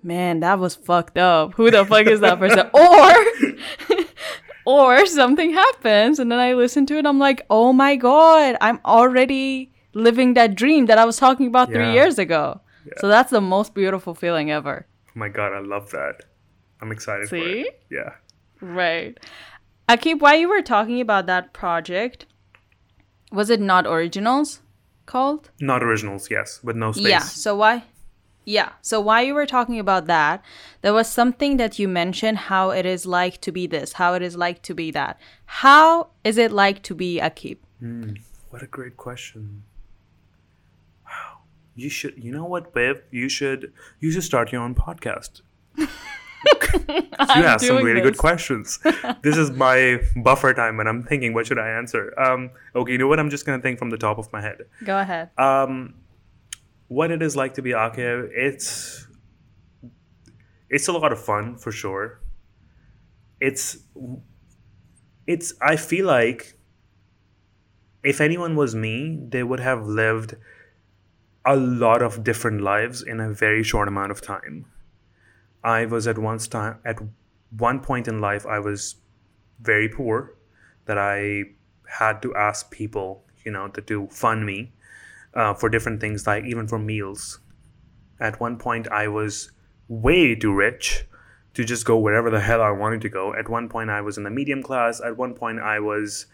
man, 0.02 0.40
that 0.40 0.58
was 0.58 0.74
fucked 0.74 1.18
up. 1.18 1.54
Who 1.54 1.70
the 1.70 1.84
fuck 1.84 2.06
is 2.06 2.18
that 2.18 2.40
person? 2.40 2.68
or, 3.94 4.04
or 4.66 5.06
something 5.06 5.52
happens 5.52 6.18
and 6.18 6.32
then 6.32 6.40
I 6.40 6.54
listen 6.54 6.84
to 6.86 6.98
it. 6.98 7.06
I'm 7.06 7.20
like, 7.20 7.46
oh 7.48 7.72
my 7.72 7.94
God, 7.94 8.56
I'm 8.60 8.80
already 8.84 9.70
living 9.94 10.34
that 10.34 10.56
dream 10.56 10.86
that 10.86 10.98
I 10.98 11.04
was 11.04 11.16
talking 11.16 11.46
about 11.46 11.68
yeah. 11.68 11.74
three 11.76 11.92
years 11.92 12.18
ago. 12.18 12.60
Yeah. 12.86 12.94
So 12.98 13.06
that's 13.06 13.30
the 13.30 13.40
most 13.40 13.72
beautiful 13.72 14.16
feeling 14.16 14.50
ever 14.50 14.87
my 15.18 15.28
god, 15.28 15.52
I 15.52 15.58
love 15.58 15.90
that. 15.90 16.24
I'm 16.80 16.92
excited 16.92 17.28
See? 17.28 17.40
for 17.40 17.48
it. 17.48 17.82
Yeah. 17.90 18.14
Right. 18.60 19.18
Aqib, 19.88 20.20
while 20.20 20.36
you 20.36 20.48
were 20.48 20.62
talking 20.62 21.00
about 21.00 21.26
that 21.26 21.52
project, 21.52 22.26
was 23.32 23.50
it 23.50 23.60
not 23.60 23.86
originals 23.86 24.60
called? 25.06 25.50
Not 25.60 25.82
originals, 25.82 26.30
yes, 26.30 26.62
with 26.62 26.76
no 26.76 26.92
space. 26.92 27.08
Yeah. 27.08 27.20
So 27.20 27.56
why? 27.56 27.84
Yeah. 28.44 28.72
So 28.80 29.00
while 29.00 29.22
you 29.22 29.34
were 29.34 29.46
talking 29.46 29.78
about 29.78 30.06
that, 30.06 30.44
there 30.82 30.94
was 30.94 31.08
something 31.08 31.56
that 31.56 31.78
you 31.78 31.88
mentioned 31.88 32.38
how 32.38 32.70
it 32.70 32.86
is 32.86 33.04
like 33.04 33.40
to 33.40 33.52
be 33.52 33.66
this, 33.66 33.94
how 33.94 34.14
it 34.14 34.22
is 34.22 34.36
like 34.36 34.62
to 34.62 34.74
be 34.74 34.90
that. 34.92 35.20
How 35.46 36.08
is 36.22 36.38
it 36.38 36.52
like 36.52 36.82
to 36.84 36.94
be 36.94 37.18
Aqib? 37.18 37.58
Mm, 37.82 38.18
what 38.50 38.62
a 38.62 38.66
great 38.66 38.96
question 38.96 39.64
you 41.78 41.88
should 41.88 42.14
you 42.22 42.32
know 42.32 42.44
what 42.44 42.74
babe 42.74 42.96
you 43.10 43.28
should 43.28 43.72
you 44.00 44.10
should 44.10 44.24
start 44.24 44.52
your 44.52 44.62
own 44.62 44.74
podcast. 44.74 45.42
You 47.36 47.44
ask 47.44 47.66
some 47.66 47.82
really 47.82 48.00
this. 48.00 48.10
good 48.10 48.18
questions. 48.18 48.78
This 49.22 49.36
is 49.36 49.50
my 49.50 50.00
buffer 50.22 50.54
time 50.54 50.76
when 50.76 50.86
i'm 50.86 51.02
thinking 51.02 51.34
what 51.34 51.46
should 51.48 51.58
i 51.58 51.68
answer? 51.68 52.02
Um, 52.18 52.50
okay 52.74 52.92
you 52.92 52.98
know 52.98 53.08
what? 53.08 53.18
I'm 53.18 53.30
just 53.30 53.44
gonna 53.44 53.60
think 53.60 53.78
from 53.78 53.90
the 53.90 53.98
top 53.98 54.18
of 54.18 54.32
my 54.32 54.40
head. 54.40 54.58
Go 54.84 54.98
ahead. 54.98 55.30
Um, 55.36 55.94
what 56.86 57.10
it 57.10 57.22
is 57.22 57.36
like 57.36 57.54
to 57.54 57.62
be 57.62 57.72
Aqib, 57.72 58.30
it's 58.32 59.06
it's 60.70 60.88
a 60.88 60.92
lot 60.92 61.12
of 61.12 61.20
fun 61.30 61.56
for 61.56 61.72
sure. 61.72 62.20
It's 63.40 63.78
it's 65.26 65.52
i 65.60 65.76
feel 65.76 66.06
like 66.06 66.58
if 68.02 68.20
anyone 68.20 68.56
was 68.56 68.74
me 68.74 69.20
they 69.28 69.42
would 69.42 69.60
have 69.60 69.86
lived 69.86 70.34
a 71.48 71.56
lot 71.56 72.02
of 72.02 72.22
different 72.22 72.60
lives 72.60 73.02
in 73.02 73.20
a 73.20 73.32
very 73.32 73.62
short 73.62 73.88
amount 73.88 74.10
of 74.10 74.20
time. 74.20 74.66
I 75.64 75.86
was 75.86 76.06
at 76.06 76.18
one 76.18 76.38
time 76.38 76.78
at 76.84 76.98
one 77.56 77.80
point 77.80 78.06
in 78.06 78.20
life 78.20 78.44
I 78.46 78.58
was 78.58 78.96
very 79.58 79.88
poor 79.88 80.34
that 80.84 80.98
I 80.98 81.44
had 81.86 82.20
to 82.22 82.34
ask 82.34 82.70
people, 82.70 83.24
you 83.44 83.50
know, 83.50 83.68
to, 83.68 83.80
to 83.80 84.08
fund 84.08 84.44
me 84.44 84.72
uh, 85.32 85.54
for 85.54 85.70
different 85.70 86.02
things, 86.02 86.26
like 86.26 86.44
even 86.44 86.68
for 86.68 86.78
meals. 86.78 87.40
At 88.20 88.40
one 88.40 88.58
point, 88.58 88.86
I 88.88 89.08
was 89.08 89.50
way 89.88 90.34
too 90.34 90.52
rich 90.52 91.04
to 91.54 91.64
just 91.64 91.86
go 91.86 91.96
wherever 91.98 92.30
the 92.30 92.40
hell 92.40 92.60
I 92.60 92.70
wanted 92.72 93.00
to 93.02 93.08
go. 93.08 93.34
At 93.34 93.48
one 93.48 93.68
point, 93.70 93.88
I 93.88 94.02
was 94.02 94.18
in 94.18 94.24
the 94.24 94.30
medium 94.30 94.62
class. 94.62 95.00
At 95.00 95.16
one 95.16 95.34
point, 95.34 95.60
I 95.60 95.80
was 95.80 96.26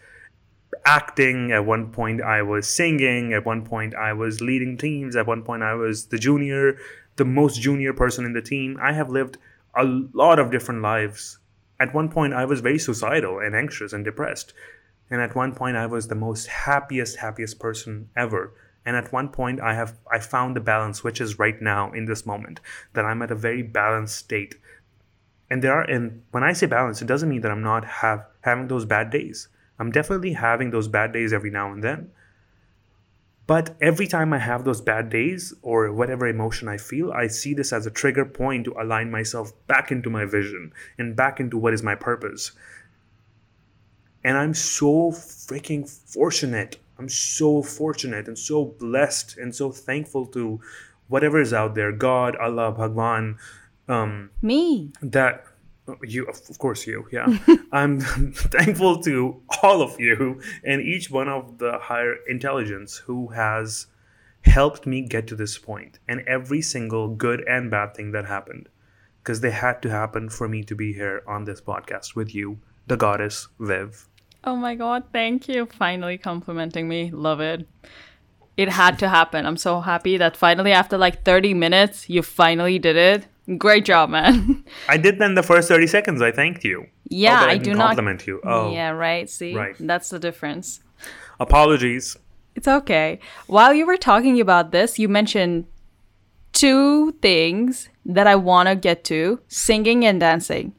acting. 0.85 1.51
At 1.51 1.65
one 1.65 1.91
point, 1.91 2.21
I 2.21 2.41
was 2.41 2.67
singing. 2.67 3.33
At 3.33 3.45
one 3.45 3.63
point, 3.63 3.95
I 3.95 4.13
was 4.13 4.41
leading 4.41 4.77
teams. 4.77 5.15
At 5.15 5.27
one 5.27 5.43
point, 5.43 5.63
I 5.63 5.73
was 5.73 6.07
the 6.07 6.17
junior, 6.17 6.77
the 7.15 7.25
most 7.25 7.61
junior 7.61 7.93
person 7.93 8.25
in 8.25 8.33
the 8.33 8.41
team. 8.41 8.77
I 8.81 8.93
have 8.93 9.09
lived 9.09 9.37
a 9.75 9.83
lot 9.83 10.39
of 10.39 10.51
different 10.51 10.81
lives. 10.81 11.39
At 11.79 11.93
one 11.93 12.09
point, 12.09 12.33
I 12.33 12.45
was 12.45 12.61
very 12.61 12.79
suicidal 12.79 13.39
and 13.39 13.55
anxious 13.55 13.93
and 13.93 14.05
depressed. 14.05 14.53
And 15.09 15.21
at 15.21 15.35
one 15.35 15.53
point, 15.53 15.77
I 15.77 15.85
was 15.85 16.07
the 16.07 16.15
most 16.15 16.47
happiest, 16.47 17.17
happiest 17.17 17.59
person 17.59 18.09
ever. 18.15 18.53
And 18.85 18.95
at 18.95 19.11
one 19.11 19.29
point, 19.29 19.59
I 19.59 19.73
have 19.73 19.97
I 20.11 20.19
found 20.19 20.55
the 20.55 20.61
balance, 20.61 21.03
which 21.03 21.19
is 21.19 21.39
right 21.39 21.59
now 21.61 21.91
in 21.91 22.05
this 22.05 22.25
moment, 22.25 22.61
that 22.93 23.05
I'm 23.05 23.21
at 23.21 23.31
a 23.31 23.35
very 23.35 23.63
balanced 23.63 24.15
state. 24.15 24.55
And 25.49 25.63
there 25.63 25.73
are, 25.73 25.83
and 25.83 26.23
when 26.31 26.43
I 26.43 26.53
say 26.53 26.67
balance, 26.67 27.01
it 27.01 27.07
doesn't 27.07 27.29
mean 27.29 27.41
that 27.41 27.51
I'm 27.51 27.63
not 27.63 27.85
have 27.85 28.25
having 28.41 28.67
those 28.67 28.85
bad 28.85 29.09
days. 29.09 29.47
I'm 29.79 29.91
definitely 29.91 30.33
having 30.33 30.71
those 30.71 30.87
bad 30.87 31.11
days 31.11 31.33
every 31.33 31.51
now 31.51 31.71
and 31.71 31.83
then. 31.83 32.11
But 33.47 33.75
every 33.79 34.07
time 34.07 34.33
I 34.33 34.39
have 34.39 34.63
those 34.63 34.81
bad 34.81 35.09
days 35.09 35.53
or 35.61 35.91
whatever 35.91 36.27
emotion 36.27 36.67
I 36.67 36.77
feel, 36.77 37.11
I 37.11 37.27
see 37.27 37.53
this 37.53 37.71
as 37.71 37.85
a 37.85 37.91
trigger 37.91 38.25
point 38.25 38.65
to 38.65 38.75
align 38.79 39.11
myself 39.11 39.53
back 39.67 39.91
into 39.91 40.09
my 40.09 40.25
vision 40.25 40.73
and 40.97 41.15
back 41.15 41.39
into 41.39 41.57
what 41.57 41.73
is 41.73 41.83
my 41.83 41.93
purpose. 41.93 42.53
And 44.23 44.37
I'm 44.37 44.55
so 44.55 45.11
freaking 45.11 45.87
fortunate. 45.87 46.77
I'm 46.97 47.09
so 47.09 47.61
fortunate 47.61 48.27
and 48.27 48.37
so 48.37 48.65
blessed 48.65 49.37
and 49.37 49.53
so 49.53 49.71
thankful 49.71 50.25
to 50.27 50.59
whatever 51.07 51.39
is 51.39 51.53
out 51.53 51.75
there 51.75 51.91
God, 51.91 52.35
Allah, 52.37 52.71
Bhagwan. 52.71 53.37
Um, 53.87 54.31
Me. 54.41 54.91
that 55.03 55.45
you 56.03 56.25
of 56.25 56.57
course 56.57 56.87
you 56.87 57.07
yeah 57.11 57.37
i'm 57.71 57.99
thankful 58.33 59.01
to 59.01 59.41
all 59.61 59.81
of 59.81 59.99
you 59.99 60.41
and 60.63 60.81
each 60.81 61.11
one 61.11 61.29
of 61.29 61.57
the 61.59 61.77
higher 61.77 62.15
intelligence 62.27 62.97
who 62.97 63.27
has 63.27 63.87
helped 64.41 64.85
me 64.87 65.01
get 65.01 65.27
to 65.27 65.35
this 65.35 65.57
point 65.57 65.99
and 66.07 66.21
every 66.21 66.61
single 66.61 67.07
good 67.09 67.43
and 67.47 67.69
bad 67.69 67.93
thing 67.95 68.11
that 68.11 68.25
happened 68.25 68.67
because 69.21 69.41
they 69.41 69.51
had 69.51 69.81
to 69.81 69.89
happen 69.89 70.29
for 70.29 70.47
me 70.47 70.63
to 70.63 70.75
be 70.75 70.93
here 70.93 71.21
on 71.27 71.45
this 71.45 71.61
podcast 71.61 72.15
with 72.15 72.33
you 72.33 72.57
the 72.87 72.97
goddess 72.97 73.47
viv 73.59 74.07
Oh 74.45 74.55
my 74.55 74.75
god, 74.75 75.05
thank 75.11 75.47
you. 75.47 75.65
Finally 75.65 76.19
complimenting 76.19 76.87
me. 76.87 77.09
Love 77.09 77.41
it. 77.41 77.67
It 78.57 78.69
had 78.69 78.99
to 78.99 79.09
happen. 79.09 79.45
I'm 79.45 79.57
so 79.57 79.81
happy 79.81 80.17
that 80.17 80.37
finally, 80.37 80.71
after 80.71 80.97
like 80.97 81.25
30 81.25 81.55
minutes, 81.55 82.09
you 82.09 82.21
finally 82.21 82.77
did 82.77 82.95
it. 82.95 83.27
Great 83.57 83.85
job, 83.85 84.09
man. 84.09 84.63
i 84.89 84.97
did 84.97 85.19
then 85.19 85.35
the 85.35 85.43
first 85.43 85.67
30 85.69 85.85
seconds 85.87 86.21
i 86.21 86.31
thanked 86.31 86.63
you 86.63 86.87
Yeah, 87.09 87.41
I 87.41 87.53
didn't 87.57 87.63
do 87.63 87.73
not- 87.75 87.87
compliment 87.89 88.25
you 88.27 88.41
oh 88.43 88.71
Yeah, 88.73 88.89
right. 88.89 89.29
See? 89.29 89.53
Right. 89.55 89.75
That's 89.79 90.09
the 90.09 90.19
difference. 90.19 90.79
apologies 91.39 92.17
It's 92.55 92.67
okay. 92.67 93.19
While 93.47 93.73
you 93.73 93.85
were 93.85 93.97
talking 93.97 94.39
about 94.39 94.71
this, 94.71 94.97
you 94.97 95.07
mentioned 95.09 95.65
two 96.53 97.11
things 97.21 97.89
that 98.05 98.27
I 98.27 98.35
want 98.35 98.69
to 98.69 98.75
get 98.75 99.03
to 99.11 99.39
singing 99.49 100.05
and 100.05 100.19
dancing. 100.19 100.71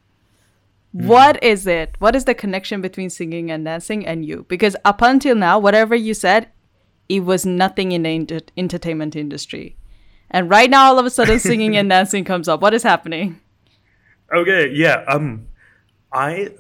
Hmm. 0.97 1.07
What 1.07 1.43
is 1.45 1.67
it? 1.67 1.95
What 1.99 2.17
is 2.17 2.25
the 2.25 2.35
connection 2.35 2.81
between 2.81 3.11
singing 3.11 3.51
and 3.51 3.65
dancing 3.65 4.07
and 4.07 4.25
you? 4.25 4.47
Because 4.49 4.75
up 4.87 5.03
until 5.03 5.37
now, 5.37 5.59
whatever 5.59 5.95
you 5.95 6.15
said, 6.15 6.49
it 7.09 7.21
was 7.21 7.45
nothing 7.45 7.93
in 7.93 8.03
the 8.05 8.11
inter- 8.21 8.41
entertainment 8.57 9.15
industry. 9.15 9.77
And 10.31 10.51
right 10.51 10.69
now, 10.69 10.87
all 10.87 10.99
of 10.99 11.07
a 11.07 11.11
sudden, 11.11 11.39
singing 11.39 11.77
and 11.77 11.89
dancing 11.89 12.25
comes 12.25 12.49
up. 12.49 12.61
What 12.61 12.75
is 12.75 12.83
happening? 12.83 13.41
Okay, 14.33 14.71
yeah. 14.73 15.05
Um, 15.09 15.47
I 16.13 16.51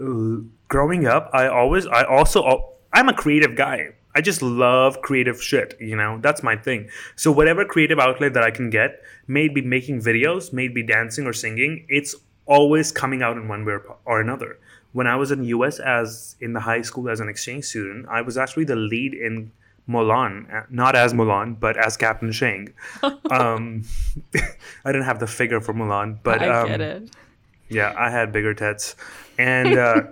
growing 0.69 1.07
up, 1.07 1.31
I 1.33 1.47
always, 1.49 1.87
I 1.87 2.05
also, 2.05 2.73
I'm 2.93 3.09
a 3.09 3.15
creative 3.15 3.57
guy. 3.57 3.91
I 4.15 4.21
just 4.21 4.41
love 4.41 5.03
creative 5.03 5.43
shit. 5.43 5.77
You 5.81 5.97
know, 5.97 6.19
that's 6.23 6.43
my 6.43 6.57
thing. 6.57 6.89
So 7.17 7.31
whatever 7.31 7.65
creative 7.65 7.99
outlet 7.99 8.35
that 8.35 8.43
I 8.43 8.51
can 8.51 8.71
get, 8.71 9.03
maybe 9.27 9.61
making 9.61 10.01
videos, 10.01 10.53
maybe 10.53 10.83
dancing 10.83 11.27
or 11.27 11.33
singing, 11.33 11.87
it's 11.89 12.15
always 12.47 12.93
coming 12.93 13.23
out 13.23 13.37
in 13.37 13.49
one 13.49 13.65
way 13.65 13.77
or 14.05 14.21
another. 14.21 14.59
When 14.93 15.07
I 15.07 15.17
was 15.17 15.31
in 15.31 15.45
US 15.45 15.79
as 15.79 16.37
in 16.41 16.55
the 16.55 16.61
high 16.61 16.83
school 16.83 17.11
as 17.11 17.21
an 17.21 17.29
exchange 17.29 17.65
student, 17.65 18.07
I 18.09 18.23
was 18.23 18.39
actually 18.39 18.65
the 18.65 18.77
lead 18.77 19.13
in 19.13 19.53
Mulan, 19.89 20.53
uh, 20.53 20.63
not 20.71 20.97
as 20.97 21.15
Mulan, 21.15 21.59
but 21.61 21.77
as 21.77 21.97
Captain 21.97 22.33
Shang. 22.33 22.69
um, 23.31 23.85
I 24.85 24.93
didn't 24.93 25.05
have 25.05 25.21
the 25.21 25.27
figure 25.27 25.61
for 25.61 25.73
Mulan, 25.75 26.19
but 26.23 26.43
I 26.43 26.49
um, 26.49 26.69
get 26.69 26.81
it. 26.81 27.11
yeah, 27.69 27.95
I 27.97 28.11
had 28.11 28.33
bigger 28.33 28.53
tits, 28.55 28.97
and 29.39 29.77
uh, 29.77 30.03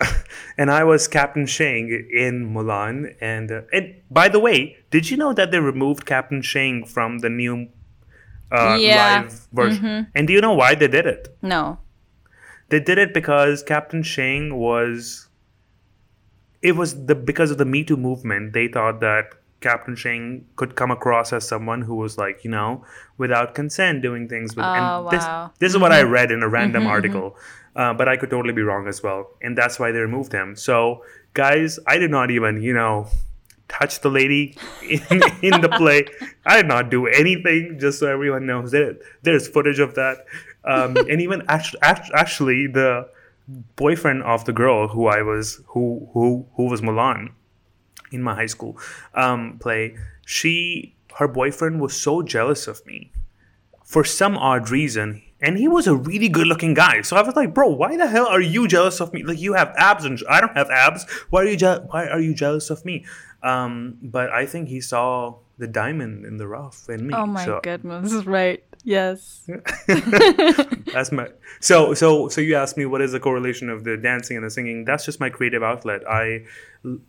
and 0.58 0.70
I 0.70 0.84
was 0.84 1.08
Captain 1.08 1.46
Shang 1.46 1.88
in 2.12 2.52
Mulan. 2.52 3.14
And 3.20 3.50
uh, 3.50 3.62
and 3.72 3.94
by 4.10 4.28
the 4.28 4.38
way, 4.38 4.76
did 4.90 5.10
you 5.10 5.16
know 5.16 5.32
that 5.32 5.50
they 5.50 5.60
removed 5.60 6.04
Captain 6.06 6.42
Shang 6.42 6.84
from 6.84 7.18
the 7.20 7.30
new 7.30 7.68
uh, 8.52 8.76
Yeah. 8.80 8.96
live 9.22 9.46
version? 9.52 10.08
And 10.14 10.26
do 10.26 10.32
you 10.34 10.40
know 10.42 10.52
why 10.54 10.74
they 10.74 10.88
did 10.88 11.06
it? 11.06 11.36
No. 11.40 11.78
They 12.68 12.80
did 12.80 12.98
it 12.98 13.14
because 13.14 13.62
Captain 13.62 14.02
Shang 14.02 14.54
was. 14.56 15.28
It 16.62 16.76
was 16.76 17.06
the 17.06 17.14
because 17.14 17.50
of 17.50 17.58
the 17.58 17.64
Me 17.64 17.84
Too 17.84 17.96
movement. 17.96 18.52
They 18.52 18.68
thought 18.68 19.00
that 19.00 19.34
Captain 19.60 19.94
Shang 19.94 20.46
could 20.56 20.74
come 20.74 20.90
across 20.90 21.32
as 21.32 21.46
someone 21.46 21.82
who 21.82 21.94
was 21.94 22.18
like 22.18 22.44
you 22.44 22.50
know 22.50 22.84
without 23.18 23.54
consent 23.54 24.02
doing 24.02 24.28
things 24.28 24.56
with. 24.56 24.64
Oh, 24.64 24.68
and 24.72 25.10
this 25.10 25.24
wow. 25.24 25.52
this 25.58 25.72
is 25.72 25.78
what 25.78 25.92
I 25.92 26.02
read 26.02 26.30
in 26.30 26.42
a 26.42 26.48
random 26.48 26.86
article, 26.86 27.36
uh, 27.76 27.94
but 27.94 28.08
I 28.08 28.16
could 28.16 28.30
totally 28.30 28.54
be 28.54 28.62
wrong 28.62 28.88
as 28.88 29.02
well, 29.02 29.30
and 29.40 29.56
that's 29.56 29.78
why 29.78 29.92
they 29.92 30.00
removed 30.00 30.32
him. 30.32 30.56
So 30.56 31.04
guys, 31.34 31.78
I 31.86 31.98
did 31.98 32.10
not 32.10 32.30
even 32.30 32.62
you 32.62 32.74
know 32.74 33.08
touch 33.70 34.00
the 34.00 34.10
lady 34.10 34.56
in, 34.82 35.00
in 35.42 35.60
the 35.60 35.72
play. 35.76 36.06
I 36.44 36.56
did 36.56 36.66
not 36.66 36.90
do 36.90 37.06
anything, 37.06 37.78
just 37.78 38.00
so 38.00 38.06
everyone 38.06 38.46
knows. 38.46 38.72
There, 38.72 38.96
there's 39.22 39.48
footage 39.48 39.78
of 39.78 39.94
that. 39.94 40.26
Um, 40.64 40.96
and 40.96 41.22
even 41.22 41.42
actually, 41.48 41.80
actually, 41.82 42.66
the 42.66 43.08
boyfriend 43.76 44.22
of 44.22 44.44
the 44.44 44.52
girl 44.52 44.88
who 44.88 45.06
I 45.06 45.22
was, 45.22 45.60
who 45.68 46.08
who 46.12 46.46
who 46.56 46.64
was 46.66 46.80
Mulan 46.80 47.30
in 48.10 48.22
my 48.22 48.34
high 48.34 48.46
school 48.46 48.78
um, 49.14 49.58
play, 49.60 49.96
she, 50.24 50.94
her 51.16 51.28
boyfriend 51.28 51.80
was 51.80 51.94
so 51.94 52.22
jealous 52.22 52.66
of 52.66 52.84
me 52.86 53.12
for 53.84 54.04
some 54.04 54.36
odd 54.36 54.70
reason. 54.70 55.22
And 55.42 55.56
he 55.56 55.68
was 55.68 55.86
a 55.86 55.96
really 55.96 56.28
good 56.28 56.46
looking 56.46 56.74
guy. 56.74 57.00
So 57.00 57.16
I 57.16 57.22
was 57.22 57.34
like, 57.34 57.54
bro, 57.54 57.68
why 57.68 57.96
the 57.96 58.06
hell 58.06 58.26
are 58.26 58.42
you 58.42 58.68
jealous 58.68 59.00
of 59.00 59.12
me? 59.14 59.22
Like 59.22 59.40
you 59.40 59.54
have 59.54 59.72
abs 59.76 60.04
and 60.04 60.20
I 60.28 60.40
don't 60.40 60.56
have 60.56 60.70
abs. 60.70 61.08
Why 61.30 61.42
are 61.42 61.46
you 61.46 61.56
je- 61.56 61.80
why 61.88 62.08
are 62.08 62.20
you 62.20 62.34
jealous 62.34 62.68
of 62.68 62.84
me? 62.84 63.06
Um, 63.42 63.96
but 64.02 64.30
I 64.30 64.44
think 64.44 64.68
he 64.68 64.82
saw 64.82 65.36
the 65.56 65.66
diamond 65.66 66.26
in 66.26 66.36
the 66.36 66.46
rough 66.46 66.90
in 66.90 67.06
me. 67.06 67.14
Oh 67.16 67.24
my 67.24 67.44
so 67.44 67.60
goodness. 67.62 68.12
Right. 68.26 68.62
Yes. 68.84 69.48
that's 70.92 71.12
my 71.12 71.28
so 71.60 71.92
so 71.92 72.28
so 72.28 72.40
you 72.40 72.54
asked 72.54 72.76
me 72.76 72.86
what 72.86 73.02
is 73.02 73.12
the 73.12 73.20
correlation 73.20 73.68
of 73.68 73.84
the 73.84 73.96
dancing 73.96 74.36
and 74.36 74.46
the 74.46 74.50
singing. 74.50 74.84
That's 74.84 75.04
just 75.04 75.20
my 75.20 75.28
creative 75.28 75.62
outlet. 75.62 76.02
I 76.08 76.44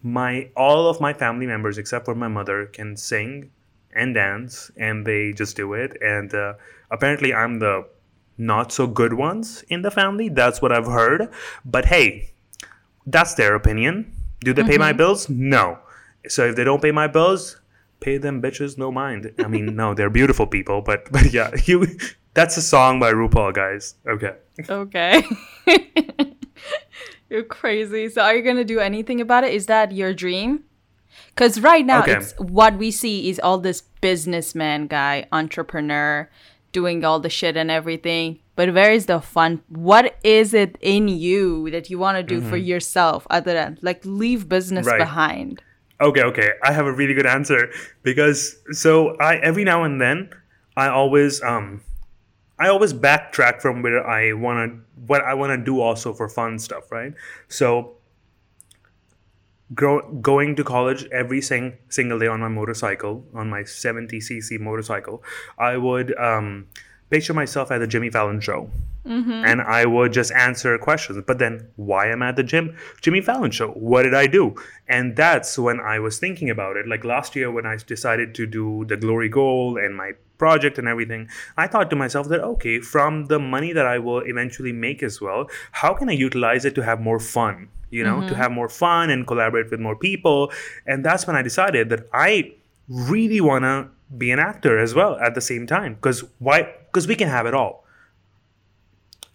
my 0.04 0.50
all 0.56 0.90
of 0.90 1.00
my 1.00 1.14
family 1.14 1.48
members 1.48 1.78
except 1.78 2.06
for 2.06 2.16
my 2.16 2.28
mother 2.28 2.66
can 2.66 2.98
sing 2.98 3.52
and 3.94 4.14
dance 4.14 4.72
and 4.78 5.06
they 5.06 5.32
just 5.32 5.56
do 5.56 5.74
it. 5.74 5.98
And 6.02 6.34
uh, 6.34 6.54
apparently 6.90 7.34
i'm 7.34 7.60
the 7.60 7.88
not 8.38 8.72
so 8.72 8.88
good 8.88 9.14
ones 9.14 9.64
in 9.70 9.82
the 9.82 9.92
family. 9.92 10.28
That's 10.28 10.62
what 10.62 10.72
i've 10.72 10.88
heard. 10.88 11.30
But 11.64 11.86
hey 11.86 12.32
that's 13.06 13.36
their 13.36 13.56
opinion. 13.56 14.14
Do 14.42 14.54
they 14.54 14.64
pay 14.64 14.78
my 14.78 14.92
bills? 14.92 15.30
No. 15.30 15.80
So 16.28 16.48
if 16.48 16.56
they 16.56 16.64
don't 16.64 16.82
pay 16.82 16.92
my 16.92 17.08
bills 17.08 17.61
pay 18.02 18.18
them 18.18 18.42
bitches 18.42 18.78
no 18.78 18.92
mind 18.92 19.32
i 19.40 19.48
mean 19.48 19.76
no 19.76 19.94
they're 19.94 20.10
beautiful 20.10 20.46
people 20.48 20.82
but 20.82 21.10
but 21.12 21.32
yeah 21.32 21.52
you 21.66 21.86
that's 22.34 22.58
a 22.58 22.62
song 22.62 23.00
by 23.00 23.12
rupaul 23.12 23.54
guys 23.54 23.96
okay 24.08 24.34
Okay. 24.70 25.24
You're 27.30 27.44
crazy. 27.44 28.10
So 28.10 28.22
are 28.22 28.36
you 28.36 28.44
going 28.44 28.58
to 28.58 28.66
do 28.66 28.80
anything 28.80 29.22
about 29.22 29.44
it? 29.44 29.54
Is 29.54 29.66
that 29.68 29.92
your 29.94 30.14
dream? 30.14 30.66
Cuz 31.36 31.62
right 31.62 31.86
now 31.86 32.02
Okay. 32.04 32.14
it's 32.18 32.34
what 32.38 32.78
we 32.78 32.92
see 32.92 33.30
is 33.30 33.40
all 33.40 33.58
this 33.58 33.82
businessman 34.02 34.88
guy, 34.88 35.26
entrepreneur 35.32 36.30
doing 36.74 37.04
all 37.06 37.20
the 37.20 37.30
shit 37.30 37.56
and 37.58 37.72
everything. 37.72 38.40
But 38.56 38.74
where 38.74 38.92
is 38.92 39.06
the 39.08 39.20
fun? 39.22 39.62
What 39.70 40.16
is 40.24 40.54
it 40.54 40.78
in 40.82 41.08
you 41.08 41.72
that 41.72 41.90
you 41.90 41.98
want 41.98 42.18
to 42.18 42.24
do 42.24 42.42
for 42.42 42.58
yourself 42.58 43.26
other 43.30 43.54
than 43.54 43.80
like 43.82 44.02
leave 44.06 44.48
business 44.50 44.86
Mm-hmm. 44.86 44.92
Right. 44.92 45.06
behind? 45.08 45.64
Okay, 46.02 46.24
okay. 46.24 46.54
I 46.64 46.72
have 46.72 46.88
a 46.88 46.92
really 46.92 47.14
good 47.14 47.28
answer 47.28 47.70
because 48.02 48.58
so 48.72 49.16
I 49.18 49.38
every 49.38 49.64
now 49.64 49.84
and 49.84 50.02
then 50.02 50.32
I 50.76 50.88
always 50.88 51.42
um 51.44 51.82
I 52.58 52.70
always 52.70 52.94
backtrack 52.94 53.62
from 53.62 53.82
where 53.84 54.06
I 54.06 54.34
want 54.34 54.72
to 54.72 54.80
what 55.08 55.22
I 55.22 55.36
want 55.36 55.52
to 55.52 55.64
do 55.64 55.80
also 55.80 56.14
for 56.14 56.28
fun 56.28 56.58
stuff, 56.58 56.92
right? 56.92 57.14
So 57.50 57.98
grow, 59.74 60.02
going 60.22 60.56
to 60.56 60.64
college 60.64 61.06
every 61.12 61.42
sing, 61.42 61.78
single 61.90 62.20
day 62.20 62.28
on 62.28 62.40
my 62.40 62.48
motorcycle, 62.48 63.26
on 63.34 63.50
my 63.50 63.64
70cc 63.64 64.60
motorcycle, 64.60 65.24
I 65.58 65.78
would 65.78 66.18
um, 66.18 66.68
picture 67.12 67.34
myself 67.34 67.70
at 67.72 67.78
the 67.80 67.88
Jimmy 67.88 68.10
Fallon 68.10 68.40
show. 68.40 68.70
Mm-hmm. 69.06 69.46
And 69.46 69.62
I 69.62 69.86
would 69.86 70.14
just 70.14 70.32
answer 70.32 70.78
questions. 70.78 71.22
But 71.26 71.40
then, 71.40 71.68
why 71.76 72.08
am 72.08 72.22
I 72.22 72.30
at 72.30 72.36
the 72.36 72.44
gym? 72.44 72.78
Jimmy 73.02 73.22
Fallon 73.22 73.52
show. 73.52 73.70
What 73.72 74.04
did 74.04 74.14
I 74.14 74.28
do? 74.28 74.56
And 74.88 75.16
that's 75.16 75.58
when 75.58 75.80
I 75.80 76.00
was 76.00 76.20
thinking 76.20 76.50
about 76.50 76.78
it. 76.78 76.88
Like 76.88 77.04
last 77.04 77.36
year, 77.36 77.52
when 77.52 77.66
I 77.66 77.78
decided 77.78 78.36
to 78.36 78.46
do 78.46 78.86
the 78.86 78.98
Glory 78.98 79.30
Goal 79.30 79.78
and 79.78 79.96
my 79.96 80.12
project 80.38 80.78
and 80.78 80.88
everything, 80.88 81.30
I 81.58 81.68
thought 81.68 81.90
to 81.90 81.96
myself 81.96 82.28
that, 82.30 82.42
okay, 82.42 82.80
from 82.80 83.26
the 83.26 83.40
money 83.40 83.74
that 83.74 83.86
I 83.86 83.98
will 84.00 84.20
eventually 84.20 84.72
make 84.72 85.04
as 85.04 85.20
well, 85.20 85.50
how 85.72 85.94
can 85.94 86.10
I 86.10 86.14
utilize 86.14 86.64
it 86.66 86.76
to 86.76 86.84
have 86.84 87.02
more 87.02 87.20
fun? 87.20 87.70
You 87.90 88.04
know, 88.06 88.22
to 88.22 88.28
mm-hmm. 88.28 88.36
have 88.36 88.52
more 88.52 88.70
fun 88.70 89.10
and 89.10 89.28
collaborate 89.28 89.70
with 89.70 89.80
more 89.80 89.98
people. 89.98 90.52
And 90.86 91.04
that's 91.04 91.28
when 91.28 91.36
I 91.36 91.42
decided 91.42 91.90
that 91.90 92.08
I 92.14 92.54
really 92.88 93.42
want 93.42 93.64
to 93.64 93.90
be 94.18 94.32
an 94.32 94.40
actor 94.40 94.78
as 94.78 94.94
well 94.94 95.18
at 95.18 95.36
the 95.36 95.42
same 95.42 95.68
time. 95.68 95.96
Because 95.96 96.24
why? 96.40 96.74
Because 96.88 97.08
we 97.08 97.16
can 97.16 97.28
have 97.28 97.46
it 97.46 97.54
all 97.54 97.82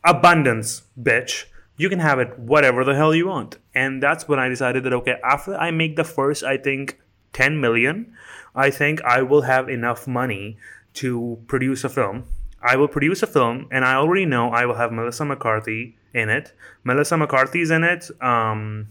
abundance, 0.07 0.83
bitch. 0.99 1.45
You 1.77 1.91
can 1.91 1.99
have 1.99 2.19
it 2.19 2.39
whatever 2.39 2.85
the 2.85 2.95
hell 2.95 3.15
you 3.15 3.27
want. 3.27 3.59
And 3.75 4.03
that's 4.03 4.27
when 4.27 4.39
I 4.39 4.49
decided 4.49 4.85
that, 4.85 4.93
okay, 4.95 5.17
after 5.23 5.55
I 5.57 5.71
make 5.73 5.97
the 5.97 6.05
first, 6.05 6.43
I 6.43 6.57
think, 6.57 6.99
10 7.35 7.61
million, 7.61 8.15
I 8.55 8.71
think 8.71 9.03
I 9.03 9.21
will 9.21 9.43
have 9.43 9.69
enough 9.69 10.07
money 10.07 10.57
to 10.95 11.39
produce 11.47 11.85
a 11.85 11.91
film. 11.91 12.25
I 12.63 12.77
will 12.77 12.89
produce 12.89 13.23
a 13.23 13.27
film, 13.27 13.69
and 13.71 13.85
I 13.85 13.97
already 13.97 14.25
know 14.25 14.49
I 14.49 14.65
will 14.65 14.77
have 14.77 14.91
Melissa 14.91 15.27
McCarthy 15.27 15.97
in 16.15 16.31
it. 16.31 16.55
Melissa 16.85 17.19
McCarthy's 17.19 17.71
in 17.71 17.85
it. 17.85 18.11
Um, 18.23 18.89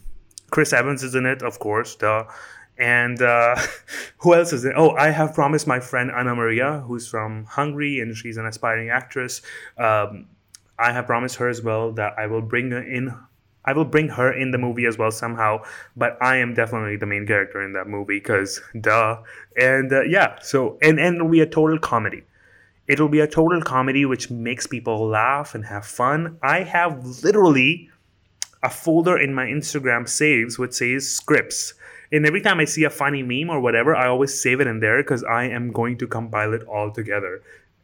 Chris 0.52 0.72
Evans 0.72 1.02
is 1.02 1.16
in 1.16 1.26
it, 1.26 1.42
of 1.42 1.58
course, 1.58 1.96
duh. 1.96 2.26
And 2.78 3.22
uh, 3.22 3.58
who 4.18 4.34
else 4.34 4.54
is 4.54 4.66
in? 4.66 4.74
Oh, 4.76 4.92
I 4.92 5.10
have 5.10 5.34
promised 5.34 5.68
my 5.68 5.80
friend 5.80 6.12
Anna 6.12 6.36
Maria, 6.36 6.84
who's 6.86 7.08
from 7.08 7.46
Hungary, 7.46 8.00
and 8.00 8.16
she's 8.16 8.38
an 8.38 8.46
aspiring 8.46 8.90
actress. 8.90 9.42
Um, 9.78 10.28
I 10.78 10.92
have 10.92 11.06
promised 11.06 11.38
her 11.38 11.48
as 11.48 11.62
well 11.62 11.92
that 11.94 12.14
I 12.18 12.28
will 12.28 12.42
bring 12.42 12.72
her 12.72 12.82
in. 12.82 13.16
I 13.68 13.74
will 13.74 13.86
bring 13.86 14.10
her 14.10 14.32
in 14.32 14.52
the 14.52 14.58
movie 14.58 14.86
as 14.86 14.98
well 14.98 15.10
somehow, 15.10 15.64
but 15.96 16.18
I 16.22 16.38
am 16.38 16.54
definitely 16.54 16.98
the 16.98 17.08
main 17.08 17.26
character 17.26 17.62
in 17.62 17.74
that 17.74 17.88
movie 17.88 18.20
because 18.20 18.62
duh. 18.80 19.22
And 19.60 19.92
uh, 19.92 20.02
yeah, 20.02 20.38
so 20.42 20.78
and 20.82 21.00
and 21.00 21.16
it'll 21.16 21.30
be 21.30 21.40
a 21.40 21.48
total 21.48 21.80
comedy. 21.80 22.24
It'll 22.88 23.10
be 23.10 23.22
a 23.22 23.28
total 23.28 23.62
comedy 23.62 24.06
which 24.06 24.30
makes 24.30 24.68
people 24.68 25.08
laugh 25.08 25.56
and 25.56 25.66
have 25.66 25.86
fun. 25.86 26.38
I 26.44 26.62
have 26.62 27.24
literally 27.24 27.90
a 28.62 28.70
folder 28.70 29.18
in 29.18 29.34
my 29.34 29.46
Instagram 29.46 30.08
saves 30.08 30.60
which 30.60 30.74
says 30.74 31.10
scripts. 31.10 31.74
And 32.12 32.26
every 32.26 32.42
time 32.42 32.60
I 32.60 32.66
see 32.66 32.84
a 32.84 32.90
funny 32.90 33.24
meme 33.24 33.50
or 33.50 33.60
whatever, 33.60 33.96
I 33.96 34.08
always 34.08 34.40
save 34.40 34.60
it 34.60 34.68
in 34.68 34.80
there 34.80 35.02
because 35.02 35.24
I 35.24 35.46
am 35.46 35.72
going 35.72 35.98
to 36.00 36.08
compile 36.08 36.54
it 36.54 36.64
all 36.64 36.92
together 36.92 37.42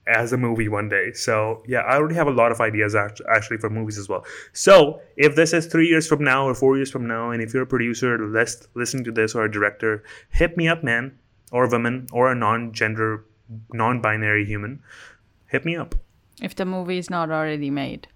as 0.07 0.33
a 0.33 0.37
movie 0.37 0.67
one 0.67 0.89
day. 0.89 1.13
So 1.13 1.63
yeah, 1.67 1.79
I 1.79 1.95
already 1.95 2.15
have 2.15 2.27
a 2.27 2.31
lot 2.31 2.51
of 2.51 2.59
ideas 2.59 2.95
act- 2.95 3.21
actually 3.29 3.57
for 3.57 3.69
movies 3.69 3.97
as 3.97 4.09
well. 4.09 4.25
So 4.53 5.01
if 5.15 5.35
this 5.35 5.53
is 5.53 5.67
three 5.67 5.87
years 5.87 6.07
from 6.07 6.23
now 6.23 6.47
or 6.47 6.55
four 6.55 6.75
years 6.75 6.91
from 6.91 7.07
now, 7.07 7.31
and 7.31 7.41
if 7.41 7.53
you're 7.53 7.63
a 7.63 7.67
producer 7.67 8.17
list, 8.27 8.67
listening 8.73 9.03
to 9.05 9.11
this 9.11 9.35
or 9.35 9.45
a 9.45 9.51
director, 9.51 10.03
hit 10.29 10.57
me 10.57 10.67
up, 10.67 10.83
man, 10.83 11.17
or 11.51 11.67
woman, 11.67 12.07
or 12.11 12.31
a 12.31 12.35
non-gender, 12.35 13.25
non-binary 13.73 14.45
human, 14.45 14.81
hit 15.47 15.65
me 15.65 15.75
up. 15.75 15.95
If 16.41 16.55
the 16.55 16.65
movie 16.65 16.97
is 16.97 17.09
not 17.09 17.29
already 17.29 17.69
made. 17.69 18.07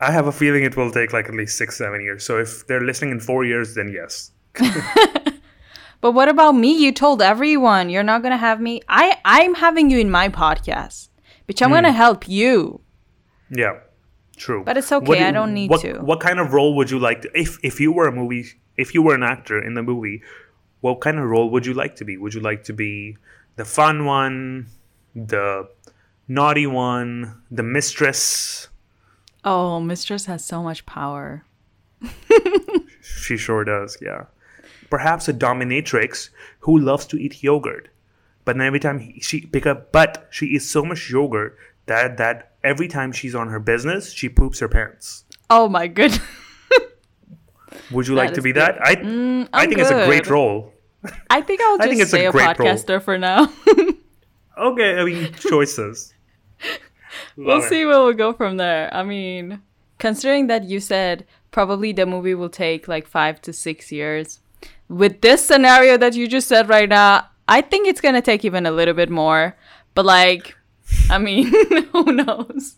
I 0.00 0.10
have 0.12 0.26
a 0.26 0.32
feeling 0.32 0.64
it 0.64 0.76
will 0.76 0.90
take 0.90 1.12
like 1.12 1.26
at 1.28 1.34
least 1.34 1.56
six, 1.56 1.76
seven 1.76 2.00
years. 2.02 2.24
So 2.24 2.38
if 2.38 2.66
they're 2.66 2.82
listening 2.82 3.12
in 3.12 3.20
four 3.20 3.44
years, 3.44 3.74
then 3.74 3.88
yes. 3.88 4.30
But 6.00 6.12
what 6.12 6.28
about 6.28 6.52
me? 6.52 6.72
You 6.72 6.92
told 6.92 7.22
everyone 7.22 7.90
you're 7.90 8.02
not 8.02 8.22
gonna 8.22 8.36
have 8.36 8.60
me. 8.60 8.82
I 8.88 9.18
I'm 9.24 9.54
having 9.54 9.90
you 9.90 9.98
in 9.98 10.10
my 10.10 10.28
podcast, 10.28 11.08
bitch. 11.48 11.62
I'm 11.62 11.70
gonna 11.70 11.90
hmm. 11.90 11.96
help 11.96 12.28
you. 12.28 12.80
Yeah, 13.50 13.80
true. 14.36 14.62
But 14.64 14.76
it's 14.76 14.92
okay, 14.92 15.18
do- 15.18 15.24
I 15.24 15.30
don't 15.32 15.54
need 15.54 15.70
what, 15.70 15.80
to. 15.80 15.94
What 15.98 16.20
kind 16.20 16.38
of 16.38 16.52
role 16.52 16.76
would 16.76 16.90
you 16.90 16.98
like 16.98 17.22
to? 17.22 17.30
If 17.34 17.58
if 17.62 17.80
you 17.80 17.92
were 17.92 18.06
a 18.06 18.12
movie, 18.12 18.46
if 18.76 18.94
you 18.94 19.02
were 19.02 19.14
an 19.14 19.22
actor 19.22 19.60
in 19.60 19.74
the 19.74 19.82
movie, 19.82 20.22
what 20.80 21.00
kind 21.00 21.18
of 21.18 21.24
role 21.24 21.50
would 21.50 21.64
you 21.64 21.74
like 21.74 21.96
to 21.96 22.04
be? 22.04 22.16
Would 22.16 22.34
you 22.34 22.40
like 22.40 22.64
to 22.64 22.72
be 22.72 23.16
the 23.56 23.64
fun 23.64 24.04
one, 24.04 24.68
the 25.14 25.68
naughty 26.28 26.66
one, 26.66 27.42
the 27.50 27.62
mistress? 27.62 28.68
Oh, 29.46 29.78
Mistress 29.80 30.26
has 30.26 30.44
so 30.44 30.62
much 30.62 30.84
power. 30.86 31.44
She 33.00 33.36
sure 33.36 33.64
does. 33.64 33.96
Yeah. 34.02 34.24
Perhaps 34.90 35.28
a 35.28 35.32
dominatrix 35.32 36.30
who 36.60 36.76
loves 36.78 37.06
to 37.06 37.16
eat 37.16 37.42
yogurt, 37.42 37.88
but 38.44 38.56
then 38.58 38.66
every 38.66 38.80
time 38.80 38.98
he, 38.98 39.20
she 39.20 39.40
pick 39.46 39.66
up, 39.66 39.92
but 39.92 40.26
she 40.30 40.46
eats 40.46 40.66
so 40.68 40.84
much 40.84 41.08
yogurt 41.10 41.56
that 41.86 42.16
that 42.18 42.52
every 42.64 42.88
time 42.88 43.12
she's 43.12 43.34
on 43.34 43.48
her 43.48 43.58
business, 43.60 44.12
she 44.12 44.28
poops 44.28 44.58
her 44.60 44.68
pants. 44.68 45.24
Oh 45.48 45.68
my 45.68 45.86
goodness. 45.86 46.20
Would 47.92 48.08
you 48.08 48.14
That 48.16 48.20
like 48.26 48.34
to 48.34 48.42
be 48.42 48.52
good. 48.52 48.60
that? 48.62 48.80
I 48.82 48.90
I 48.90 48.96
Mm, 48.96 49.48
I'm 49.52 49.68
think 49.68 49.80
it's 49.80 49.90
a 49.90 50.06
great 50.06 50.26
role. 50.28 50.72
I 51.30 51.40
think 51.40 51.60
I'll 51.60 51.74
I 51.80 51.86
just 51.86 51.88
think 51.88 52.02
it's 52.02 52.12
a 52.12 52.16
stay 52.16 52.26
a, 52.26 52.32
role. 52.32 52.42
podcaster 52.46 53.00
for 53.02 53.16
now. 53.18 53.52
Okay, 54.58 54.96
I 54.98 55.04
mean 55.04 55.34
choices. 55.34 56.14
We'll 57.36 57.62
see 57.62 57.84
where 57.84 57.98
we'll 57.98 58.12
go 58.12 58.32
from 58.32 58.56
there. 58.56 58.92
I 58.94 59.02
mean, 59.02 59.62
considering 59.98 60.46
that 60.48 60.64
you 60.64 60.80
said 60.80 61.26
probably 61.50 61.92
the 61.92 62.06
movie 62.06 62.34
will 62.34 62.50
take 62.50 62.88
like 62.88 63.06
five 63.06 63.40
to 63.42 63.52
six 63.52 63.90
years, 63.90 64.40
with 64.88 65.20
this 65.20 65.44
scenario 65.44 65.96
that 65.96 66.14
you 66.14 66.28
just 66.28 66.48
said 66.48 66.68
right 66.68 66.88
now, 66.88 67.28
I 67.48 67.60
think 67.60 67.86
it's 67.86 68.00
gonna 68.00 68.22
take 68.22 68.44
even 68.44 68.66
a 68.66 68.70
little 68.70 68.94
bit 68.94 69.10
more. 69.10 69.56
But 69.94 70.06
like, 70.06 70.54
I 71.10 71.18
mean, 71.18 71.46
who 71.92 72.12
knows? 72.12 72.76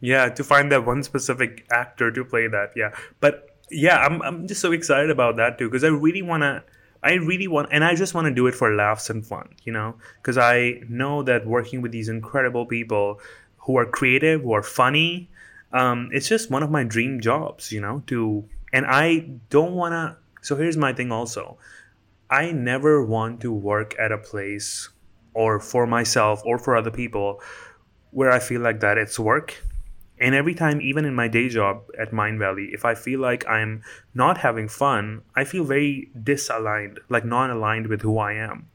Yeah, 0.00 0.30
to 0.30 0.42
find 0.44 0.72
that 0.72 0.86
one 0.86 1.02
specific 1.02 1.66
actor 1.70 2.10
to 2.10 2.24
play 2.24 2.48
that. 2.48 2.72
Yeah, 2.74 2.94
but 3.20 3.50
yeah, 3.70 3.98
I'm 3.98 4.22
I'm 4.22 4.46
just 4.46 4.60
so 4.60 4.72
excited 4.72 5.10
about 5.10 5.36
that 5.36 5.58
too 5.58 5.68
because 5.68 5.84
I 5.84 5.88
really 5.88 6.22
wanna. 6.22 6.64
I 7.02 7.14
really 7.14 7.48
want, 7.48 7.70
and 7.72 7.82
I 7.82 7.94
just 7.94 8.12
want 8.12 8.26
to 8.26 8.30
do 8.30 8.46
it 8.46 8.54
for 8.54 8.74
laughs 8.74 9.08
and 9.08 9.26
fun, 9.26 9.54
you 9.64 9.72
know, 9.72 9.96
because 10.20 10.36
I 10.36 10.82
know 10.86 11.22
that 11.22 11.46
working 11.46 11.80
with 11.80 11.92
these 11.92 12.10
incredible 12.10 12.66
people 12.66 13.20
who 13.60 13.76
are 13.76 13.86
creative, 13.86 14.42
who 14.42 14.52
are 14.52 14.62
funny, 14.62 15.30
um, 15.72 16.10
it's 16.12 16.28
just 16.28 16.50
one 16.50 16.62
of 16.62 16.70
my 16.70 16.84
dream 16.84 17.20
jobs, 17.20 17.70
you 17.70 17.80
know, 17.80 18.02
to, 18.08 18.44
and 18.72 18.86
I 18.86 19.30
don't 19.50 19.74
want 19.74 19.92
to. 19.92 20.16
So 20.42 20.56
here's 20.56 20.76
my 20.76 20.92
thing 20.92 21.12
also 21.12 21.58
I 22.30 22.52
never 22.52 23.04
want 23.04 23.40
to 23.42 23.52
work 23.52 23.94
at 23.98 24.12
a 24.12 24.18
place 24.18 24.88
or 25.34 25.60
for 25.60 25.86
myself 25.86 26.42
or 26.44 26.58
for 26.58 26.76
other 26.76 26.90
people 26.90 27.40
where 28.10 28.30
I 28.30 28.38
feel 28.38 28.60
like 28.60 28.80
that 28.80 28.98
it's 28.98 29.18
work. 29.18 29.62
And 30.18 30.34
every 30.34 30.54
time, 30.54 30.82
even 30.82 31.06
in 31.06 31.14
my 31.14 31.28
day 31.28 31.48
job 31.48 31.84
at 31.98 32.10
Mindvalley, 32.10 32.74
if 32.74 32.84
I 32.84 32.94
feel 32.94 33.20
like 33.20 33.46
I'm 33.48 33.82
not 34.14 34.36
having 34.38 34.68
fun, 34.68 35.22
I 35.34 35.44
feel 35.44 35.64
very 35.64 36.10
disaligned, 36.14 36.98
like 37.08 37.24
non 37.24 37.50
aligned 37.50 37.86
with 37.86 38.02
who 38.02 38.18
I 38.18 38.34
am. 38.34 38.68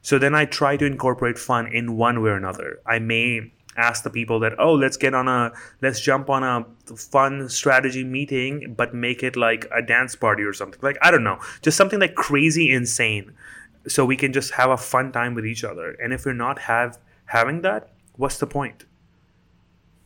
So 0.00 0.18
then 0.18 0.34
I 0.34 0.44
try 0.44 0.76
to 0.76 0.86
incorporate 0.86 1.38
fun 1.38 1.66
in 1.66 1.96
one 1.96 2.22
way 2.22 2.30
or 2.30 2.36
another. 2.36 2.80
I 2.86 2.98
may 3.00 3.52
ask 3.76 4.04
the 4.04 4.10
people 4.10 4.40
that, 4.40 4.52
oh, 4.58 4.74
let's 4.74 4.96
get 4.96 5.14
on 5.14 5.28
a, 5.28 5.52
let's 5.80 6.00
jump 6.00 6.28
on 6.28 6.42
a 6.42 6.94
fun 6.96 7.48
strategy 7.48 8.04
meeting, 8.04 8.74
but 8.76 8.94
make 8.94 9.22
it 9.22 9.36
like 9.36 9.66
a 9.74 9.82
dance 9.82 10.14
party 10.14 10.42
or 10.42 10.52
something. 10.52 10.80
Like, 10.82 10.98
I 11.02 11.10
don't 11.10 11.24
know, 11.24 11.38
just 11.62 11.76
something 11.76 12.00
like 12.00 12.14
crazy 12.14 12.70
insane. 12.70 13.32
So 13.88 14.04
we 14.04 14.16
can 14.16 14.32
just 14.32 14.52
have 14.52 14.70
a 14.70 14.76
fun 14.76 15.10
time 15.10 15.34
with 15.34 15.46
each 15.46 15.64
other. 15.64 15.96
And 16.02 16.12
if 16.12 16.24
we're 16.24 16.34
not 16.34 16.58
have 16.60 16.98
having 17.26 17.62
that, 17.62 17.90
what's 18.16 18.38
the 18.38 18.46
point? 18.46 18.84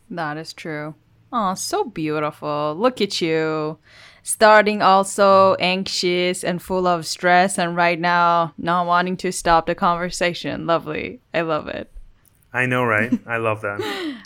That 0.09 0.37
is 0.37 0.53
true. 0.53 0.95
Oh, 1.31 1.53
so 1.55 1.83
beautiful. 1.83 2.75
Look 2.77 3.01
at 3.01 3.21
you. 3.21 3.77
Starting 4.23 4.81
also 4.81 5.55
anxious 5.55 6.43
and 6.43 6.61
full 6.61 6.87
of 6.87 7.05
stress, 7.05 7.57
and 7.57 7.75
right 7.75 7.99
now 7.99 8.53
not 8.57 8.87
wanting 8.87 9.17
to 9.17 9.31
stop 9.31 9.65
the 9.65 9.75
conversation. 9.75 10.65
Lovely. 10.65 11.21
I 11.33 11.41
love 11.41 11.67
it. 11.67 11.91
I 12.57 12.65
know, 12.65 12.83
right? 12.83 13.13
I 13.27 13.37
love 13.37 13.61
that. 13.61 13.79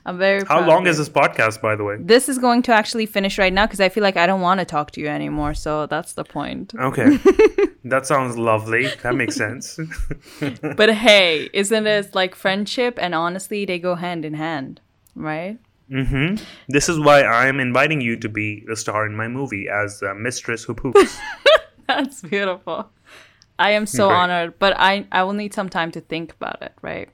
I'm 0.05 0.17
very 0.17 0.45
How 0.45 0.65
long 0.65 0.87
is 0.87 0.97
this 0.97 1.09
podcast, 1.09 1.61
by 1.61 1.75
the 1.75 1.83
way? 1.83 1.97
This 1.99 2.29
is 2.29 2.37
going 2.37 2.61
to 2.63 2.71
actually 2.71 3.05
finish 3.05 3.37
right 3.37 3.51
now 3.51 3.65
because 3.65 3.81
I 3.81 3.89
feel 3.89 4.03
like 4.03 4.15
I 4.15 4.25
don't 4.25 4.39
want 4.39 4.59
to 4.61 4.65
talk 4.65 4.91
to 4.91 5.01
you 5.01 5.07
anymore. 5.07 5.53
So 5.53 5.85
that's 5.85 6.13
the 6.13 6.23
point. 6.23 6.73
Okay. 6.73 7.17
that 7.83 8.07
sounds 8.07 8.37
lovely. 8.37 8.87
That 9.03 9.15
makes 9.15 9.35
sense. 9.35 9.77
but 10.77 10.93
hey, 10.93 11.49
isn't 11.53 11.85
it 11.85 12.15
like 12.15 12.33
friendship 12.33 12.97
and 13.01 13.13
honestly, 13.13 13.65
they 13.65 13.79
go 13.79 13.95
hand 13.95 14.23
in 14.23 14.35
hand, 14.35 14.79
right? 15.13 15.59
Mm-hmm. 15.91 16.41
This 16.69 16.87
is 16.87 16.99
why 17.01 17.23
I'm 17.23 17.59
inviting 17.59 17.99
you 17.99 18.15
to 18.15 18.29
be 18.29 18.63
the 18.65 18.77
star 18.77 19.05
in 19.05 19.13
my 19.13 19.27
movie 19.27 19.67
as 19.67 19.99
the 19.99 20.15
mistress 20.15 20.63
who 20.63 20.73
poops. 20.73 21.19
That's 21.87 22.21
beautiful. 22.21 22.89
I 23.59 23.71
am 23.71 23.85
so 23.85 24.07
Great. 24.07 24.17
honored, 24.17 24.53
but 24.57 24.73
I 24.77 25.05
I 25.11 25.23
will 25.23 25.33
need 25.33 25.53
some 25.53 25.67
time 25.67 25.91
to 25.91 26.01
think 26.01 26.31
about 26.31 26.61
it, 26.61 26.73
right? 26.81 27.09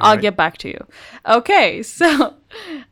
I'll 0.00 0.10
Alright. 0.10 0.22
get 0.22 0.36
back 0.36 0.58
to 0.58 0.68
you. 0.68 0.86
Okay, 1.26 1.82
so 1.82 2.34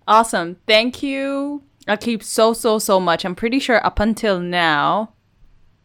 awesome. 0.07 0.57
Thank 0.67 1.03
you, 1.03 1.63
I 1.87 1.97
keep 1.97 2.23
so, 2.23 2.53
so, 2.53 2.79
so 2.79 2.99
much. 2.99 3.25
I'm 3.25 3.35
pretty 3.35 3.59
sure 3.59 3.85
up 3.85 4.01
until 4.01 4.41
now, 4.41 5.13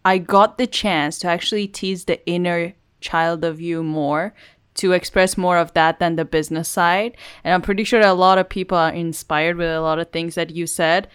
I 0.03 0.17
got 0.17 0.57
the 0.57 0.67
chance 0.67 1.19
to 1.19 1.27
actually 1.27 1.67
tease 1.67 2.05
the 2.05 2.25
inner 2.25 2.73
child 3.01 3.43
of 3.43 3.61
you 3.61 3.83
more, 3.83 4.33
to 4.75 4.93
express 4.93 5.37
more 5.37 5.57
of 5.57 5.73
that 5.73 5.99
than 5.99 6.15
the 6.15 6.25
business 6.25 6.69
side. 6.69 7.17
And 7.43 7.53
I'm 7.53 7.61
pretty 7.61 7.83
sure 7.83 8.01
that 8.01 8.09
a 8.09 8.13
lot 8.13 8.37
of 8.37 8.49
people 8.49 8.77
are 8.77 8.91
inspired 8.91 9.57
with 9.57 9.69
a 9.69 9.81
lot 9.81 9.99
of 9.99 10.11
things 10.11 10.35
that 10.35 10.51
you 10.51 10.65
said. 10.65 11.07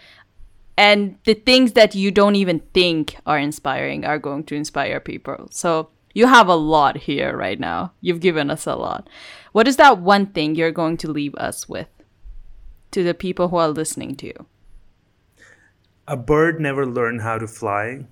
And 0.77 1.17
the 1.25 1.33
things 1.33 1.73
that 1.73 1.95
you 1.95 2.11
don't 2.11 2.35
even 2.35 2.59
think 2.73 3.17
are 3.25 3.39
inspiring 3.39 4.05
are 4.05 4.19
going 4.19 4.43
to 4.45 4.55
inspire 4.55 4.99
people. 4.99 5.47
So 5.49 5.89
you 6.17 6.25
have 6.25 6.47
a 6.47 6.55
lot 6.55 6.97
here 6.97 7.37
right 7.37 7.59
now. 7.59 7.93
You've 8.01 8.21
given 8.21 8.49
us 8.49 8.65
a 8.65 8.73
lot. 8.73 9.07
What 9.51 9.67
is 9.67 9.75
that 9.75 9.99
one 9.99 10.25
thing 10.25 10.55
you're 10.55 10.71
going 10.71 10.97
to 10.97 11.11
leave 11.11 11.35
us 11.35 11.69
with 11.69 11.89
to 12.89 13.03
the 13.03 13.13
people 13.13 13.49
who 13.49 13.57
are 13.57 13.69
listening 13.69 14.15
to 14.15 14.25
you? 14.25 14.45
A 16.07 16.17
bird 16.17 16.59
never 16.59 16.87
learned 16.87 17.21
how 17.21 17.37
to 17.37 17.47
fly 17.47 18.07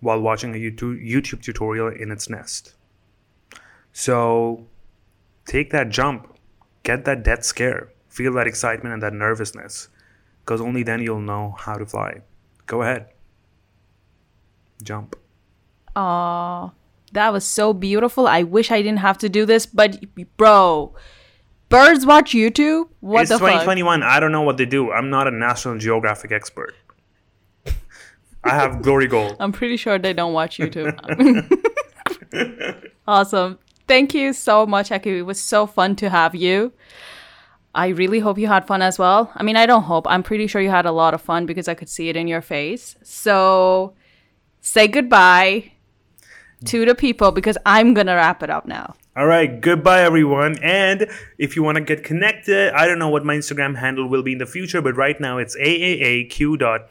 while 0.00 0.20
watching 0.20 0.52
a 0.52 0.58
YouTube 0.58 1.42
tutorial 1.42 1.92
in 1.92 2.10
its 2.10 2.28
nest. 2.28 2.74
So 3.92 4.66
take 5.46 5.70
that 5.70 5.90
jump, 5.90 6.36
get 6.82 7.04
that 7.04 7.22
death 7.22 7.44
scare, 7.44 7.92
feel 8.08 8.32
that 8.32 8.48
excitement 8.48 8.94
and 8.94 9.02
that 9.04 9.12
nervousness, 9.12 9.90
because 10.40 10.60
only 10.60 10.82
then 10.82 11.00
you'll 11.02 11.20
know 11.20 11.54
how 11.56 11.76
to 11.76 11.86
fly. 11.86 12.22
Go 12.66 12.82
ahead. 12.82 13.10
Jump. 14.82 15.14
Aw, 15.94 16.72
that 17.14 17.32
was 17.32 17.44
so 17.44 17.72
beautiful. 17.72 18.26
I 18.26 18.42
wish 18.42 18.70
I 18.70 18.82
didn't 18.82 18.98
have 18.98 19.18
to 19.18 19.28
do 19.28 19.46
this, 19.46 19.66
but 19.66 20.04
bro, 20.36 20.94
birds 21.68 22.04
watch 22.04 22.32
YouTube? 22.32 22.88
What 23.00 23.22
it's 23.22 23.30
the 23.30 23.38
fuck? 23.38 23.48
2021. 23.48 24.02
I 24.02 24.20
don't 24.20 24.32
know 24.32 24.42
what 24.42 24.56
they 24.56 24.66
do. 24.66 24.92
I'm 24.92 25.10
not 25.10 25.26
a 25.26 25.30
National 25.30 25.78
Geographic 25.78 26.32
expert. 26.32 26.74
I 27.66 28.50
have 28.50 28.82
glory 28.82 29.06
goal. 29.06 29.36
I'm 29.40 29.52
pretty 29.52 29.76
sure 29.76 29.98
they 29.98 30.12
don't 30.12 30.32
watch 30.32 30.58
YouTube. 30.58 30.92
awesome. 33.08 33.58
Thank 33.86 34.14
you 34.14 34.32
so 34.32 34.66
much, 34.66 34.90
Aki. 34.92 35.18
It 35.18 35.22
was 35.22 35.40
so 35.40 35.66
fun 35.66 35.96
to 35.96 36.10
have 36.10 36.34
you. 36.34 36.72
I 37.76 37.88
really 37.88 38.20
hope 38.20 38.38
you 38.38 38.46
had 38.46 38.66
fun 38.66 38.82
as 38.82 38.98
well. 38.98 39.32
I 39.34 39.42
mean, 39.42 39.56
I 39.56 39.66
don't 39.66 39.82
hope. 39.82 40.06
I'm 40.08 40.22
pretty 40.22 40.46
sure 40.46 40.60
you 40.60 40.70
had 40.70 40.86
a 40.86 40.92
lot 40.92 41.12
of 41.12 41.20
fun 41.20 41.44
because 41.44 41.66
I 41.68 41.74
could 41.74 41.88
see 41.88 42.08
it 42.08 42.16
in 42.16 42.28
your 42.28 42.40
face. 42.40 42.96
So 43.02 43.94
say 44.60 44.86
goodbye 44.88 45.73
to 46.66 46.84
the 46.84 46.94
people 46.94 47.30
because 47.32 47.58
I'm 47.66 47.94
going 47.94 48.06
to 48.06 48.14
wrap 48.14 48.42
it 48.42 48.50
up 48.50 48.66
now. 48.66 48.94
All 49.16 49.26
right, 49.26 49.60
goodbye 49.60 50.02
everyone. 50.02 50.58
And 50.60 51.08
if 51.38 51.54
you 51.54 51.62
want 51.62 51.76
to 51.76 51.84
get 51.84 52.02
connected, 52.02 52.74
I 52.74 52.86
don't 52.86 52.98
know 52.98 53.08
what 53.08 53.24
my 53.24 53.36
Instagram 53.36 53.76
handle 53.76 54.08
will 54.08 54.22
be 54.22 54.32
in 54.32 54.38
the 54.38 54.46
future, 54.46 54.82
but 54.82 54.96
right 54.96 55.20
now 55.20 55.38
it's 55.38 55.56
AAAQ 55.56 56.58
dot. 56.58 56.88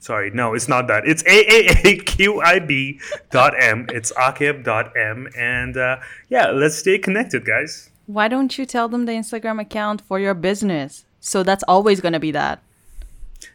Sorry, 0.00 0.32
no, 0.32 0.54
it's 0.54 0.66
not 0.66 0.88
that. 0.88 1.06
It's 1.06 1.22
AAAQIB 1.22 3.00
dot 3.30 3.54
M. 3.56 3.86
It's 3.90 4.10
Akib 4.14 4.64
dot 4.64 4.92
M. 4.96 5.28
And 5.38 5.76
uh, 5.76 5.98
yeah, 6.28 6.50
let's 6.50 6.74
stay 6.74 6.98
connected, 6.98 7.44
guys. 7.44 7.90
Why 8.06 8.26
don't 8.26 8.58
you 8.58 8.66
tell 8.66 8.88
them 8.88 9.06
the 9.06 9.12
Instagram 9.12 9.60
account 9.60 10.00
for 10.00 10.18
your 10.18 10.34
business? 10.34 11.04
So 11.20 11.44
that's 11.44 11.62
always 11.68 12.00
going 12.00 12.14
to 12.14 12.20
be 12.20 12.32
that. 12.32 12.60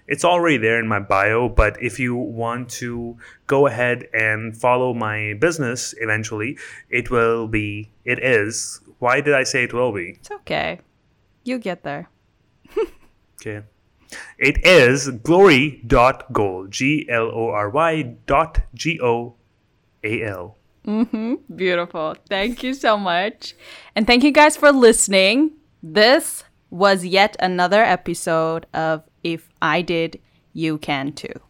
It's 0.07 0.25
already 0.25 0.57
there 0.57 0.79
in 0.79 0.87
my 0.87 0.99
bio, 0.99 1.49
but 1.49 1.81
if 1.81 1.99
you 1.99 2.15
want 2.15 2.69
to 2.81 3.17
go 3.47 3.67
ahead 3.67 4.07
and 4.13 4.55
follow 4.55 4.93
my 4.93 5.33
business 5.39 5.93
eventually, 5.99 6.57
it 6.89 7.09
will 7.11 7.47
be, 7.47 7.89
it 8.05 8.23
is. 8.23 8.81
Why 8.99 9.21
did 9.21 9.33
I 9.33 9.43
say 9.43 9.63
it 9.63 9.73
will 9.73 9.91
be? 9.91 10.17
It's 10.19 10.31
okay. 10.31 10.79
You 11.43 11.59
get 11.59 11.83
there. 11.83 12.09
Okay. 13.39 13.61
It 14.39 14.65
is 14.65 15.09
glory.goal. 15.09 16.67
G 16.69 17.07
L 17.07 17.29
O 17.31 17.49
R 17.49 17.69
Y 17.69 18.15
dot 18.25 18.61
G 18.73 18.99
O 19.01 19.35
A 20.03 20.23
L. 20.23 20.57
Mm-hmm. 20.85 21.35
Beautiful. 21.55 22.15
Thank 22.27 22.63
you 22.63 22.73
so 22.73 22.97
much. 22.97 23.53
And 23.95 24.07
thank 24.07 24.23
you 24.23 24.31
guys 24.31 24.57
for 24.57 24.71
listening. 24.71 25.51
This 25.83 26.45
was 26.69 27.05
yet 27.05 27.35
another 27.39 27.83
episode 27.83 28.65
of 28.73 29.03
If 29.33 29.49
I 29.61 29.81
Did, 29.81 30.21
You 30.53 30.77
Can 30.77 31.11
Too. 31.11 31.41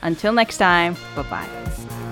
Until 0.00 0.32
next 0.32 0.56
time, 0.56 0.96
bye 1.14 1.22
bye. 1.24 2.11